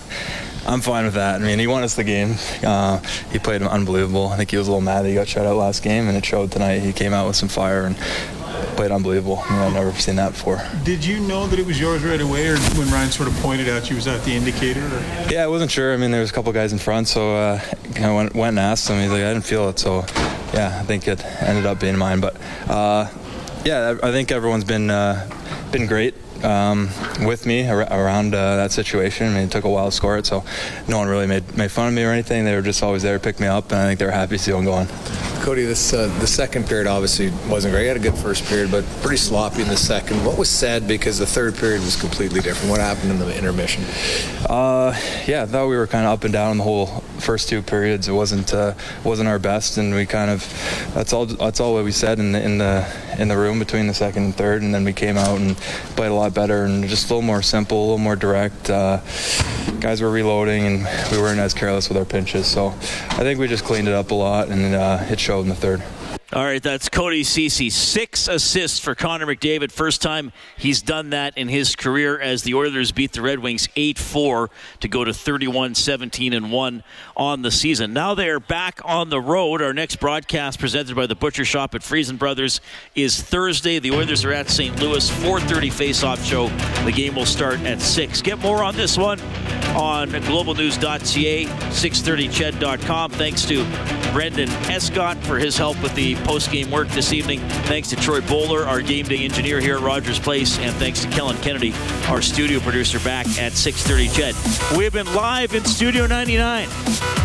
I'm 0.65 0.81
fine 0.81 1.05
with 1.05 1.15
that. 1.15 1.41
I 1.41 1.45
mean, 1.45 1.57
he 1.57 1.67
won 1.67 1.83
us 1.83 1.95
the 1.95 2.03
game. 2.03 2.35
Uh, 2.63 2.99
he 3.31 3.39
played 3.39 3.61
unbelievable. 3.61 4.27
I 4.27 4.37
think 4.37 4.51
he 4.51 4.57
was 4.57 4.67
a 4.67 4.71
little 4.71 4.81
mad 4.81 5.03
that 5.03 5.09
he 5.09 5.15
got 5.15 5.27
shut 5.27 5.45
out 5.45 5.55
last 5.55 5.81
game, 5.83 6.07
and 6.07 6.17
it 6.17 6.25
showed 6.25 6.51
tonight. 6.51 6.79
He 6.79 6.93
came 6.93 7.13
out 7.13 7.27
with 7.27 7.35
some 7.35 7.49
fire 7.49 7.85
and 7.85 7.95
played 8.75 8.91
unbelievable. 8.91 9.39
I've 9.49 9.73
never 9.73 9.91
seen 9.93 10.15
that 10.17 10.31
before. 10.31 10.61
Did 10.83 11.03
you 11.05 11.19
know 11.19 11.47
that 11.47 11.59
it 11.59 11.65
was 11.65 11.79
yours 11.79 12.03
right 12.03 12.21
away, 12.21 12.47
or 12.47 12.57
when 12.57 12.89
Ryan 12.89 13.11
sort 13.11 13.29
of 13.29 13.35
pointed 13.35 13.69
out 13.69 13.89
you 13.89 13.95
was 13.95 14.05
that 14.05 14.23
the 14.23 14.31
indicator? 14.31 14.85
Or? 14.85 15.31
Yeah, 15.31 15.43
I 15.43 15.47
wasn't 15.47 15.71
sure. 15.71 15.93
I 15.93 15.97
mean, 15.97 16.11
there 16.11 16.21
was 16.21 16.29
a 16.29 16.33
couple 16.33 16.51
guys 16.53 16.73
in 16.73 16.79
front, 16.79 17.07
so 17.07 17.35
uh, 17.35 17.61
I 17.97 18.13
went, 18.13 18.35
went 18.35 18.49
and 18.49 18.59
asked 18.59 18.89
him. 18.89 18.99
He's 18.99 19.11
like, 19.11 19.23
I 19.23 19.33
didn't 19.33 19.45
feel 19.45 19.69
it, 19.69 19.79
so 19.79 20.05
yeah, 20.53 20.77
I 20.79 20.83
think 20.83 21.07
it 21.07 21.23
ended 21.41 21.65
up 21.65 21.79
being 21.79 21.97
mine. 21.97 22.19
But 22.19 22.37
uh, 22.67 23.09
yeah, 23.65 23.95
I 24.01 24.09
I 24.09 24.11
think 24.11 24.31
everyone's 24.31 24.63
been 24.63 24.89
uh, 24.89 25.29
been 25.71 25.85
great 25.85 26.15
um, 26.43 26.89
with 27.25 27.45
me 27.45 27.67
ar- 27.67 27.81
around 27.81 28.33
uh, 28.33 28.55
that 28.57 28.71
situation. 28.71 29.27
I 29.27 29.33
mean, 29.33 29.43
it 29.43 29.51
took 29.51 29.63
a 29.65 29.69
while 29.69 29.85
to 29.85 29.91
score 29.91 30.17
it, 30.17 30.25
so 30.25 30.43
no 30.87 30.97
one 30.97 31.07
really 31.07 31.27
made, 31.27 31.57
made 31.57 31.71
fun 31.71 31.87
of 31.89 31.93
me 31.93 32.03
or 32.03 32.11
anything. 32.11 32.45
They 32.45 32.55
were 32.55 32.61
just 32.61 32.83
always 32.83 33.03
there 33.03 33.17
to 33.17 33.23
pick 33.23 33.39
me 33.39 33.47
up, 33.47 33.71
and 33.71 33.79
I 33.79 33.87
think 33.87 33.99
they 33.99 34.05
were 34.05 34.11
happy 34.11 34.37
to 34.37 34.43
see 34.43 34.53
one 34.53 34.65
going. 34.65 34.87
Cody, 35.41 35.65
this 35.65 35.93
uh, 35.93 36.07
the 36.19 36.27
second 36.27 36.67
period 36.67 36.85
obviously 36.85 37.31
wasn't 37.49 37.73
great. 37.73 37.83
You 37.83 37.87
had 37.87 37.97
a 37.97 38.01
good 38.01 38.17
first 38.17 38.43
period, 38.45 38.71
but 38.71 38.83
pretty 39.01 39.17
sloppy 39.17 39.61
in 39.61 39.67
the 39.67 39.77
second. 39.77 40.23
What 40.25 40.37
was 40.37 40.49
said 40.49 40.87
because 40.87 41.17
the 41.17 41.25
third 41.25 41.55
period 41.55 41.81
was 41.81 41.99
completely 41.99 42.41
different? 42.41 42.69
What 42.69 42.81
happened 42.81 43.11
in 43.11 43.19
the 43.19 43.35
intermission? 43.37 43.83
Uh, 44.49 44.97
yeah, 45.25 45.43
I 45.43 45.45
thought 45.45 45.67
we 45.67 45.77
were 45.77 45.87
kind 45.87 46.05
of 46.05 46.11
up 46.11 46.23
and 46.23 46.33
down 46.33 46.51
in 46.51 46.57
the 46.57 46.63
whole 46.63 46.87
first 47.19 47.47
two 47.47 47.61
periods. 47.61 48.07
It 48.07 48.11
wasn't 48.11 48.53
uh, 48.53 48.73
wasn't 49.03 49.29
our 49.29 49.39
best, 49.39 49.77
and 49.77 49.95
we 49.95 50.05
kind 50.05 50.29
of 50.29 50.43
that's 50.93 51.13
all 51.13 51.25
that's 51.25 51.59
all 51.59 51.73
what 51.73 51.85
we 51.85 51.91
said 51.91 52.19
in 52.19 52.33
the 52.33 52.43
in 52.43 52.57
the 52.57 52.85
in 53.19 53.27
the 53.27 53.37
room 53.37 53.59
between 53.59 53.87
the 53.87 53.93
second 53.93 54.23
and 54.23 54.35
third, 54.35 54.61
and 54.61 54.73
then 54.73 54.83
we 54.83 54.93
came 54.93 55.17
out 55.17 55.37
and 55.37 55.57
played 55.95 56.09
a 56.09 56.13
lot 56.13 56.33
better 56.33 56.63
and 56.63 56.87
just 56.87 57.09
a 57.09 57.13
little 57.13 57.21
more 57.21 57.41
simple, 57.41 57.77
a 57.77 57.81
little 57.81 57.97
more 57.97 58.15
direct. 58.15 58.69
Uh, 58.69 59.01
guys 59.79 60.01
were 60.01 60.09
reloading, 60.09 60.65
and 60.65 61.11
we 61.11 61.17
weren't 61.17 61.39
as 61.39 61.53
careless 61.53 61.89
with 61.89 61.97
our 61.97 62.05
pinches. 62.05 62.47
So 62.47 62.67
I 62.67 63.23
think 63.23 63.39
we 63.39 63.47
just 63.47 63.65
cleaned 63.65 63.87
it 63.87 63.93
up 63.93 64.11
a 64.11 64.15
lot, 64.15 64.49
and 64.49 64.73
uh, 64.73 64.99
it 65.09 65.19
showed 65.19 65.41
in 65.41 65.49
the 65.49 65.55
third. 65.55 65.83
All 66.31 66.43
right, 66.43 66.61
that's 66.61 66.89
Cody 66.89 67.23
Ceci. 67.23 67.71
Six 67.71 68.27
assists 68.27 68.77
for 68.77 68.93
Connor 68.93 69.25
McDavid. 69.25 69.71
First 69.71 69.99
time 69.99 70.31
he's 70.55 70.79
done 70.79 71.09
that 71.09 71.35
in 71.35 71.47
his 71.47 71.75
career 71.75 72.19
as 72.19 72.43
the 72.43 72.53
Oilers 72.53 72.91
beat 72.91 73.13
the 73.13 73.23
Red 73.23 73.39
Wings 73.39 73.67
8 73.75 73.97
4 73.97 74.51
to 74.81 74.87
go 74.87 75.03
to 75.03 75.11
31 75.11 75.73
17 75.73 76.33
and 76.33 76.51
1 76.51 76.83
on 77.17 77.41
the 77.41 77.49
season. 77.49 77.93
Now 77.93 78.13
they 78.13 78.29
are 78.29 78.39
back 78.39 78.79
on 78.85 79.09
the 79.09 79.19
road. 79.19 79.63
Our 79.63 79.73
next 79.73 79.95
broadcast 79.95 80.59
presented 80.59 80.95
by 80.95 81.07
the 81.07 81.15
Butcher 81.15 81.45
Shop 81.45 81.73
at 81.73 81.81
Friesen 81.81 82.19
Brothers 82.19 82.61
is 82.93 83.19
Thursday. 83.19 83.79
The 83.79 83.89
Oilers 83.89 84.23
are 84.23 84.31
at 84.31 84.51
St. 84.51 84.79
Louis, 84.79 85.09
4:30 85.09 85.71
face-off 85.71 86.23
show. 86.23 86.49
The 86.85 86.91
game 86.91 87.15
will 87.15 87.25
start 87.25 87.59
at 87.61 87.81
6. 87.81 88.21
Get 88.21 88.37
more 88.37 88.63
on 88.63 88.75
this 88.75 88.99
one 88.99 89.19
on 89.75 90.09
globalnews.ca, 90.09 91.45
630ched.com. 91.45 93.11
Thanks 93.11 93.45
to 93.45 93.65
Brendan 94.11 94.49
Escott 94.69 95.17
for 95.23 95.37
his 95.37 95.57
help 95.57 95.81
with 95.81 95.93
the 95.95 96.18
post-game 96.25 96.71
work 96.71 96.87
this 96.89 97.13
evening. 97.13 97.39
Thanks 97.65 97.89
to 97.89 97.95
Troy 97.95 98.21
Bowler, 98.21 98.65
our 98.65 98.81
game 98.81 99.05
day 99.05 99.23
engineer 99.23 99.59
here 99.59 99.77
at 99.77 99.81
Rogers 99.81 100.19
Place, 100.19 100.57
and 100.59 100.75
thanks 100.75 101.01
to 101.01 101.07
Kellen 101.09 101.37
Kennedy, 101.37 101.73
our 102.07 102.21
studio 102.21 102.59
producer 102.59 102.99
back 102.99 103.25
at 103.39 103.53
6:30 103.53 104.07
CHED. 104.09 104.35
We 104.77 104.83
have 104.83 104.93
been 104.93 105.13
live 105.13 105.53
in 105.53 105.65
Studio 105.65 106.07
99. 106.07 106.67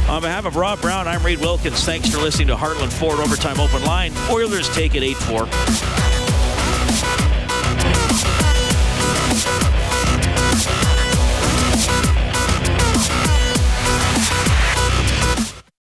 On 0.09 0.21
behalf 0.21 0.45
of 0.45 0.57
Rob 0.57 0.81
Brown, 0.81 1.09
I'm 1.09 1.23
Reid 1.23 1.41
Wilkins. 1.41 1.85
Thanks 1.85 2.11
for 2.11 2.19
listening 2.19 2.49
to 2.49 2.57
Heartland 2.57 2.93
Ford 2.93 3.21
Overtime 3.21 3.59
Open 3.59 3.83
Line. 3.85 4.13
Oilers 4.31 4.69
take 4.71 4.95
it 4.95 5.03
8-4. 5.03 6.24